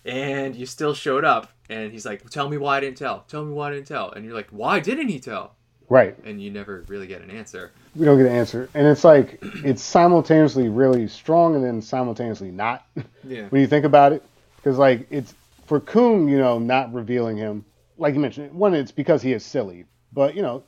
[0.04, 1.50] and you still showed up.
[1.70, 3.20] And he's like, tell me why I didn't tell.
[3.20, 4.10] Tell me why I didn't tell.
[4.10, 5.56] And you're like, why didn't he tell?
[5.88, 6.14] Right.
[6.24, 7.72] And you never really get an answer.
[7.96, 8.68] We don't get an answer.
[8.74, 12.86] And it's like it's simultaneously really strong and then simultaneously not.
[13.26, 13.48] Yeah.
[13.48, 14.22] when you think about it.
[14.56, 15.34] Because like it's
[15.64, 17.64] for Kung, you know, not revealing him,
[17.96, 19.86] like you mentioned, one, it's because he is silly.
[20.12, 20.62] But, you know,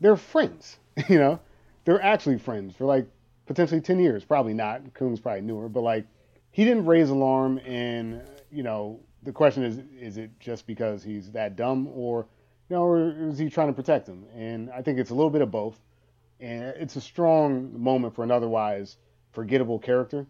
[0.00, 0.78] they're friends.
[1.08, 1.38] You know?
[1.84, 3.06] They're actually friends for like
[3.46, 4.24] potentially ten years.
[4.24, 4.94] Probably not.
[4.94, 6.06] Kung's probably newer, but like
[6.50, 11.30] he didn't raise alarm and you know, the question is is it just because he's
[11.32, 12.26] that dumb or
[12.68, 14.24] you know, or is he trying to protect him?
[14.34, 15.78] And I think it's a little bit of both.
[16.40, 18.96] And it's a strong moment for an otherwise
[19.32, 20.26] forgettable character.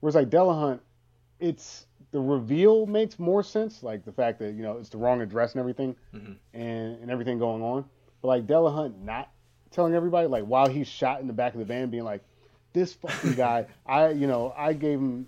[0.00, 0.80] Whereas like Delahunt,
[1.38, 5.20] it's the reveal makes more sense, like the fact that you know it's the wrong
[5.20, 6.32] address and everything, mm-hmm.
[6.54, 7.84] and and everything going on.
[8.20, 9.30] But like Delahunt not
[9.70, 12.22] telling everybody, like while he's shot in the back of the van, being like,
[12.72, 15.26] "This fucking guy, I you know I gave him,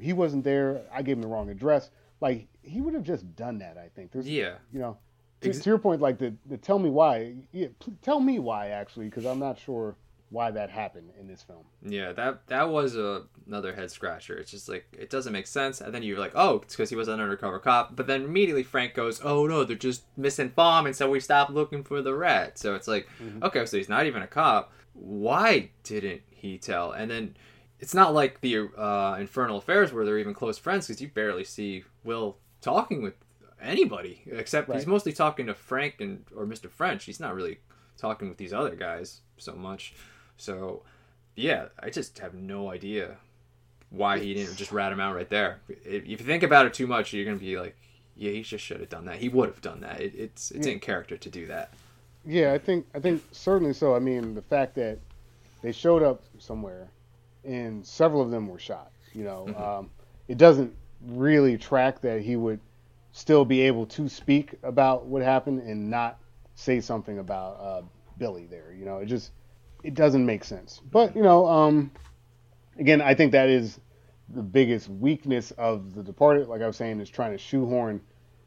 [0.00, 0.82] he wasn't there.
[0.92, 1.90] I gave him the wrong address."
[2.20, 3.76] Like he would have just done that.
[3.76, 4.10] I think.
[4.12, 4.54] There's, yeah.
[4.72, 4.98] You know,
[5.40, 7.34] to, to your point, like the, the tell me why.
[7.52, 7.68] Yeah,
[8.02, 9.96] tell me why actually, because I'm not sure
[10.30, 11.64] why that happened in this film.
[11.82, 14.36] Yeah, that that was a, another head scratcher.
[14.36, 16.96] It's just like it doesn't make sense, and then you're like, oh, it's because he
[16.96, 17.94] was an undercover cop.
[17.94, 21.84] But then immediately Frank goes, oh no, they're just misinformed, and so we stopped looking
[21.84, 22.58] for the rat.
[22.58, 23.44] So it's like, mm-hmm.
[23.44, 24.72] okay, so he's not even a cop.
[24.94, 26.92] Why didn't he tell?
[26.92, 27.36] And then
[27.78, 31.44] it's not like the uh, Infernal Affairs where they're even close friends because you barely
[31.44, 33.14] see Will talking with
[33.60, 34.76] anybody except right.
[34.76, 36.70] he's mostly talking to Frank and or Mr.
[36.70, 37.04] French.
[37.04, 37.58] He's not really
[37.98, 39.94] talking with these other guys so much.
[40.36, 40.82] So,
[41.34, 43.16] yeah, I just have no idea
[43.90, 45.60] why he didn't just rat him out right there.
[45.68, 47.76] If you think about it too much, you're gonna be like,
[48.16, 49.16] yeah, he just should have done that.
[49.16, 50.00] He would have done that.
[50.00, 50.74] It, it's it's yeah.
[50.74, 51.72] in character to do that.
[52.24, 53.94] Yeah, I think I think certainly so.
[53.94, 54.98] I mean, the fact that
[55.62, 56.88] they showed up somewhere
[57.44, 58.90] and several of them were shot.
[59.12, 59.62] You know, mm-hmm.
[59.62, 59.90] um,
[60.28, 60.74] it doesn't
[61.06, 62.60] really track that he would
[63.16, 66.18] still be able to speak about what happened and not
[66.54, 67.82] say something about uh,
[68.18, 68.74] Billy there.
[68.78, 69.32] You know, it just
[69.82, 70.82] it doesn't make sense.
[70.90, 71.90] But you know, um,
[72.78, 73.80] again, I think that is
[74.28, 76.48] the biggest weakness of The Departed.
[76.48, 78.02] Like I was saying, is trying to shoehorn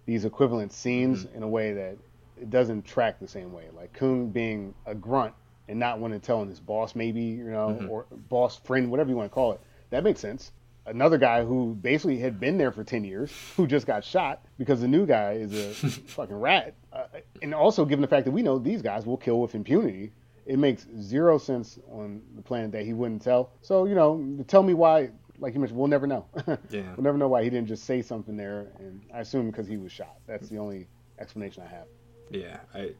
[0.05, 1.37] these equivalent scenes mm-hmm.
[1.37, 1.97] in a way that
[2.39, 3.69] it doesn't track the same way.
[3.75, 5.33] Like Kung being a grunt
[5.67, 7.89] and not wanting to tell his boss, maybe you know, mm-hmm.
[7.89, 9.61] or boss friend, whatever you want to call it.
[9.89, 10.51] That makes sense
[10.89, 14.81] another guy who basically had been there for 10 years who just got shot because
[14.81, 16.75] the new guy is a fucking rat.
[16.91, 17.05] Uh,
[17.41, 20.11] and also, given the fact that we know these guys will kill with impunity,
[20.45, 23.51] it makes zero sense on the planet that he wouldn't tell.
[23.61, 25.09] So, you know, tell me why
[25.39, 26.25] like you mentioned, we'll never know.
[26.69, 26.81] Yeah.
[26.95, 29.77] we'll never know why he didn't just say something there, and I assume because he
[29.77, 30.17] was shot.
[30.27, 30.87] That's the only
[31.17, 31.87] explanation I have.
[32.29, 32.91] Yeah, I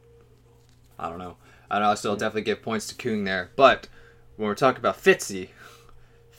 [0.98, 1.38] I don't know.
[1.70, 3.88] I know I still definitely give points to Kung there, but
[4.38, 5.50] when we're talking about Fitzy,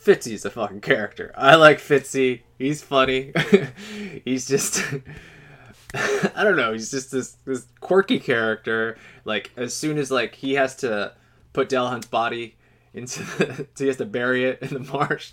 [0.02, 1.32] Fitzy's a fucking character.
[1.36, 2.40] I like Fitzy.
[2.58, 3.32] He's funny.
[4.24, 4.82] he's just
[5.94, 6.72] I don't know.
[6.72, 8.96] He's just this this quirky character.
[9.24, 11.12] Like as soon as like he has to
[11.52, 12.56] put Delahunt's body
[12.92, 15.32] into the, so he has to bury it in the marsh,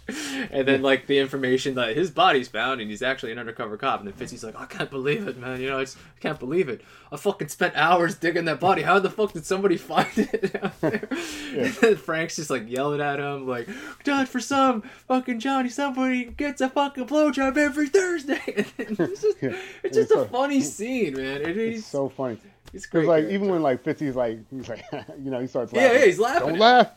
[0.52, 4.00] and then like the information that his body's found and he's actually an undercover cop,
[4.00, 5.60] and then Fitzy's like, I can't believe it, man.
[5.60, 6.82] You know, I, just, I can't believe it.
[7.12, 8.82] I fucking spent hours digging that body.
[8.84, 11.08] How the fuck did somebody find it out there?
[11.58, 13.68] And then Frank's just like yelling at him, like,
[14.04, 15.70] "Done for some fucking Johnny.
[15.70, 18.42] Somebody gets a fucking blowjob every Thursday."
[18.78, 19.56] And then it's just, Yeah.
[19.82, 21.42] it's just It's a so- funny scene, man.
[21.42, 22.38] It It's so funny.
[22.72, 23.08] He's great.
[23.08, 23.36] like character.
[23.36, 24.84] even when like Fitzy's like he's like
[25.24, 26.00] you know he starts laughing.
[26.00, 26.50] yeah, he's laughing.
[26.50, 26.92] Don't laugh.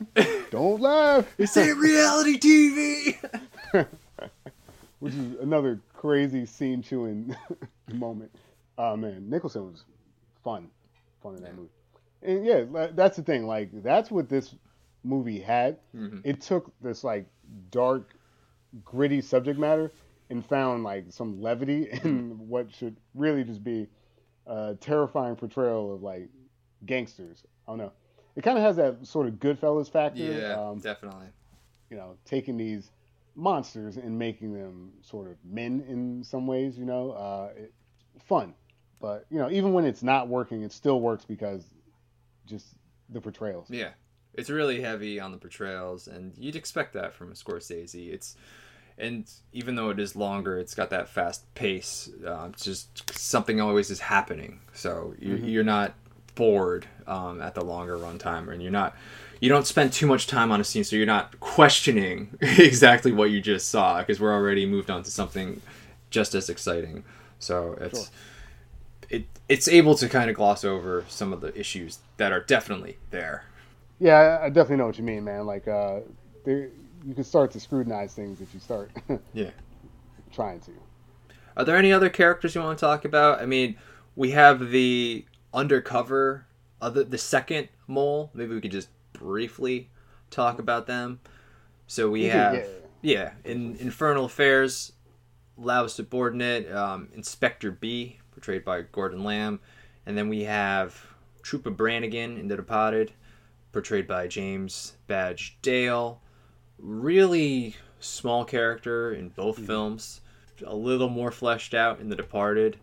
[0.51, 1.27] Don't laugh.
[1.37, 3.17] This ain't reality TV.
[4.99, 7.35] Which is another crazy scene chewing
[7.93, 8.31] moment.
[8.77, 9.85] Oh man, Nicholson was
[10.45, 10.69] fun,
[11.23, 11.71] fun in that movie.
[12.23, 13.47] And yeah, that's the thing.
[13.47, 14.55] Like that's what this
[15.05, 15.79] movie had.
[15.97, 16.21] Mhm.
[16.25, 17.27] It took this like
[17.71, 18.15] dark,
[18.85, 19.91] gritty subject matter
[20.29, 23.89] and found like some levity in what should really just be
[24.47, 26.29] a terrifying portrayal of like
[26.87, 27.45] gangsters.
[27.67, 27.93] I don't know.
[28.37, 30.23] It kind of has that sort of Goodfellas factor.
[30.23, 31.27] yeah, Um, definitely.
[31.91, 32.91] you know, taking these
[33.35, 37.73] monsters and making them sort of men in some ways, you know, uh, it,
[38.27, 38.55] fun.
[39.01, 41.65] But, you know, even when it's not working, it still works because
[42.47, 42.67] just
[43.09, 43.69] the portrayals.
[43.71, 43.91] Yeah,
[44.35, 48.13] it's really heavy on the portrayals, and you'd expect that from a Scorsese.
[48.13, 48.37] It's
[49.01, 52.09] and even though it is longer, it's got that fast pace.
[52.27, 55.51] Uh, it's just something always is happening, so you, Mhm.
[55.53, 55.95] you're not
[56.35, 58.95] bored um, at the longer runtime, and you're not.
[59.41, 63.31] You don't spend too much time on a scene, so you're not questioning exactly what
[63.31, 65.61] you just saw because we're already moved on to something
[66.11, 67.05] just as exciting.
[67.39, 68.09] So it's Sure.
[69.09, 72.99] it it's able to kind of gloss over some of the issues that are definitely
[73.11, 73.45] there.
[73.99, 75.45] Yeah, I, definitely know what you mean, man.
[75.47, 76.01] Like, uh,
[76.45, 76.69] there,
[77.05, 78.91] you can start to scrutinize things if you start
[79.35, 79.51] Yeah.
[80.33, 80.73] trying to.
[81.57, 83.41] Are there any other characters you want to talk about?
[83.41, 83.77] I mean,
[84.17, 86.47] we have the undercover,
[86.81, 88.31] other the second mole.
[88.35, 89.91] Maybe we could just briefly
[90.31, 91.21] talk about them.
[91.87, 92.63] So we You have, yeah.
[93.03, 94.93] yeah, in Infernal Affairs,
[95.57, 99.59] Lau's subordinate, um, Inspector B, portrayed by Gordon Lam,
[100.07, 101.05] and then we have
[101.43, 103.13] Trooper Brannigan in The Departed,
[103.73, 106.21] portrayed by James Badge Dale.
[106.81, 109.67] Really small character in both Mhm.
[109.67, 110.21] films,
[110.65, 112.79] a little more fleshed out in The Departed.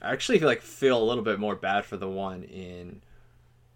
[0.00, 3.02] I actually feel like feel a little bit more bad for the one in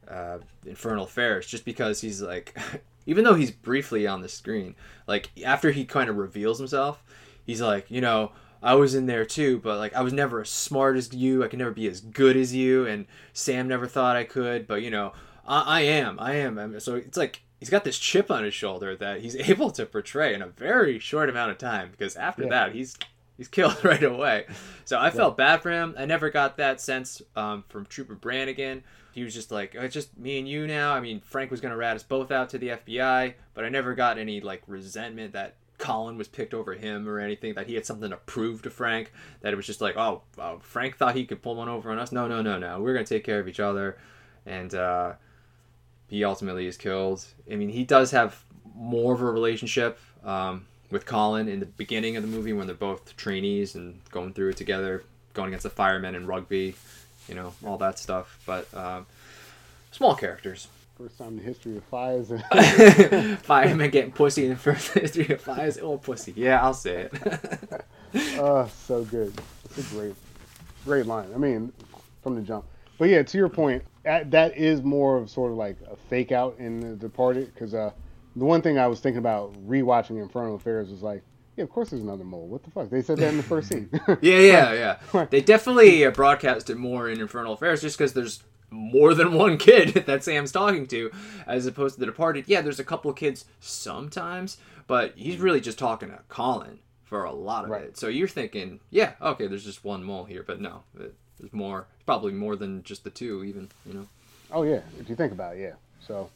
[0.06, 2.56] uh, Infernal Affairs, just because he's like,
[3.06, 4.74] even though he's briefly on the screen,
[5.06, 7.02] like after he kind of reveals himself,
[7.44, 8.32] he's like, you know,
[8.62, 11.44] I was in there too, but like I was never as smart as you.
[11.44, 13.04] I could never be as good as you, and
[13.34, 15.12] Sam never thought I could, but you know,
[15.46, 16.58] I, I am, I am.
[16.58, 19.86] I'm- So it's like he's got this chip on his shoulder that he's able to
[19.86, 21.90] portray in a very short amount of time.
[21.90, 22.48] Because after Yeah.
[22.50, 22.96] that, he's
[23.36, 24.46] he's killed right away.
[24.84, 25.94] So I felt bad for him.
[25.98, 28.82] I never got that sense um, from Trooper Brannigan.
[29.12, 30.94] He was just like, "Oh, it's just me and you now.
[30.94, 33.94] I mean, Frank was gonna rat us both out to the FBI, but I never
[33.94, 37.54] got any like resentment that Colin was picked over him or anything.
[37.54, 39.12] That he had something to prove to Frank.
[39.40, 41.98] That it was just like, oh, oh Frank thought he could pull one over on
[41.98, 42.12] us.
[42.12, 42.80] No, no, no, no.
[42.80, 43.98] We're gonna take care of each other.
[44.46, 45.14] And uh,
[46.08, 47.24] he ultimately is killed.
[47.50, 48.42] I mean, he does have
[48.74, 52.76] more of a relationship um, with Colin in the beginning of the movie when they're
[52.76, 55.04] both trainees and going through it together,
[55.34, 56.74] going against the firemen in rugby,
[57.28, 58.40] you know, all that stuff.
[58.46, 59.06] But um,
[59.90, 60.68] small characters.
[60.96, 62.32] First time in the history of fires.
[63.42, 65.78] firemen getting pussy in the first history of fires.
[65.78, 66.32] Oh, pussy.
[66.34, 67.84] Yeah, I'll say it.
[68.38, 69.32] Oh, so good.
[69.66, 70.14] It's a great,
[70.84, 71.28] great line.
[71.34, 71.72] I mean,
[72.22, 72.64] from the jump.
[72.98, 76.32] But yeah, to your point, that, that is more of sort of like a fake
[76.32, 77.52] out in The Departed.
[77.52, 77.90] Because uh,
[78.34, 81.22] the one thing I was thinking about rewatching Infernal Affairs was like,
[81.56, 82.46] yeah, of course there's another mole.
[82.46, 82.88] What the fuck?
[82.88, 83.90] They said that in the first scene.
[84.22, 85.24] Yeah, yeah, yeah.
[85.28, 89.58] They definitely uh, broadcast it more in Infernal Affairs just because there's more than one
[89.58, 91.10] kid that Sam's talking to,
[91.46, 92.44] as opposed to The Departed.
[92.46, 94.56] Yeah, there's a couple of kids sometimes,
[94.86, 97.84] but he's really just talking to Colin for a lot of Right.
[97.84, 97.96] it.
[97.98, 100.84] So you're thinking, yeah, okay, there's just one mole here, but no,
[101.38, 101.86] there's more.
[102.06, 103.68] Probably more than just the two, even.
[103.86, 104.06] You know.
[104.50, 105.74] Oh yeah, if you think about it, yeah.
[106.00, 106.30] So,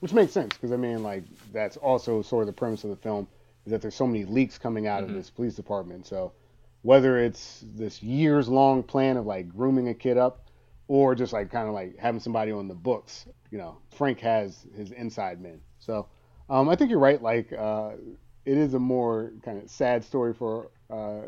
[0.00, 2.96] which makes sense because I mean, like that's also sort of the premise of the
[2.96, 3.26] film
[3.64, 5.08] is that there's so many leaks coming out Mhm.
[5.08, 6.06] of this police department.
[6.06, 6.32] So,
[6.82, 10.46] whether it's this years long plan of like grooming a kid up,
[10.88, 14.66] or just like kind of like having somebody on the books, you know, Frank has
[14.76, 15.60] his inside men.
[15.78, 16.06] So,
[16.48, 17.20] um, I think you're right.
[17.20, 17.92] Like, uh,
[18.44, 21.22] it is a more kind of sad story for uh,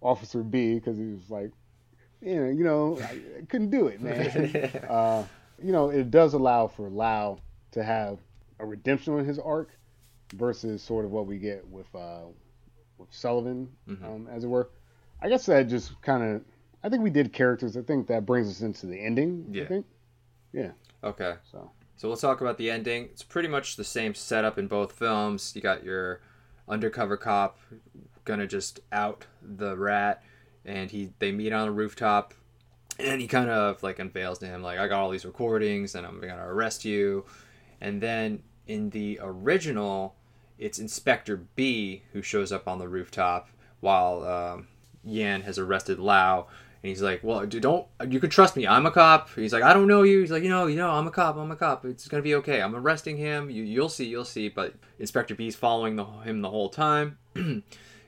[0.00, 1.52] Officer B because he was like,
[2.22, 4.56] you know, you know, I couldn't do it, man.
[4.88, 5.24] uh,
[5.62, 7.38] you know, it does allow for Lau
[7.72, 8.18] to have
[8.58, 9.70] a redemption in his arc
[10.34, 12.22] versus sort of what we get with uh,
[12.98, 14.04] with Sullivan, Mhm.
[14.04, 14.70] um, as it were.
[15.20, 16.42] I guess that just kind of,
[16.82, 17.76] I think we did characters.
[17.76, 19.46] I think that brings us into the ending.
[19.52, 19.64] Yeah.
[19.64, 19.86] I think
[20.52, 20.70] Yeah.
[21.04, 21.34] Okay.
[21.50, 21.70] so.
[21.96, 23.04] So we'll talk about the ending.
[23.04, 25.52] It's pretty much the same setup in both films.
[25.54, 26.20] You got your
[26.68, 27.58] undercover cop
[28.24, 30.22] gonna just out the rat,
[30.64, 32.34] and he they meet on a rooftop,
[32.98, 36.06] and he kind of like unveils to him like I got all these recordings, and
[36.06, 37.24] I'm gonna arrest you.
[37.80, 40.14] And then in the original,
[40.58, 43.48] it's Inspector B who shows up on the rooftop
[43.80, 44.68] while um,
[45.04, 46.46] Yan has arrested Lau.
[46.82, 48.66] And he's like, "Well, don't you can trust me.
[48.66, 50.90] I'm a cop." He's like, "I don't know you." He's like, "You know, you know,
[50.90, 51.36] I'm a cop.
[51.36, 51.84] I'm a cop.
[51.84, 52.60] It's gonna be okay.
[52.60, 53.50] I'm arresting him.
[53.50, 54.06] You, you'll see.
[54.06, 57.18] You'll see." But Inspector B's following the, him the whole time.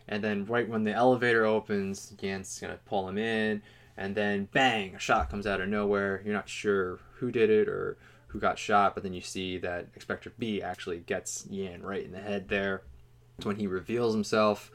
[0.09, 3.63] and then right when the elevator opens, Yan's gonna pull him in,
[3.97, 6.23] and then bang, a shot comes out of nowhere.
[6.25, 7.97] You're not sure who did it or
[8.29, 12.11] who got shot, but then you see that Inspector B actually gets Yan right in
[12.11, 12.83] the head there.
[13.39, 14.73] It's when he reveals himself.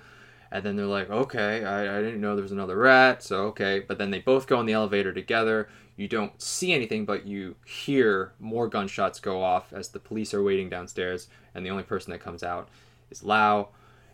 [0.52, 3.82] And then they're like, okay, I, I didn't know there was another rat, so okay.
[3.86, 5.70] But then they both go in the elevator together.
[5.96, 10.42] You don't see anything, but you hear more gunshots go off as the police are
[10.42, 11.28] waiting downstairs.
[11.54, 12.70] And the only person that comes out
[13.12, 13.70] is Lau.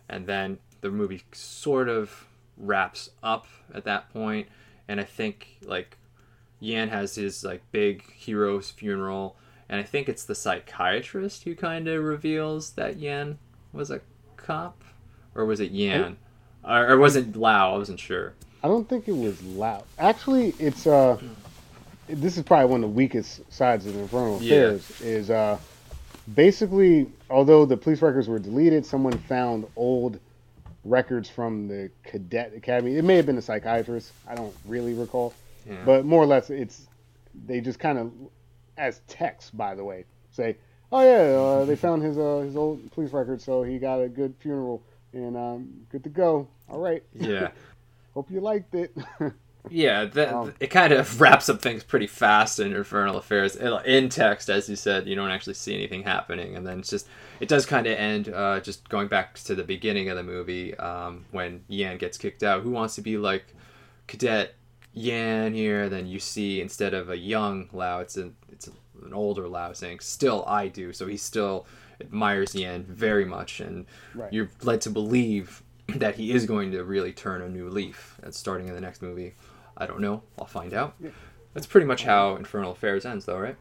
[0.08, 0.58] And then
[0.90, 2.26] the movie sort of
[2.56, 4.06] wraps up at that.
[4.14, 5.96] And I think, like,
[6.60, 9.36] Yan has his, like, big hero's funeral.
[9.68, 13.38] And I think it's the psychiatrist who kind of reveals that Yan
[13.72, 14.00] was a
[14.36, 14.82] cop.
[15.34, 16.16] Or was it Yan?
[16.64, 17.74] Or, or was it Lau?
[17.74, 18.32] I wasn't sure.
[18.62, 19.84] I don't think it was Lau.
[19.98, 21.18] Actually, it's uh,
[22.08, 24.56] this is probably one of the weakest sides of Infernal Yeah.
[24.56, 25.00] Affairs.
[25.02, 25.58] Is uh,
[26.34, 30.18] basically, although the police records were deleted, someone found old
[30.88, 32.96] records from the cadet academy.
[32.96, 34.12] It may have been a psychiatrist.
[34.28, 35.34] I don't really recall,
[35.68, 35.76] Yeah.
[35.84, 36.86] but more or less, it's
[37.46, 38.12] they just kind of,
[38.78, 40.56] as text, by the way, say,
[40.92, 44.08] "Oh yeah, uh, they found his uh, his old police record, so he got a
[44.08, 44.82] good funeral
[45.12, 46.48] and um, good to go.
[46.68, 47.48] All right, yeah.
[48.14, 48.96] hope you liked it."
[49.70, 53.56] Yeah, that, Um, it kind of wraps up things pretty fast in Infernal Affairs.
[53.56, 56.90] In- In text, as you said, you don't actually see anything happening, and then it's
[56.90, 57.08] just
[57.40, 58.28] it does kind of end.
[58.28, 62.42] Uh, just going back to the beginning of the movie um, when Yan gets kicked
[62.42, 62.62] out.
[62.62, 63.54] Who wants to be like
[64.06, 64.54] Cadet
[64.94, 65.88] Yan here?
[65.88, 70.00] Then you see instead of a young Lau, it's an it's an older Lau saying,
[70.00, 71.66] "Still, I do." So he still
[72.00, 74.32] admires Yan very much, and Right.
[74.32, 75.62] you're led to believe
[75.96, 78.16] that he is going to really turn a new leaf.
[78.22, 79.34] at starting in the next movie.
[79.76, 80.22] I don't know.
[80.38, 80.94] I'll find out.
[81.00, 81.10] Yeah.
[81.54, 83.56] That's pretty much how Infernal Affairs ends, though, right?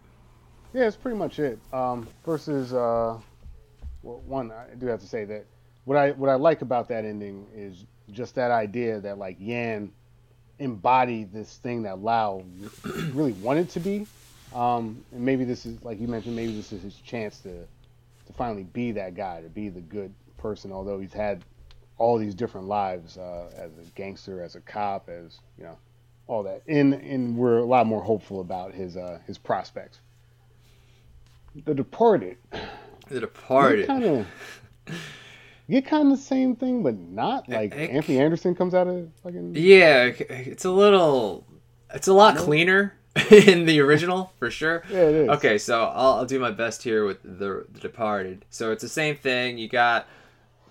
[0.73, 1.59] Yeah, that's pretty much it.
[1.71, 3.17] Um, versus, uh,
[4.03, 5.45] well, one, I do have to say that
[5.85, 9.91] what I what I like about that ending is just that idea that like Yan
[10.59, 12.43] embodied this thing that Lau
[13.13, 14.05] really wanted to be,
[14.53, 17.65] um, and maybe this is like you mentioned, maybe this is his chance to
[18.25, 20.71] to finally be that guy, to be the good person.
[20.71, 21.43] Although he's had
[21.97, 25.77] all these different lives uh, as a gangster, as a cop, as you know,
[26.27, 29.99] all that, and and we're a lot more hopeful about his uh, his prospects.
[31.65, 32.37] The Departed.
[33.07, 33.87] The Departed.
[33.87, 34.27] Kind of.
[35.69, 38.87] Get kind of the same thing, but not like I- I- Anthony Anderson comes out
[38.87, 39.53] of fucking.
[39.55, 41.45] Yeah, it's a little.
[41.93, 42.93] It's a lot cleaner
[43.31, 44.83] in the original, for sure.
[44.91, 45.29] Yeah, it is.
[45.29, 48.45] Okay, so I'll, I'll do my best here with the, the Departed.
[48.49, 49.57] So it's the same thing.
[49.57, 50.07] You got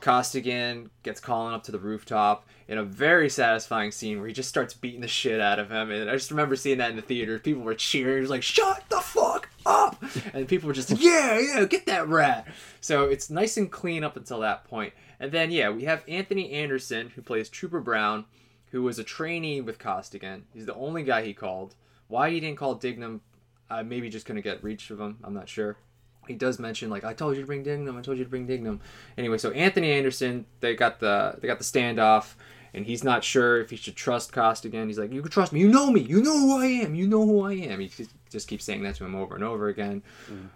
[0.04, 4.50] Costigan gets Colin up to the rooftop in a very satisfying scene where he just
[4.50, 5.90] starts beating the shit out of him.
[5.90, 7.38] And I just remember seeing that in the theater.
[7.38, 8.16] People were cheering.
[8.16, 10.04] He was like, "Shut the fuck up!"
[10.34, 12.46] And people were just like, "Yeah, yeah, get that rat."
[12.82, 14.92] So it's nice and clean up until that point.
[15.18, 18.26] And then yeah, we have Anthony Anderson who plays Trooper Brown,
[18.72, 20.44] who was a trainee with Costigan.
[20.52, 21.76] He's the only guy he called.
[22.08, 23.20] Why he didn't call Dignam,
[23.70, 25.16] uh, maybe just couldn't get reach of him.
[25.24, 25.78] I'm not sure.
[26.28, 27.96] He does mention like I told you to bring Dignam.
[27.98, 28.80] I told you to bring Dignam.
[29.18, 32.34] Anyway, so Anthony Anderson, they got the they got the standoff,
[32.72, 34.88] and he's not sure if he should trust Costigan.
[34.88, 35.60] He's like, you can trust me.
[35.60, 36.00] You know me.
[36.00, 36.94] You know who I am.
[36.94, 37.80] You know who I am.
[37.80, 40.02] He just- just keeps saying that to him over and over again.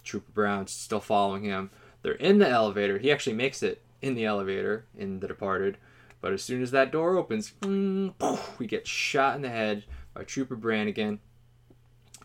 [0.03, 1.69] Trooper Brown's still following him.
[2.01, 2.97] They're in the elevator.
[2.97, 5.77] He actually makes it in the elevator in The Departed.
[6.19, 8.13] But as soon as that door opens, mm,
[8.59, 11.19] we get shot in the head by Trooper Brannigan.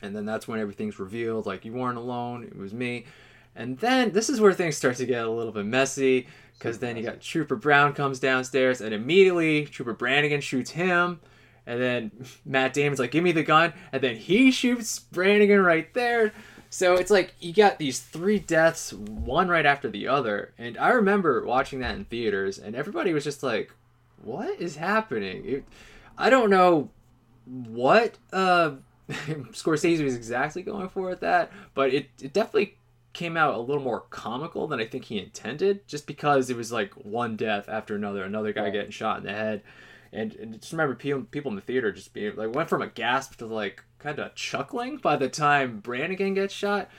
[0.02, 1.46] And then that's when everything's revealed.
[1.46, 3.04] Like, you weren't alone, it was me.
[3.56, 6.26] And then this is where things start to get a little bit messy.
[6.58, 11.20] Because then you got Trooper Brown comes downstairs, and immediately Trooper Brannigan shoots him.
[11.66, 12.10] And then
[12.44, 13.72] Matt Damon's like, give me the gun.
[13.92, 16.32] And then he shoots Brannigan right there.
[16.74, 20.88] So it's like you got these three deaths, one right after the other, and I
[20.88, 23.72] remember watching that in theaters, and everybody was just like,
[24.24, 25.64] "What is happening?" It,
[26.18, 26.90] I don't know
[27.46, 28.72] what uh,
[29.08, 32.76] Scorsese was exactly going for with that, but it, it definitely
[33.14, 36.70] came out a little more comical than I think he intended, just because it was
[36.72, 38.72] like one death after another, another guy Right.
[38.72, 39.62] getting shot in the head,
[40.12, 42.88] and, and just remember people people in the theater just being like went from a
[42.88, 46.90] gasp to like kind of chuckling by the time Brannigan gets shot.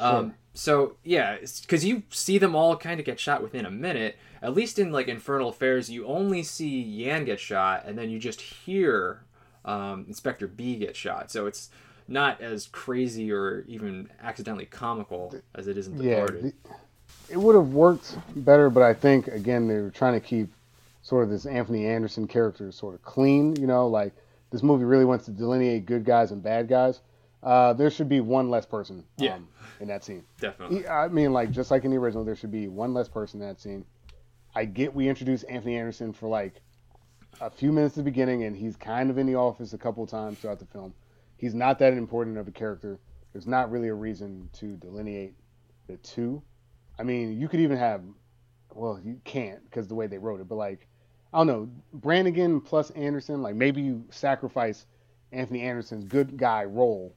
[0.00, 4.16] Um, so yeah, because you see them all kind of get shot within a minute.
[4.40, 8.18] At least in like Infernal Affairs, you only see Yan get shot, and then you
[8.18, 9.24] just hear
[9.64, 11.30] um, Inspector B get shot.
[11.30, 11.70] So it's
[12.08, 16.42] not as crazy or even accidentally comical as it is in Yeah, Departed.
[16.44, 16.52] the-
[17.30, 20.48] it would have worked better, but I think again they were trying to keep
[21.02, 23.54] sort of this Anthony Anderson character sort of clean.
[23.56, 24.14] You know, like
[24.50, 27.00] this movie really wants to delineate good guys and bad guys.
[27.42, 29.38] Uh, there should be one less person um, Yeah.
[29.80, 30.24] in that scene.
[30.40, 30.88] Definitely.
[30.88, 33.46] I mean, like just like in the original, there should be one less person in
[33.48, 33.84] that scene.
[34.54, 36.54] I get we introduced Anthony Anderson for like
[37.40, 40.02] a few minutes at the beginning, and he's kind of in the office a couple
[40.02, 40.94] of times throughout the film.
[41.38, 42.98] He's not that important of a character.
[43.32, 45.34] There's not really a reason to delineate
[45.86, 46.42] the two.
[46.98, 48.02] I mean, you could even have,
[48.74, 50.86] well, you can't because the way they wrote it, but like,
[51.32, 54.86] I don't know, Barrigan plus Anderson, like maybe you sacrifice
[55.32, 57.14] Anthony Anderson's good guy role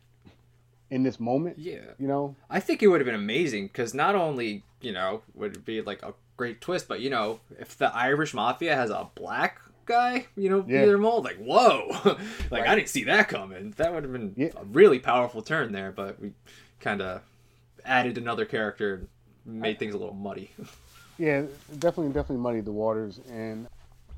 [0.92, 1.58] in this moment.
[1.58, 1.94] Yeah.
[1.98, 5.56] You know, I think it would have been amazing because not only you know would
[5.58, 9.10] it be like a great twist, but you know if the Irish mafia has a
[9.16, 9.60] black
[9.92, 10.86] guy, you know, Yeah.
[10.86, 11.90] their mole, like whoa,
[12.52, 13.74] like I didn't see that coming.
[13.78, 14.50] That would have been Yeah.
[14.58, 16.32] a really powerful turn there, but we
[16.80, 17.22] kind of
[17.86, 19.08] added another character,
[19.46, 20.52] and made things a little muddy.
[21.18, 21.44] Yeah,
[21.78, 23.68] definitely, definitely muddied the waters, and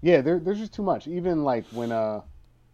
[0.02, 1.06] yeah, there, there's just too much.
[1.06, 2.22] Even like when uh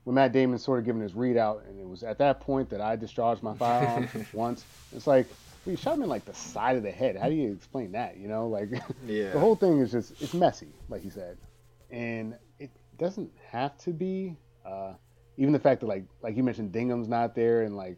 [0.04, 2.80] when Matt Damon sort of giving his readout, and it was at that point that
[2.80, 4.66] I discharged my firearm once.
[4.96, 5.26] It's like
[5.66, 7.16] well, you shot him in like the side of the head.
[7.18, 8.18] How do you explain that?
[8.18, 8.70] You know, like
[9.08, 9.32] Yeah.
[9.32, 11.36] the whole thing is just it's messy, like you said,
[11.90, 12.36] and
[13.00, 14.38] doesn't have to be.
[14.66, 14.94] Uh,
[15.38, 17.98] even the fact that like like you mentioned, Dignam's not there, and like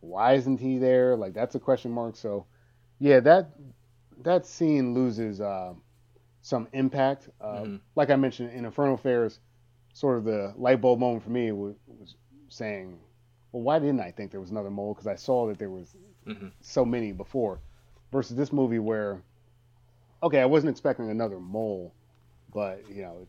[0.00, 1.16] why isn't he there?
[1.16, 2.16] Like that's a question mark.
[2.16, 2.46] So
[2.98, 3.50] yeah, that
[4.22, 5.74] that scene loses uh,
[6.42, 7.28] some impact.
[7.40, 7.80] Uh, Mhm.
[7.96, 9.40] Like I mentioned in Infernal Affairs,
[9.94, 12.16] sort of the light bulb moment for me was, was
[12.48, 12.98] saying,
[13.52, 14.94] well, why didn't I think there was another mole?
[14.94, 15.96] Because I saw that there was
[16.26, 16.52] Mhm.
[16.60, 17.60] so many before.
[18.12, 19.22] Versus this movie where,
[20.22, 21.94] okay, I wasn't expecting another mole,
[22.52, 23.26] but you know,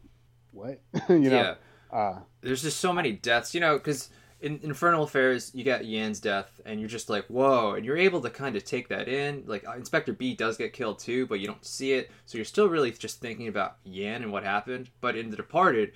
[0.52, 0.82] what?
[1.10, 1.56] you know,
[1.92, 1.98] yeah.
[1.98, 4.10] uh, there's just so many deaths, you know, because
[4.40, 8.22] in Infernal Affairs, you got Yan's death, and you're just like, whoa, and you're able
[8.22, 9.44] to kind of take that in.
[9.46, 12.46] Like, uh, Inspector B does get killed too, but you don't see it, so you're
[12.46, 14.90] still really just thinking about Yan and what happened.
[15.00, 15.94] But in The Departed,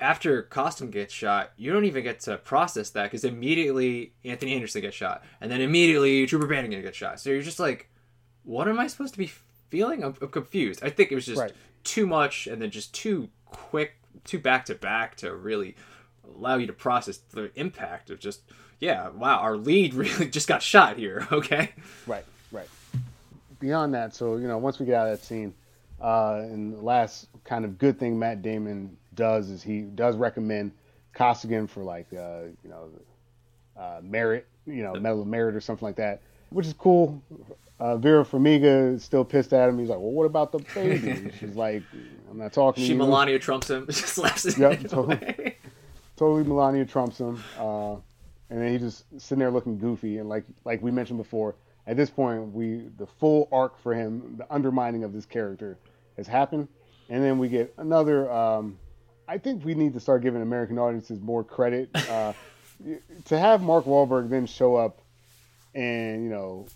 [0.00, 4.80] after Costigan gets shot, you don't even get to process that because immediately Anthony Anderson
[4.82, 7.20] gets shot, and then immediately Trooper Barrigan gets shot.
[7.20, 7.90] So you're just like,
[8.42, 9.30] what am I supposed to be
[9.70, 10.02] feeling?
[10.04, 10.80] I'm, I'm confused.
[10.82, 11.52] I think it was just Right.
[11.84, 13.94] too much, and then just too quick,
[14.24, 15.76] too back to back to really
[16.36, 18.40] allow you to process the impact of just,
[18.80, 21.26] yeah, wow, our lead really just got shot here.
[21.32, 21.72] Okay.
[22.06, 22.68] Right, right.
[23.58, 25.54] Beyond that, so you know, once we get out of that scene,
[26.00, 30.72] uh, and the last kind of good thing Matt Damon does is he does recommend
[31.14, 32.90] Costigan for like uh, you know
[33.76, 36.20] uh, merit, you know, Medal of Merit or something like that,
[36.50, 37.22] which is cool.
[37.78, 39.78] Uh, Vera Farmiga is still pissed at him.
[39.78, 41.82] He's like, "Well, what about the baby?" She's like,
[42.30, 45.56] "I'm not talking She to you." Melania trumps him, just slaps his Yep, totally.
[46.16, 47.94] totally Melania trumps him, uh,
[48.48, 50.18] and then he just sitting there looking goofy.
[50.18, 51.54] And like like we mentioned before,
[51.86, 55.76] at this point, we the full arc for him, the undermining of this character,
[56.16, 56.68] has happened,
[57.10, 58.30] and then we get another.
[58.32, 58.78] Um,
[59.28, 61.90] I think we need to start giving American audiences more credit.
[62.08, 62.32] Uh,
[63.24, 65.00] to have Mark Wahlberg then show up
[65.74, 66.66] and you know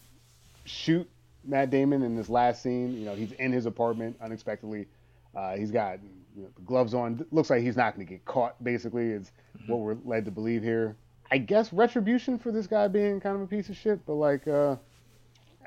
[0.71, 1.09] shoot
[1.45, 2.93] Matt Damon in this last scene.
[2.99, 4.87] You know, he's in his apartment unexpectedly.
[5.35, 5.99] Uh, he's got
[6.37, 7.25] you know, gloves on.
[7.31, 8.63] Looks like he's not going to get caught.
[8.63, 9.33] Basically, is
[9.67, 10.97] what we're led to believe here.
[11.31, 14.05] I guess retribution for this guy being kind of a piece of shit.
[14.07, 14.77] But like, uh,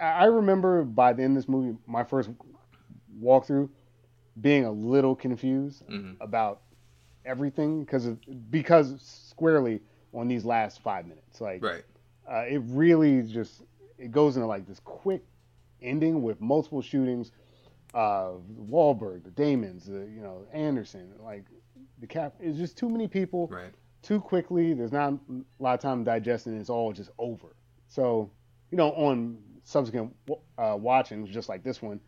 [0.01, 2.29] I remember by the end of this movie, my first
[3.21, 3.69] walkthrough,
[4.41, 6.17] being a little confused Mhm.
[6.19, 6.61] about
[7.25, 8.07] everything because
[8.49, 9.81] because squarely
[10.13, 11.39] on these last five minutes.
[11.39, 11.83] Like, Right.
[12.29, 13.61] uh, it really just
[14.03, 15.23] it goes into like this quick
[15.81, 17.31] ending with multiple shootings.
[17.93, 18.31] Uh,
[18.69, 21.45] Wahlberg, the Damons, the you know Anderson, like
[21.99, 22.33] the cap.
[22.39, 23.71] It's just too many people Right.
[24.01, 24.73] too quickly.
[24.73, 26.59] There's not a lot of time digesting.
[26.59, 27.55] It's all just over.
[27.87, 28.29] So
[28.71, 30.15] you know, on subsequent
[30.57, 31.99] uh, watchings, just like this one,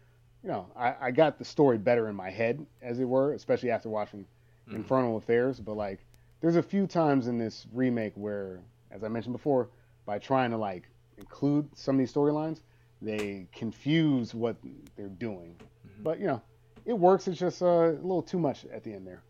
[0.43, 3.69] you know, I, I got the story better in my head, as it were, especially
[3.72, 4.26] after watching
[4.67, 4.77] Mhm.
[4.77, 5.59] Infernal Affairs.
[5.59, 5.99] But like,
[6.41, 8.59] there's a few times in this remake where,
[8.89, 9.69] as I mentioned before,
[10.07, 12.61] by trying to like include some of these storylines,
[13.01, 14.55] they confuse what
[14.95, 15.55] they're doing.
[15.59, 16.03] Mhm.
[16.03, 16.41] But you know,
[16.85, 17.27] it works.
[17.27, 19.21] It's just uh, a little too much at the end there.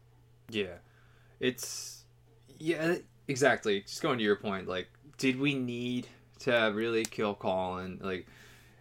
[0.49, 0.77] Yeah,
[1.39, 2.03] it's
[2.59, 2.95] yeah,
[3.27, 3.81] exactly.
[3.81, 4.87] Just going to your point, like,
[5.17, 6.07] did we need
[6.39, 7.99] to really kill Colin?
[8.01, 8.27] Like,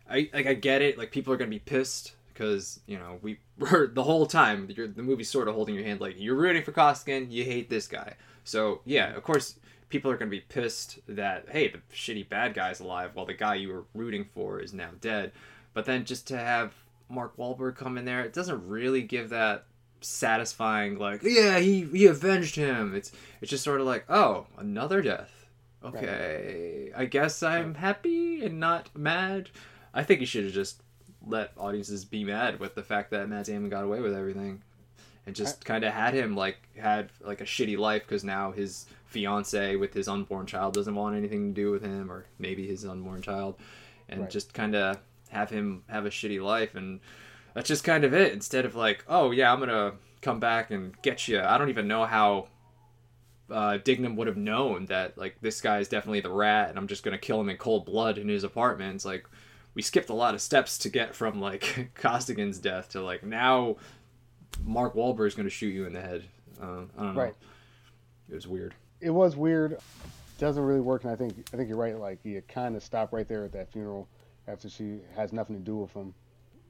[0.08, 0.98] I like I get it.
[0.98, 4.88] Like, people are gonna be pissed because you know we were the whole time you're,
[4.88, 6.00] the movie's sort of holding your hand.
[6.00, 8.14] Like, you're rooting for Costigan, you hate this guy.
[8.44, 9.56] So yeah, of course.
[9.94, 13.32] People are going to be pissed that hey, the shitty bad guy's alive while the
[13.32, 15.30] guy you were rooting for is now dead.
[15.72, 16.74] But then just to have
[17.08, 19.66] Mark Wahlberg come in there, it doesn't really give that
[20.00, 22.92] satisfying like yeah he he avenged him.
[22.92, 25.46] It's it's just sort of like oh another death.
[25.84, 29.50] Okay i guess i'm happy and not mad.
[29.96, 30.82] I think you should have just
[31.24, 34.60] let audiences be mad with the fact that matt damon got away with everything.
[35.24, 38.86] And just kind of had him like had like a shitty life because now his
[39.14, 42.84] fiance with his unborn child doesn't want anything to do with him or maybe his
[42.84, 43.54] unborn child
[44.08, 44.30] and Right.
[44.30, 44.98] just kind of
[45.30, 47.00] have him have a shitty life and
[47.54, 48.32] that's just kind of it.
[48.32, 51.86] Instead of like oh yeah i'm gonna come back and get you i don't even
[51.88, 52.48] know how
[53.50, 56.86] uh, dignam would have known that like this guy is definitely the rat and i'm
[56.88, 59.26] just gonna kill him in cold blood in his apartment it's like
[59.74, 63.76] we skipped a lot of steps to get from like costigan's death to like now
[64.64, 66.24] mark Wahlberg's gonna shoot you in the head.
[66.62, 67.20] Uh, i don't know.
[67.22, 67.34] Right.
[68.30, 68.74] it was weird
[69.04, 69.78] It was weird.
[70.38, 71.96] Doesn't really work, and I think I think you're right.
[71.98, 74.08] Like you kind of stop right there at that funeral
[74.48, 76.14] after she has nothing to do with him,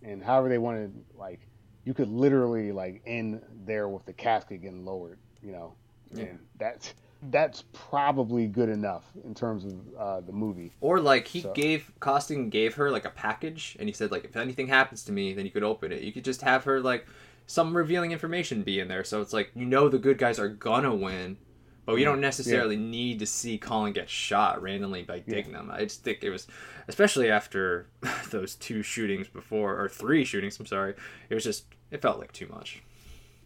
[0.02, 1.40] and however they wanted, like
[1.84, 5.18] you could literally like end there with the casket getting lowered.
[5.42, 5.74] You know,
[6.12, 6.24] Yeah.
[6.24, 6.94] and that's
[7.30, 10.72] that's probably good enough in terms of uh, the movie.
[10.82, 14.24] Or like he So- gave Costigan gave her like a package, and he said like
[14.24, 16.02] if anything happens to me, then you could open it.
[16.02, 17.06] You could just have her like
[17.46, 20.48] some revealing information be in there, so it's like you know the good guys are
[20.48, 21.38] gonna win,
[21.86, 25.36] but we don't necessarily need to see Colin get shot randomly by Yeah.
[25.42, 25.70] Dignam.
[25.70, 26.46] I just think it was,
[26.88, 27.86] especially after
[28.30, 30.58] those two shootings before or three shootings.
[30.58, 30.94] I'm sorry,
[31.28, 32.82] it was just it felt like too much.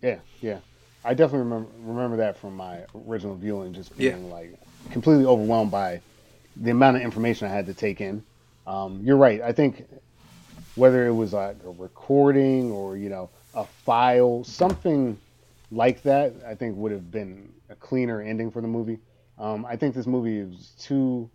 [0.02, 0.59] Yeah, yeah.
[1.05, 4.12] I definitely remember remember that from my original viewing, just Yeah.
[4.12, 4.59] being like
[4.90, 6.01] completely overwhelmed by
[6.56, 8.23] the amount of information I had to take in.
[8.66, 9.40] Um, you're right.
[9.40, 9.86] I think
[10.74, 15.19] whether it was like a recording or you know a file, something
[15.73, 18.99] like that, I think would have been a cleaner ending for the movie.
[19.39, 21.31] Um, I think this movie is too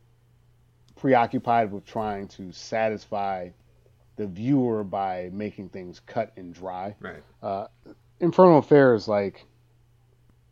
[0.96, 3.50] preoccupied with trying to satisfy
[4.16, 7.24] the viewer by making things cut and dry Right.
[7.42, 7.68] uh,
[8.20, 9.46] Infernal Affairs, like,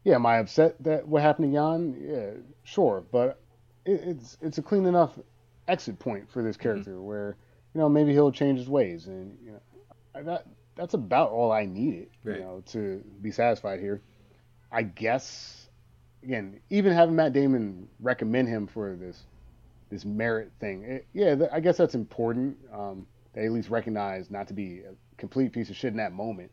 [0.03, 1.95] yeah, am I upset that what happened to Yan?
[2.01, 2.31] Yeah,
[2.63, 3.39] sure, but
[3.85, 5.17] it, it's it's a clean enough
[5.67, 7.37] exit point for this character where
[7.73, 9.61] you know maybe he'll change his ways, and you know
[10.15, 12.37] I- that that's about all I needed, Right.
[12.37, 14.01] you know, to be satisfied here.
[14.71, 15.60] I guess
[16.23, 19.23] again, even having Matt Damon recommend him for this
[19.89, 22.57] this merit thing, it, yeah, th- I guess that's important.
[22.73, 26.13] Um, they at least recognize not to be a complete piece of shit in that
[26.13, 26.49] moment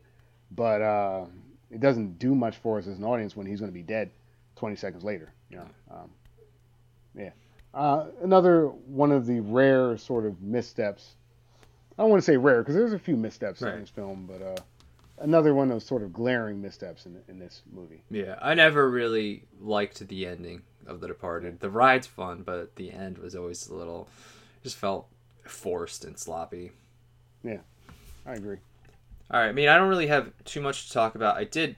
[0.51, 1.25] but uh,
[1.69, 4.09] it doesn't do much for us as an audience when he's going to be dead
[4.55, 5.31] 20 seconds later.
[5.51, 6.09] You know, um,
[7.15, 7.29] yeah.
[7.71, 11.11] Uh, another one of the rare sort of missteps.
[11.97, 13.75] I don't want to say rare because there's a few missteps Right.
[13.75, 14.55] in this film, but uh,
[15.19, 18.03] another one of those sort of glaring missteps in, in this movie.
[18.09, 21.59] Yeah, I never really liked the ending of The Departed.
[21.59, 24.07] The ride's fun, but the end was always a little,
[24.63, 25.07] just felt
[25.45, 26.71] forced and sloppy.
[27.43, 27.59] Yeah,
[28.25, 28.57] I agree.
[29.31, 31.37] All right, I mean, I don't really have too much to talk about.
[31.37, 31.75] I did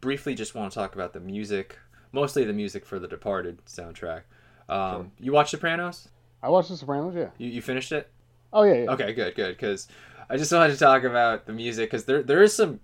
[0.00, 1.78] briefly just want to talk about the music,
[2.12, 4.22] mostly the music for the Departed soundtrack.
[4.68, 5.10] Um, Sure.
[5.20, 6.08] You watched Sopranos?
[6.42, 7.14] I watched The Sopranos.
[7.14, 7.30] Yeah.
[7.38, 8.10] You, you finished it?
[8.52, 8.84] Oh yeah.
[8.84, 8.90] yeah.
[8.92, 9.56] Okay, good, good.
[9.56, 9.88] Because
[10.28, 12.80] I just wanted to talk about the music because there there is some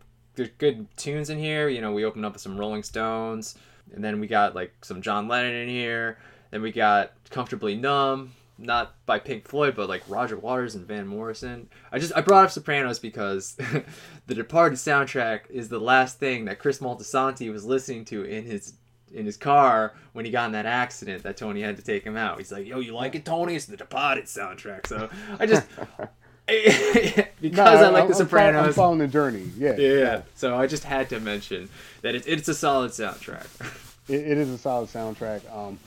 [0.58, 1.68] good, tunes in here.
[1.68, 3.56] You know, we opened up with some Rolling Stones,
[3.94, 6.18] and then we got like some John Lennon in here.
[6.50, 11.06] Then we got "Comfortably Numb," not by Pink Floyd, but like Roger Waters and Van
[11.06, 11.68] Morrison.
[11.92, 13.56] I just I brought up Sopranos because
[14.26, 18.74] the Departed soundtrack is the last thing that Chris Moltisanti was listening to in his
[19.12, 22.16] in his car when he got in that accident that Tony had to take him
[22.16, 22.38] out.
[22.38, 23.56] He's like, "Yo, you like it, Tony?
[23.56, 25.08] It's the Departed soundtrack." So
[25.38, 25.66] I just
[27.40, 28.74] because No, I like I'm- The I'm fol- I'm Sopranos.
[28.74, 29.50] following the journey.
[29.56, 29.76] Yeah.
[29.76, 31.68] yeah, so I just had to mention
[32.02, 33.46] that it, it's a solid soundtrack.
[34.08, 35.42] It, it is a solid soundtrack.
[35.56, 35.78] Um,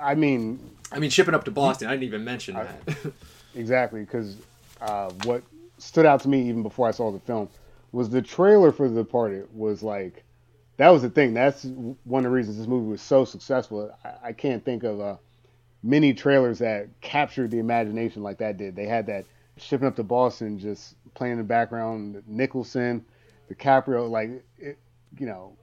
[0.00, 0.60] I mean,
[0.92, 3.12] I mean, shipping up to Boston, I didn't even mention I- that.
[3.56, 4.36] Exactly, because
[4.80, 5.42] uh, what
[5.78, 7.48] stood out to me even before I saw the film
[7.90, 10.22] was the trailer for The Departed was like
[10.76, 11.34] that was the thing.
[11.34, 11.64] That's
[12.04, 13.92] one of the reasons this movie was so successful.
[14.04, 15.16] I, I can't think of uh,
[15.82, 18.76] many trailers that captured the imagination like that did.
[18.76, 19.24] They had that
[19.58, 23.04] shipping up to Boston just playing in the background, Nicholson,
[23.50, 24.78] DiCaprio, like it,
[25.18, 25.56] you know,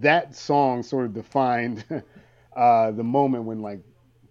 [0.00, 1.84] that song sort of defined
[2.56, 3.80] uh, the moment when like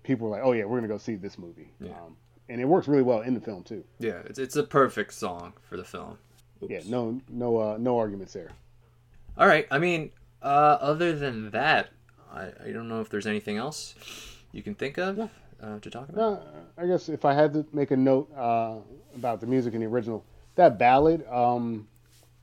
[0.03, 1.91] people were like, "Oh yeah, we're gonna go see this movie." Yeah.
[1.91, 2.15] Um,
[2.47, 3.83] and it works really well in the film too.
[3.99, 6.17] Yeah, it's it's a perfect song for the film.
[6.61, 8.51] Yeah, no no uh, no arguments there.
[9.37, 9.67] All right.
[9.69, 10.11] I mean,
[10.41, 11.89] uh, other than that,
[12.31, 13.95] I, I don't know if there's anything else
[14.51, 15.29] you can think of No.
[15.61, 16.43] Uh, to talk about.
[16.77, 18.77] I guess if I had to make a note uh,
[19.15, 20.25] about the music in the original,
[20.55, 21.87] that ballad um,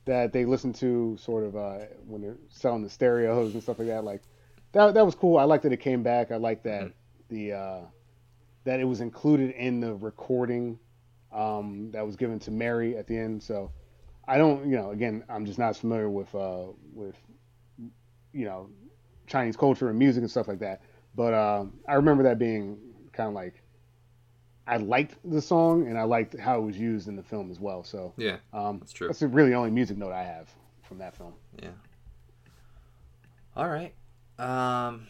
[0.05, 3.89] that they listened to sort of uh, when they're selling the stereos and stuff like
[3.89, 4.23] that, like
[4.73, 5.39] that that was cool.
[5.39, 6.31] I liked that it came back.
[6.33, 6.93] I liked that Mhm.
[7.29, 7.81] the uh,
[8.65, 10.79] that it was included in the recording
[11.33, 13.43] um, that was given to Mary at the end.
[13.43, 13.73] So
[14.27, 17.17] I don't, you know, again, I'm just not as familiar with uh, with
[18.33, 18.71] you know
[19.27, 20.83] Chinese culture and music and stuff like that.
[21.15, 22.79] But uh, I remember that being
[23.13, 23.63] kind of like
[24.67, 27.59] I liked the song and I liked how it was used in the film as
[27.59, 27.83] well.
[27.85, 29.09] So Yeah, um, that's true.
[29.09, 30.49] that's the really only music note I have
[30.83, 31.33] from that film.
[31.61, 31.71] Yeah.
[33.57, 33.93] All right.
[34.39, 35.07] Um,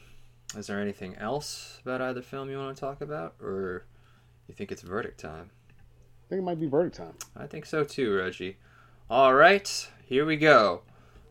[0.57, 3.85] is there anything else about either film you want to talk about, or
[4.49, 5.51] you think it's verdict time?
[5.70, 7.15] I think it might be verdict time.
[7.37, 8.57] I think so too, Reggie.
[9.09, 10.83] All right, here we go.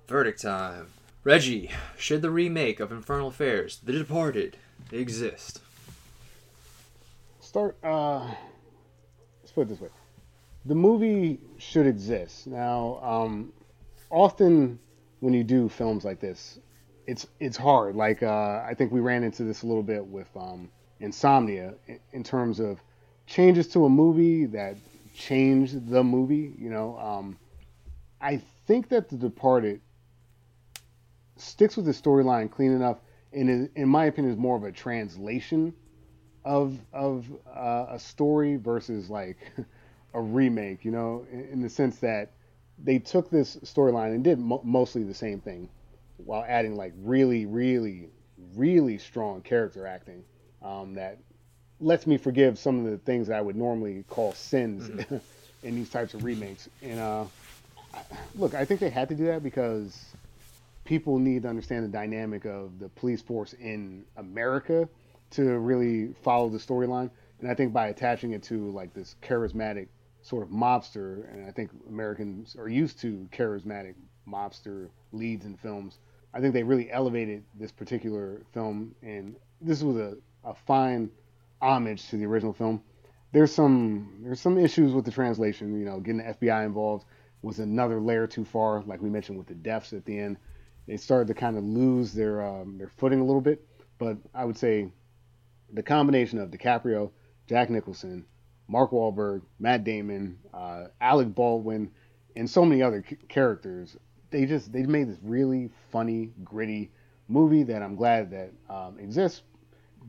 [0.08, 0.88] Verdict time.
[1.24, 4.58] Reggie, should the remake of Infernal Affairs, The Departed,
[4.92, 5.62] exist?
[7.52, 7.76] Start.
[7.84, 8.34] Uh,
[9.42, 9.90] let's put it this way:
[10.64, 12.48] the movie should exist.
[12.48, 13.52] Now, um,
[14.10, 14.80] often
[15.20, 16.60] when you do films like this,
[17.08, 17.98] it's it's hard.
[17.98, 20.72] Like uh, I think we ran into this a little bit with um,
[21.02, 22.80] Insomnia in, in terms of
[23.28, 24.78] changes to a movie that
[25.14, 26.56] changed the movie.
[26.58, 27.38] You know, um,
[28.22, 29.82] I think that The Departed
[31.36, 33.00] sticks with the storyline clean enough,
[33.34, 35.74] and is, in my opinion, is more of a translation
[36.44, 39.38] of of uh, a story versus like
[40.14, 40.84] a remake.
[40.86, 42.32] You know, in, in the sense that
[42.84, 45.70] they took this storyline and did mo- mostly the same thing,
[46.18, 48.10] while adding like really, really,
[48.56, 50.24] really strong character acting
[50.62, 51.18] um, that
[51.80, 54.90] lets me forgive some of the things that I would normally call sins
[55.64, 56.70] in these types of remakes.
[56.82, 57.26] And uh,
[58.36, 60.00] look, I think they had to do that because
[60.86, 64.88] people need to understand the dynamic of the police force in America
[65.32, 67.10] to really follow the storyline.
[67.40, 69.88] And I think by attaching it to like this charismatic
[70.22, 73.96] sort of mobster, and I think Americans are used to charismatic
[74.28, 76.00] mobster leads in films.
[76.34, 81.10] I think they really elevated this particular film, and this was a, a fine
[81.62, 82.82] homage to the original film.
[83.34, 85.78] There's some there's some issues with the translation.
[85.80, 87.06] You know, getting the FBI involved
[87.42, 90.38] was another layer too far, like we mentioned with the deaths at the end.
[90.88, 93.66] They started to kind of lose their um, their footing a little bit.
[93.98, 94.92] But I would say
[95.74, 97.12] the combination of DiCaprio,
[97.48, 98.26] Jack Nicholson,
[98.68, 101.92] Mark Wahlberg, Matt Damon, uh, Alec Baldwin,
[102.36, 103.98] and so many other c- characters.
[104.30, 106.92] They just they made this really funny, gritty
[107.28, 109.44] movie that I'm glad that um, exists.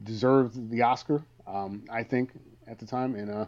[0.04, 2.30] Deserved the Oscar, um, I think,
[2.66, 3.46] at the time, and uh,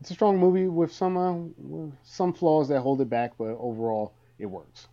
[0.00, 4.14] it's a strong movie with some uh, some flaws that hold it back, but overall
[4.38, 4.88] it works.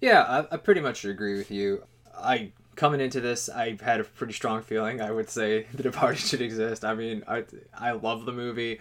[0.00, 1.84] Yeah, I, I pretty much agree with you.
[2.16, 5.02] I coming into this, I had a pretty strong feeling.
[5.02, 6.84] I would say The Departed should exist.
[6.84, 7.44] I mean, I
[7.76, 8.80] I love the movie.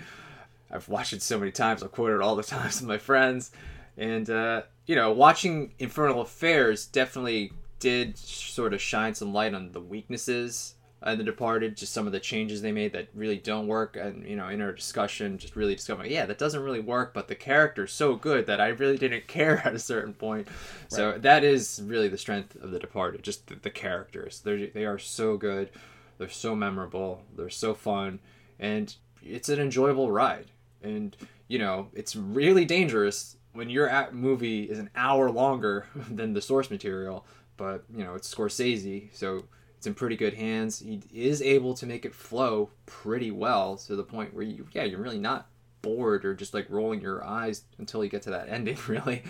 [0.72, 1.84] I've watched it so many times.
[1.84, 3.52] I've quoted it all the times with my friends,
[3.98, 9.72] and uh, you know, watching Infernal Affairs definitely did sort of shine some light on
[9.72, 10.76] the weaknesses
[11.06, 11.78] in The Departed.
[11.78, 14.62] Just some of the changes they made that really don't work, and you know, in
[14.62, 17.14] our discussion, just really discovering, yeah, that doesn't really work.
[17.14, 20.48] But the character's so good that I really didn't care at a certain point.
[20.88, 23.24] So that is really the strength of The Departed.
[23.24, 24.42] Just the, the characters.
[24.44, 25.70] They're, they are so good.
[26.18, 27.24] They're so memorable.
[27.36, 28.20] They're so fun,
[28.60, 30.48] and it's an enjoyable ride.
[30.82, 31.16] And
[31.48, 36.42] you know, it's really dangerous when your at movie is an hour longer than the
[36.42, 37.26] source material.
[37.56, 39.46] But you know, it's Scorsese, so
[39.88, 40.80] in pretty good hands.
[40.80, 44.84] He is able to make it flow pretty well to the point where you, yeah,
[44.84, 45.48] you're really not
[45.82, 49.24] bored or just like rolling your eyes until you get to that ending, really.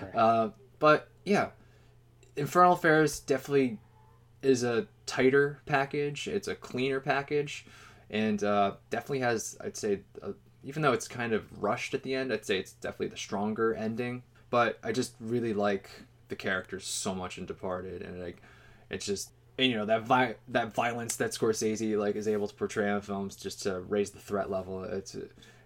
[0.00, 0.14] Right.
[0.14, 1.48] Uh, but yeah,
[2.36, 3.78] Infernal Affairs definitely
[4.42, 6.28] is a tighter package.
[6.28, 7.66] It's a cleaner package,
[8.10, 10.32] and uh, definitely has, I'd say, uh
[10.64, 13.74] even though it's kind of rushed at the end, I'd say it's definitely the stronger
[13.74, 14.22] ending.
[14.50, 15.90] But I just really like
[16.28, 18.40] the characters so much in Departed, and like,
[18.88, 22.54] it's just and, you know that vi- that violence that Scorsese like is able to
[22.54, 24.84] portray on films just to raise the threat level.
[24.84, 25.16] It's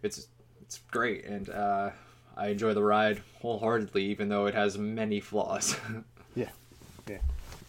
[0.02, 0.28] it's
[0.62, 1.90] it's great, and uh,
[2.36, 5.76] I enjoy the ride wholeheartedly, even though it has many flaws.
[6.34, 6.50] Yeah,
[7.08, 7.18] yeah.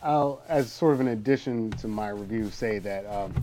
[0.04, 3.34] I'll, as sort of an addition to my review, say that um,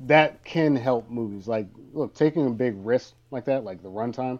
[0.00, 1.48] that can help movies.
[1.48, 4.38] Like, look, taking a big risk like that, like the runtime,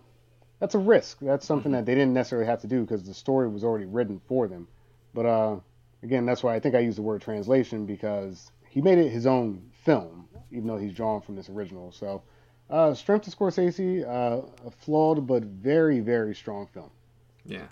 [0.59, 1.19] that's a risk.
[1.20, 4.20] That's something that they didn't necessarily have to do because the story was already written
[4.27, 4.69] for them.
[5.15, 5.57] But uh,
[6.07, 9.27] again, that's why I think I use the word translation because he made it his
[9.27, 10.28] own film.
[10.53, 11.91] even though he's drawn from this original.
[11.91, 12.23] So,
[12.70, 16.91] uh, strength to Scorsese, uh, a flawed but very, very strong film.
[17.45, 17.66] Yeah.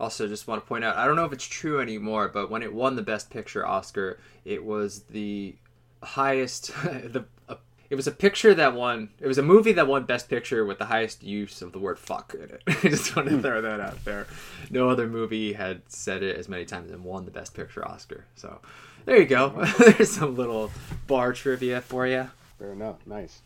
[0.00, 2.62] Also, just want to point out, I don't know if it's true anymore, but when
[2.62, 5.56] it won the Best Picture Oscar, it was the
[6.02, 6.68] highest.
[6.84, 7.26] the
[7.88, 9.10] it was a picture that won.
[9.20, 11.98] It was a movie that won Best Picture with the highest use of the word
[11.98, 12.62] "fuck" in it.
[12.68, 13.42] I just want to hmm.
[13.42, 14.26] throw that out there.
[14.70, 18.24] No other movie had said it as many times and won the Best Picture Oscar.
[18.34, 18.60] So,
[19.04, 19.48] there you go.
[19.78, 20.70] There's some little
[21.06, 22.28] bar trivia for you.
[22.58, 23.06] Fair enough.
[23.06, 23.40] Nice.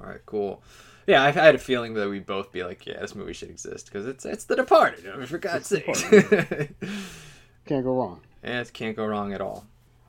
[0.00, 0.62] All right, cool.
[1.06, 3.86] Yeah, I had a feeling that we'd both be like, "Yeah, this movie should exist"
[3.86, 5.08] because it's it's The Departed.
[5.08, 5.86] I mean, for God's sake,
[7.66, 8.20] Can't go wrong.
[8.42, 9.66] and it can't go wrong at all.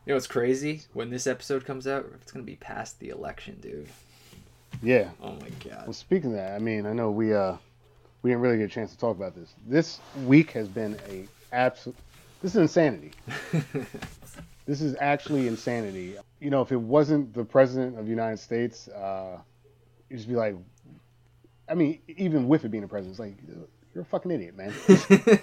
[0.07, 0.84] You know what's crazy?
[0.93, 3.89] When this episode comes out, it's gonna be past the election, dude.
[4.81, 5.09] Yeah.
[5.21, 5.95] Oh my Well, god.
[5.95, 7.57] speaking of that, I mean, I know we uh
[8.21, 9.53] we didn't really get a chance to talk about this.
[9.67, 11.97] This week has been a absolute.
[12.41, 13.11] This is insanity.
[14.65, 16.15] this is actually insanity.
[16.39, 19.39] You know, if it wasn't the president of the United States, uh,
[20.09, 20.55] you'd just be like,
[21.67, 23.35] I mean, even with it being a president, it's like
[23.93, 24.73] you're a fucking idiot, man.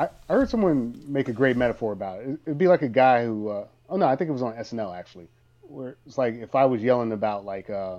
[0.00, 2.40] I, I heard someone make a great metaphor about it.
[2.46, 4.98] It'd be like a guy who, uh, oh no, I think it was on SNL
[4.98, 5.28] actually,
[5.60, 7.98] where it's like if I was yelling about like uh,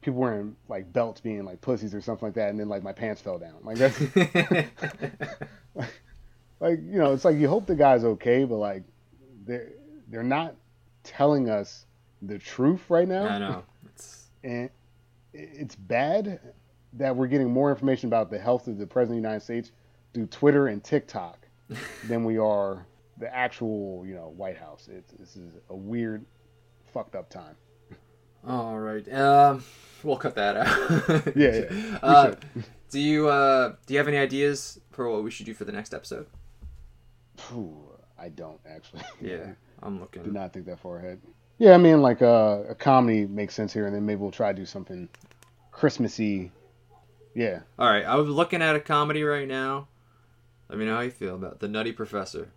[0.00, 2.92] people wearing like belts being like pussies or something like that, and then like my
[2.92, 4.00] pants fell down, like that's
[6.58, 8.82] like you know, it's like you hope the guy's okay, but like
[9.44, 9.72] they're
[10.08, 10.54] they're not
[11.04, 11.84] telling us
[12.22, 13.62] the truth right now, I know.
[13.86, 14.70] It's and
[15.34, 16.40] it's bad
[16.94, 19.70] that we're getting more information about the health of the president of the United States
[20.12, 21.46] through Twitter and TikTok
[22.08, 22.86] than we are
[23.18, 24.88] the actual, you know, White House.
[24.90, 26.24] It's this is a weird,
[26.92, 27.54] fucked up time.
[28.46, 29.06] all right.
[29.12, 29.62] Um,
[30.02, 31.32] we'll cut that out.
[31.36, 31.98] Yeah, yeah.
[32.02, 32.34] Uh,
[32.90, 35.72] do you uh do you have any ideas for what we should do for the
[35.72, 36.26] next episode?
[37.36, 37.76] Phew,
[38.18, 39.02] I don't actually.
[39.20, 40.22] Yeah, I'm looking.
[40.24, 41.20] Do not think that far ahead.
[41.58, 44.50] Yeah, I mean, like uh, a comedy makes sense here, and then maybe we'll try
[44.50, 45.08] to do something
[45.72, 46.50] Christmassy.
[47.34, 49.86] Yeah, All right, I was looking at a comedy right now.
[50.70, 52.48] Let me know how you feel about the Nutty Professor.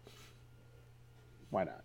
[1.49, 1.83] why not?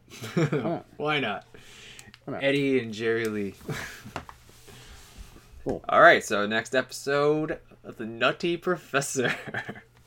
[0.98, 1.46] Why not?
[2.26, 2.42] Why not?
[2.44, 3.54] Eddie and Jerry Lee.
[5.64, 5.84] Cool.
[5.88, 9.34] All right, so next episode of the Nutty Professor.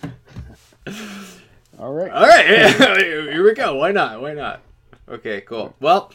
[1.78, 2.10] All right.
[2.12, 3.76] All right, here we go.
[3.76, 4.22] Why not?
[4.22, 4.62] Why not?
[5.08, 5.76] Okay, cool.
[5.80, 6.12] Well,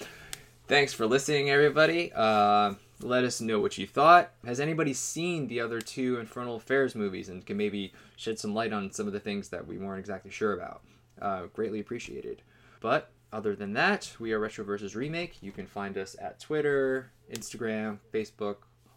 [0.67, 2.11] thanks for listening, everybody.
[2.13, 4.31] Uh, let us know what you thought.
[4.45, 8.73] Has anybody seen the other two Infernal Affairs movies and can maybe shed some light
[8.73, 10.83] on some of the things that we weren't exactly sure about?
[11.21, 12.43] Uh, greatly appreciated.
[12.81, 15.43] But other than that, we are Retro versus Remake.
[15.43, 18.57] You can find us at Twitter, Instagram, Facebook,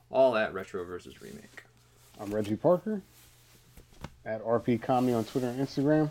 [0.10, 1.64] all at Retro versus Remake.
[2.20, 3.02] I'm Reggie Parker
[4.26, 6.10] at RP Comedy on Twitter and Instagram.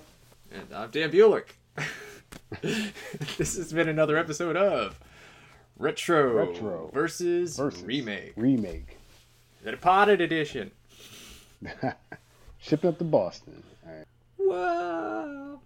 [0.50, 1.44] And I'm Dan Bulick.
[3.36, 4.98] this has been another episode of
[5.78, 8.32] Retro, Retro versus, versus Remake.
[8.36, 8.96] Remake.
[9.62, 10.72] The Departed Edition.
[12.58, 13.62] Shipping up to Boston.
[13.86, 14.06] All right.
[14.36, 15.60] Whoa.